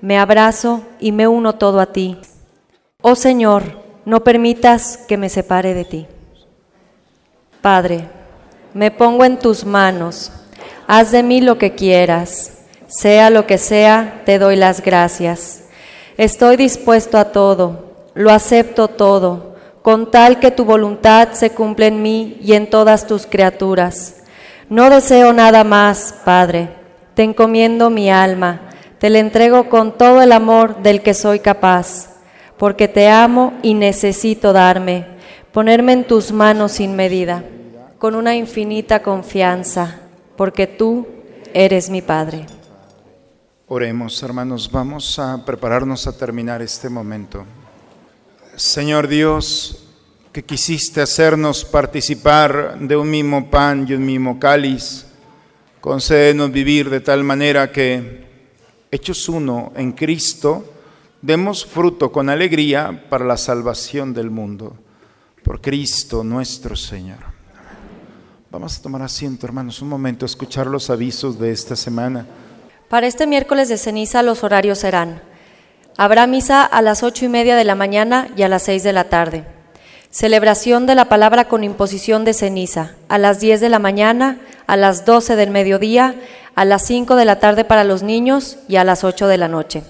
me 0.00 0.18
abrazo 0.18 0.82
y 0.98 1.12
me 1.12 1.28
uno 1.28 1.54
todo 1.54 1.80
a 1.80 1.86
ti. 1.86 2.18
Oh 3.02 3.14
Señor, 3.14 3.82
no 4.04 4.24
permitas 4.24 4.96
que 4.96 5.16
me 5.16 5.28
separe 5.28 5.74
de 5.74 5.84
ti. 5.84 6.06
Padre, 7.60 8.08
me 8.72 8.90
pongo 8.90 9.24
en 9.24 9.38
tus 9.38 9.64
manos, 9.64 10.32
haz 10.86 11.12
de 11.12 11.22
mí 11.22 11.40
lo 11.40 11.58
que 11.58 11.74
quieras, 11.74 12.58
sea 12.86 13.30
lo 13.30 13.46
que 13.46 13.58
sea, 13.58 14.22
te 14.24 14.38
doy 14.38 14.56
las 14.56 14.82
gracias. 14.82 15.64
Estoy 16.16 16.56
dispuesto 16.56 17.18
a 17.18 17.26
todo, 17.26 17.94
lo 18.14 18.30
acepto 18.30 18.88
todo, 18.88 19.56
con 19.82 20.10
tal 20.10 20.40
que 20.40 20.50
tu 20.50 20.64
voluntad 20.64 21.30
se 21.32 21.50
cumpla 21.50 21.86
en 21.86 22.02
mí 22.02 22.38
y 22.42 22.54
en 22.54 22.68
todas 22.68 23.06
tus 23.06 23.26
criaturas. 23.26 24.16
No 24.68 24.88
deseo 24.88 25.32
nada 25.32 25.64
más, 25.64 26.14
Padre, 26.24 26.68
te 27.14 27.22
encomiendo 27.22 27.90
mi 27.90 28.10
alma, 28.10 28.69
te 29.00 29.08
la 29.08 29.18
entrego 29.18 29.70
con 29.70 29.96
todo 29.96 30.20
el 30.20 30.30
amor 30.30 30.82
del 30.82 31.02
que 31.02 31.14
soy 31.14 31.40
capaz, 31.40 32.10
porque 32.58 32.86
te 32.86 33.08
amo 33.08 33.54
y 33.62 33.72
necesito 33.72 34.52
darme, 34.52 35.06
ponerme 35.52 35.94
en 35.94 36.06
tus 36.06 36.32
manos 36.32 36.72
sin 36.72 36.94
medida, 36.94 37.42
con 37.98 38.14
una 38.14 38.36
infinita 38.36 39.02
confianza, 39.02 40.00
porque 40.36 40.66
tú 40.66 41.08
eres 41.54 41.88
mi 41.88 42.02
Padre. 42.02 42.44
Oremos, 43.68 44.22
hermanos, 44.22 44.70
vamos 44.70 45.18
a 45.18 45.46
prepararnos 45.46 46.06
a 46.06 46.12
terminar 46.12 46.60
este 46.60 46.90
momento. 46.90 47.46
Señor 48.54 49.08
Dios, 49.08 49.88
que 50.30 50.44
quisiste 50.44 51.00
hacernos 51.00 51.64
participar 51.64 52.78
de 52.78 52.96
un 52.98 53.08
mismo 53.08 53.48
pan 53.48 53.86
y 53.88 53.94
un 53.94 54.04
mismo 54.04 54.38
cáliz, 54.38 55.06
concédenos 55.80 56.52
vivir 56.52 56.90
de 56.90 57.00
tal 57.00 57.24
manera 57.24 57.72
que, 57.72 58.28
hechos 58.90 59.28
uno 59.28 59.72
en 59.76 59.92
Cristo, 59.92 60.64
demos 61.22 61.64
fruto 61.64 62.10
con 62.10 62.28
alegría 62.28 63.06
para 63.08 63.24
la 63.24 63.36
salvación 63.36 64.12
del 64.12 64.30
mundo. 64.30 64.76
Por 65.44 65.60
Cristo 65.60 66.24
nuestro 66.24 66.76
Señor. 66.76 67.18
Vamos 68.50 68.78
a 68.78 68.82
tomar 68.82 69.02
asiento, 69.02 69.46
hermanos, 69.46 69.80
un 69.80 69.88
momento, 69.88 70.24
a 70.24 70.26
escuchar 70.26 70.66
los 70.66 70.90
avisos 70.90 71.38
de 71.38 71.52
esta 71.52 71.76
semana. 71.76 72.26
Para 72.88 73.06
este 73.06 73.26
miércoles 73.26 73.68
de 73.68 73.78
ceniza 73.78 74.22
los 74.22 74.42
horarios 74.42 74.80
serán. 74.80 75.22
Habrá 75.96 76.26
misa 76.26 76.64
a 76.64 76.82
las 76.82 77.02
ocho 77.02 77.24
y 77.24 77.28
media 77.28 77.54
de 77.54 77.64
la 77.64 77.74
mañana 77.76 78.28
y 78.36 78.42
a 78.42 78.48
las 78.48 78.64
seis 78.64 78.82
de 78.82 78.92
la 78.92 79.08
tarde. 79.08 79.59
Celebración 80.10 80.86
de 80.86 80.96
la 80.96 81.04
palabra 81.04 81.44
con 81.44 81.62
imposición 81.62 82.24
de 82.24 82.34
ceniza 82.34 82.94
a 83.08 83.16
las 83.16 83.38
10 83.38 83.60
de 83.60 83.68
la 83.68 83.78
mañana, 83.78 84.40
a 84.66 84.76
las 84.76 85.04
12 85.04 85.36
del 85.36 85.50
mediodía, 85.50 86.16
a 86.56 86.64
las 86.64 86.84
5 86.84 87.14
de 87.14 87.24
la 87.24 87.38
tarde 87.38 87.64
para 87.64 87.84
los 87.84 88.02
niños 88.02 88.58
y 88.66 88.74
a 88.74 88.82
las 88.82 89.04
8 89.04 89.28
de 89.28 89.38
la 89.38 89.46
noche. 89.46 89.84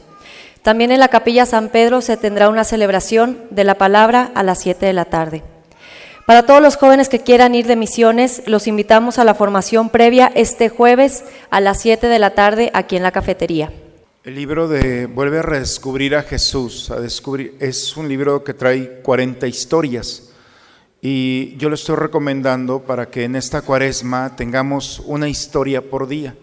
También 0.61 0.91
en 0.93 1.01
la 1.01 1.09
capilla 1.09 1.47
San 1.47 1.71
Pedro 1.71 2.03
se 2.03 2.19
tendrá 2.19 2.51
una 2.51 2.65
celebración 2.65 3.41
de 3.49 3.65
la 3.65 3.77
palabra 3.77 4.31
a 4.35 4.43
las 4.43 4.59
7 4.61 4.85
de 4.85 4.93
la 4.93 5.07
tarde. 5.07 5.43
Para 6.27 6.45
todos 6.45 6.61
los 6.61 6.77
jóvenes 6.77 7.09
que 7.09 7.21
quieran 7.21 7.55
ir 7.55 7.67
de 7.67 7.77
misiones, 7.77 8.43
los 8.45 8.67
invitamos 8.67 9.19
a 9.19 9.25
la 9.25 9.35
formación 9.35 9.89
previa 9.89 10.31
este 10.35 10.69
jueves 10.69 11.25
a 11.49 11.61
las 11.61 11.81
7 11.81 12.09
de 12.09 12.19
la 12.19 12.31
tarde 12.35 12.71
aquí 12.75 12.95
en 12.97 13.05
la 13.05 13.11
cafetería. 13.11 13.73
El 14.31 14.37
libro 14.37 14.69
de 14.69 15.07
Vuelve 15.07 15.41
a 15.41 15.43
redescubrir 15.43 16.15
a 16.15 16.23
Jesús, 16.23 16.89
a 16.93 17.01
descubrir, 17.01 17.57
es 17.59 17.97
un 17.97 18.09
libro 18.09 18.45
que 18.45 18.55
trae 18.55 19.01
40 19.03 19.49
historias 19.49 20.31
y 21.03 21.57
yo 21.57 21.69
lo 21.69 21.75
estoy 21.75 21.97
recomendando 21.97 22.81
para 22.81 23.11
que 23.11 23.25
en 23.25 23.35
esta 23.35 23.63
cuaresma 23.63 24.37
tengamos 24.37 25.03
una 25.05 25.29
historia 25.29 25.83
por 25.83 26.07
día. 26.07 26.37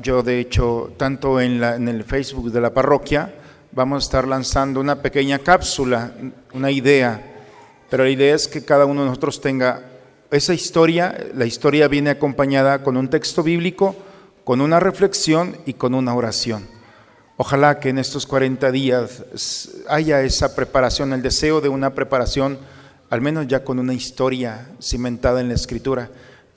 Yo 0.00 0.22
de 0.22 0.40
hecho, 0.40 0.94
tanto 0.96 1.42
en, 1.42 1.60
la- 1.60 1.76
en 1.76 1.88
el 1.88 2.04
Facebook 2.04 2.50
de 2.50 2.62
la 2.62 2.72
parroquia, 2.72 3.34
vamos 3.72 4.02
a 4.02 4.06
estar 4.06 4.26
lanzando 4.26 4.80
una 4.80 5.02
pequeña 5.02 5.40
cápsula, 5.40 6.14
una 6.54 6.70
idea, 6.70 7.20
pero 7.90 8.04
la 8.04 8.10
idea 8.10 8.34
es 8.34 8.48
que 8.48 8.64
cada 8.64 8.86
uno 8.86 9.02
de 9.02 9.08
nosotros 9.08 9.42
tenga 9.42 9.82
esa 10.30 10.54
historia, 10.54 11.14
la 11.34 11.44
historia 11.44 11.86
viene 11.86 12.08
acompañada 12.08 12.82
con 12.82 12.96
un 12.96 13.10
texto 13.10 13.42
bíblico, 13.42 13.94
con 14.42 14.62
una 14.62 14.80
reflexión 14.80 15.54
y 15.66 15.74
con 15.74 15.92
una 15.94 16.14
oración. 16.14 16.77
Ojalá 17.40 17.78
que 17.78 17.90
en 17.90 17.98
estos 17.98 18.26
40 18.26 18.72
días 18.72 19.22
haya 19.88 20.22
esa 20.22 20.56
preparación, 20.56 21.12
el 21.12 21.22
deseo 21.22 21.60
de 21.60 21.68
una 21.68 21.94
preparación, 21.94 22.58
al 23.10 23.20
menos 23.20 23.46
ya 23.46 23.62
con 23.62 23.78
una 23.78 23.94
historia 23.94 24.66
cimentada 24.82 25.40
en 25.40 25.46
la 25.46 25.54
escritura. 25.54 26.10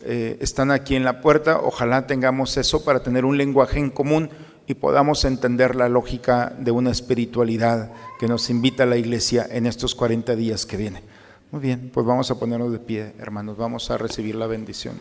Eh, 0.04 0.38
están 0.42 0.72
aquí 0.72 0.96
en 0.96 1.04
la 1.04 1.22
puerta, 1.22 1.60
ojalá 1.60 2.08
tengamos 2.08 2.58
eso 2.58 2.84
para 2.84 3.04
tener 3.04 3.26
un 3.26 3.38
lenguaje 3.38 3.78
en 3.78 3.92
común 3.92 4.32
y 4.66 4.74
podamos 4.74 5.24
entender 5.24 5.76
la 5.76 5.88
lógica 5.88 6.52
de 6.58 6.72
una 6.72 6.90
espiritualidad 6.90 7.92
que 8.20 8.28
nos 8.28 8.50
invita 8.50 8.82
a 8.82 8.88
la 8.88 8.98
iglesia 8.98 9.46
en 9.52 9.68
estos 9.68 9.94
40 9.94 10.36
días 10.36 10.66
que 10.66 10.78
vienen. 10.78 11.04
Muy 11.52 11.62
bien, 11.62 11.92
pues 11.94 12.08
vamos 12.08 12.32
a 12.32 12.40
ponernos 12.40 12.72
de 12.72 12.80
pie, 12.80 13.14
hermanos, 13.20 13.56
vamos 13.56 13.92
a 13.92 14.00
recibir 14.00 14.34
la 14.34 14.48
bendición. 14.48 14.96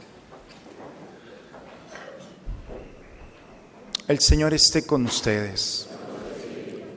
El 4.11 4.19
Señor 4.19 4.53
esté 4.55 4.85
con 4.87 5.05
ustedes. 5.05 5.87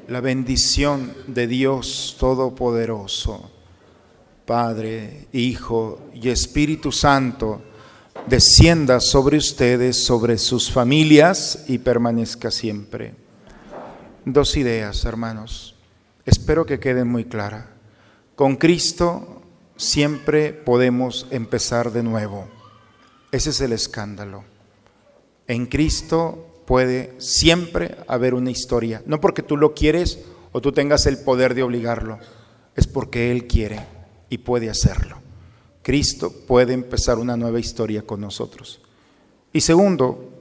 La 0.08 0.20
bendición 0.20 1.14
de 1.28 1.46
Dios 1.46 2.18
Todopoderoso, 2.20 3.52
Padre, 4.48 5.28
Hijo 5.32 6.10
y 6.16 6.30
Espíritu 6.30 6.92
Santo, 6.92 7.62
descienda 8.26 9.00
sobre 9.00 9.38
ustedes, 9.38 10.04
sobre 10.04 10.40
sus 10.40 10.72
familias 10.72 11.66
y 11.68 11.78
permanezca 11.78 12.50
siempre. 12.50 13.14
Dos 14.26 14.58
ideas, 14.58 15.06
hermanos. 15.06 15.76
espero 16.26 16.66
que 16.66 16.80
quede 16.80 17.04
muy 17.04 17.26
clara. 17.26 17.76
Con 18.34 18.56
Cristo 18.56 19.44
siempre 19.78 20.52
podemos 20.52 21.28
empezar 21.30 21.92
de 21.92 22.02
nuevo. 22.02 22.48
Ese 23.32 23.52
es 23.52 23.62
el 23.62 23.72
escándalo. 23.72 24.46
En 25.46 25.68
Cristo 25.68 26.50
puede 26.66 27.14
siempre 27.20 27.98
haber 28.08 28.34
una 28.34 28.52
historia, 28.52 29.02
no 29.06 29.20
porque 29.20 29.44
tú 29.44 29.58
lo 29.58 29.74
quieres 29.74 30.20
o 30.52 30.62
tú 30.62 30.72
tengas 30.72 31.06
el 31.06 31.18
poder 31.18 31.56
de 31.56 31.64
obligarlo, 31.64 32.20
es 32.76 32.88
porque 32.88 33.32
Él 33.32 33.48
quiere 33.48 33.86
y 34.30 34.40
puede 34.40 34.70
hacerlo. 34.70 35.22
Cristo 35.82 36.32
puede 36.48 36.74
empezar 36.74 37.18
una 37.18 37.36
nueva 37.36 37.60
historia 37.60 38.04
con 38.04 38.22
nosotros. 38.22 38.82
Y 39.52 39.62
segundo, 39.62 40.32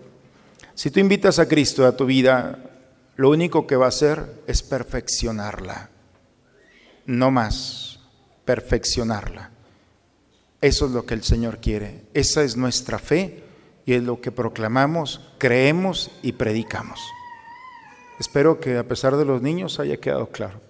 si 0.75 0.91
tú 0.91 1.01
invitas 1.01 1.39
a 1.39 1.49
Cristo 1.49 1.87
a 1.87 1.97
tu 1.97 2.07
vida, 2.07 2.71
lo 3.17 3.31
único 3.31 3.67
que 3.67 3.77
va 3.77 3.87
a 3.87 3.91
hacer 3.91 4.43
es 4.47 4.63
perfeccionarla, 4.63 5.91
no 7.07 7.31
más, 7.31 8.01
perfeccionarla. 8.45 9.51
Eso 10.61 10.87
es 10.87 10.93
lo 10.93 11.05
que 11.05 11.15
el 11.15 11.25
Señor 11.25 11.59
quiere, 11.59 12.05
esa 12.15 12.45
es 12.45 12.57
nuestra 12.57 12.99
fe 12.99 13.43
y 13.85 13.95
es 13.95 14.03
lo 14.03 14.21
que 14.21 14.33
proclamamos, 14.33 15.21
creemos 15.39 16.11
y 16.23 16.33
predicamos. 16.33 17.01
Espero 18.19 18.61
que 18.61 18.79
a 18.79 18.87
pesar 18.87 19.17
de 19.17 19.25
los 19.25 19.43
niños 19.43 19.81
haya 19.81 19.97
quedado 19.97 20.29
claro. 20.29 20.61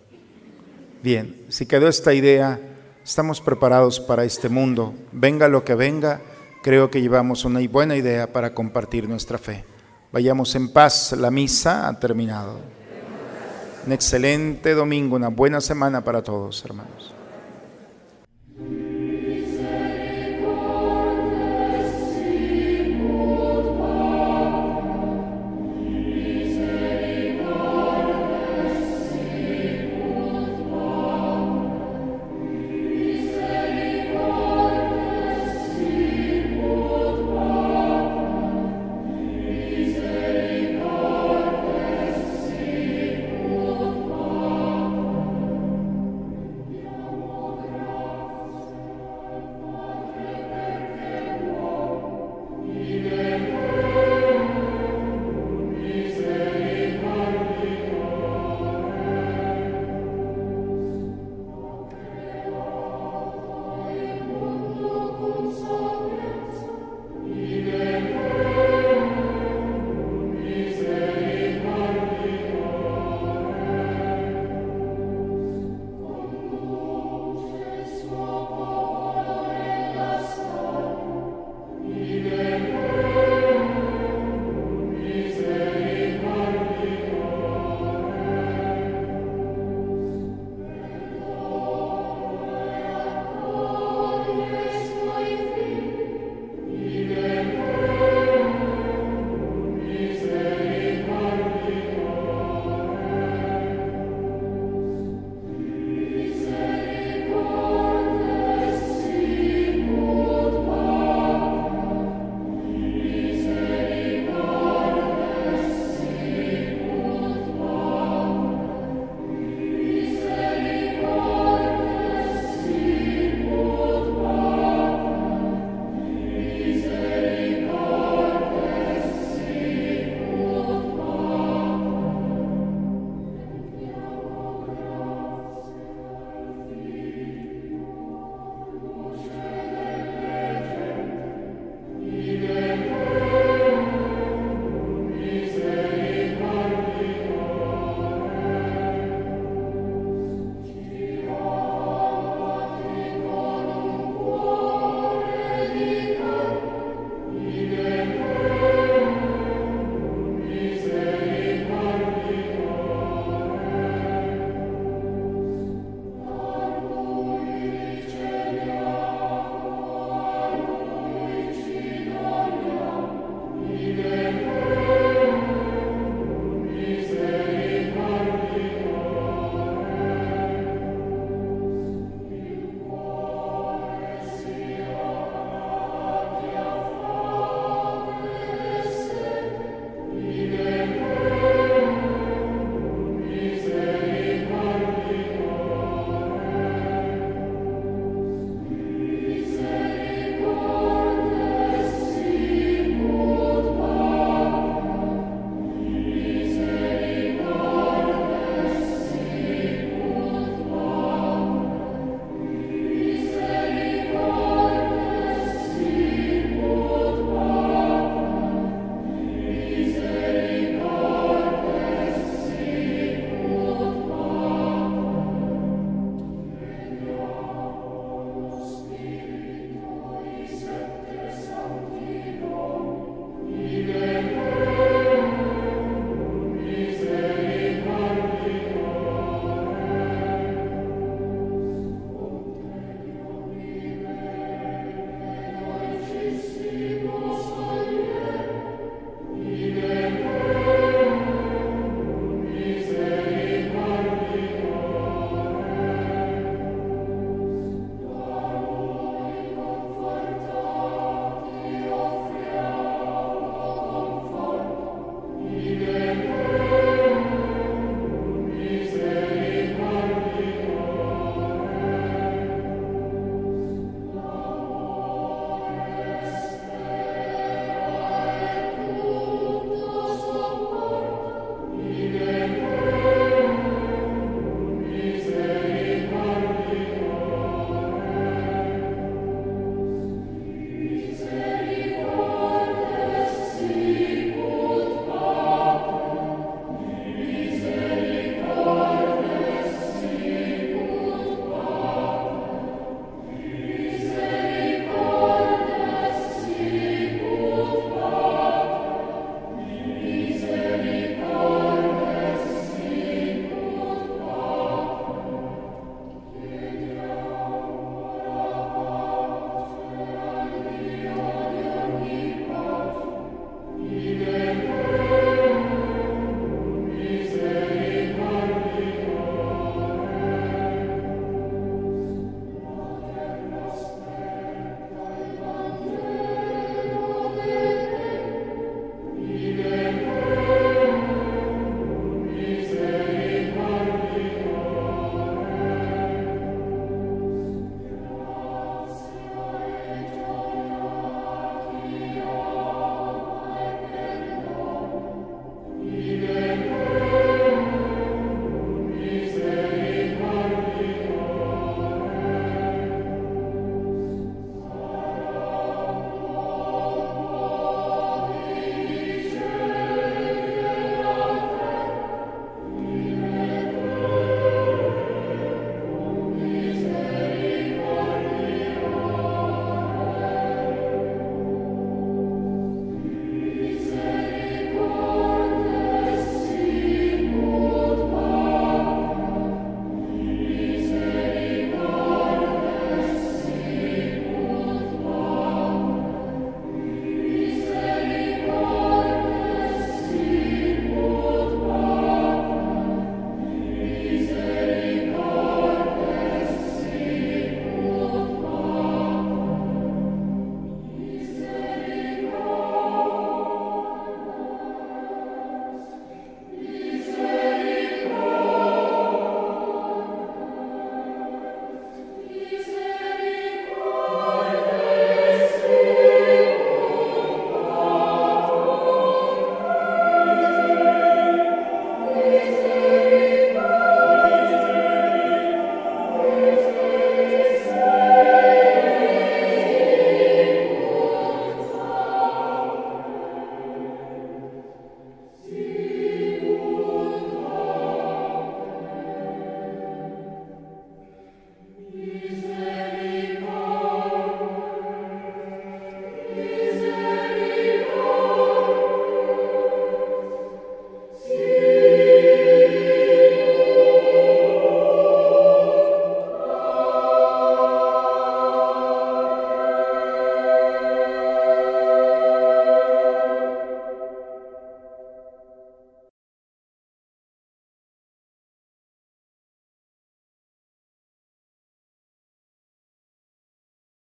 Bien, 1.02 1.44
si 1.48 1.66
quedó 1.66 1.88
esta 1.88 2.14
idea, 2.14 2.60
estamos 3.04 3.40
preparados 3.40 4.00
para 4.00 4.24
este 4.24 4.48
mundo. 4.48 4.94
Venga 5.12 5.48
lo 5.48 5.64
que 5.64 5.74
venga, 5.74 6.20
creo 6.62 6.90
que 6.90 7.02
llevamos 7.02 7.44
una 7.44 7.60
buena 7.68 7.96
idea 7.96 8.32
para 8.32 8.54
compartir 8.54 9.08
nuestra 9.08 9.36
fe. 9.36 9.64
Vayamos 10.12 10.54
en 10.54 10.72
paz, 10.72 11.12
la 11.12 11.30
misa 11.30 11.88
ha 11.88 11.98
terminado. 11.98 12.60
Un 13.84 13.92
excelente 13.92 14.74
domingo, 14.74 15.16
una 15.16 15.28
buena 15.28 15.60
semana 15.60 16.04
para 16.04 16.22
todos, 16.22 16.64
hermanos. 16.64 17.11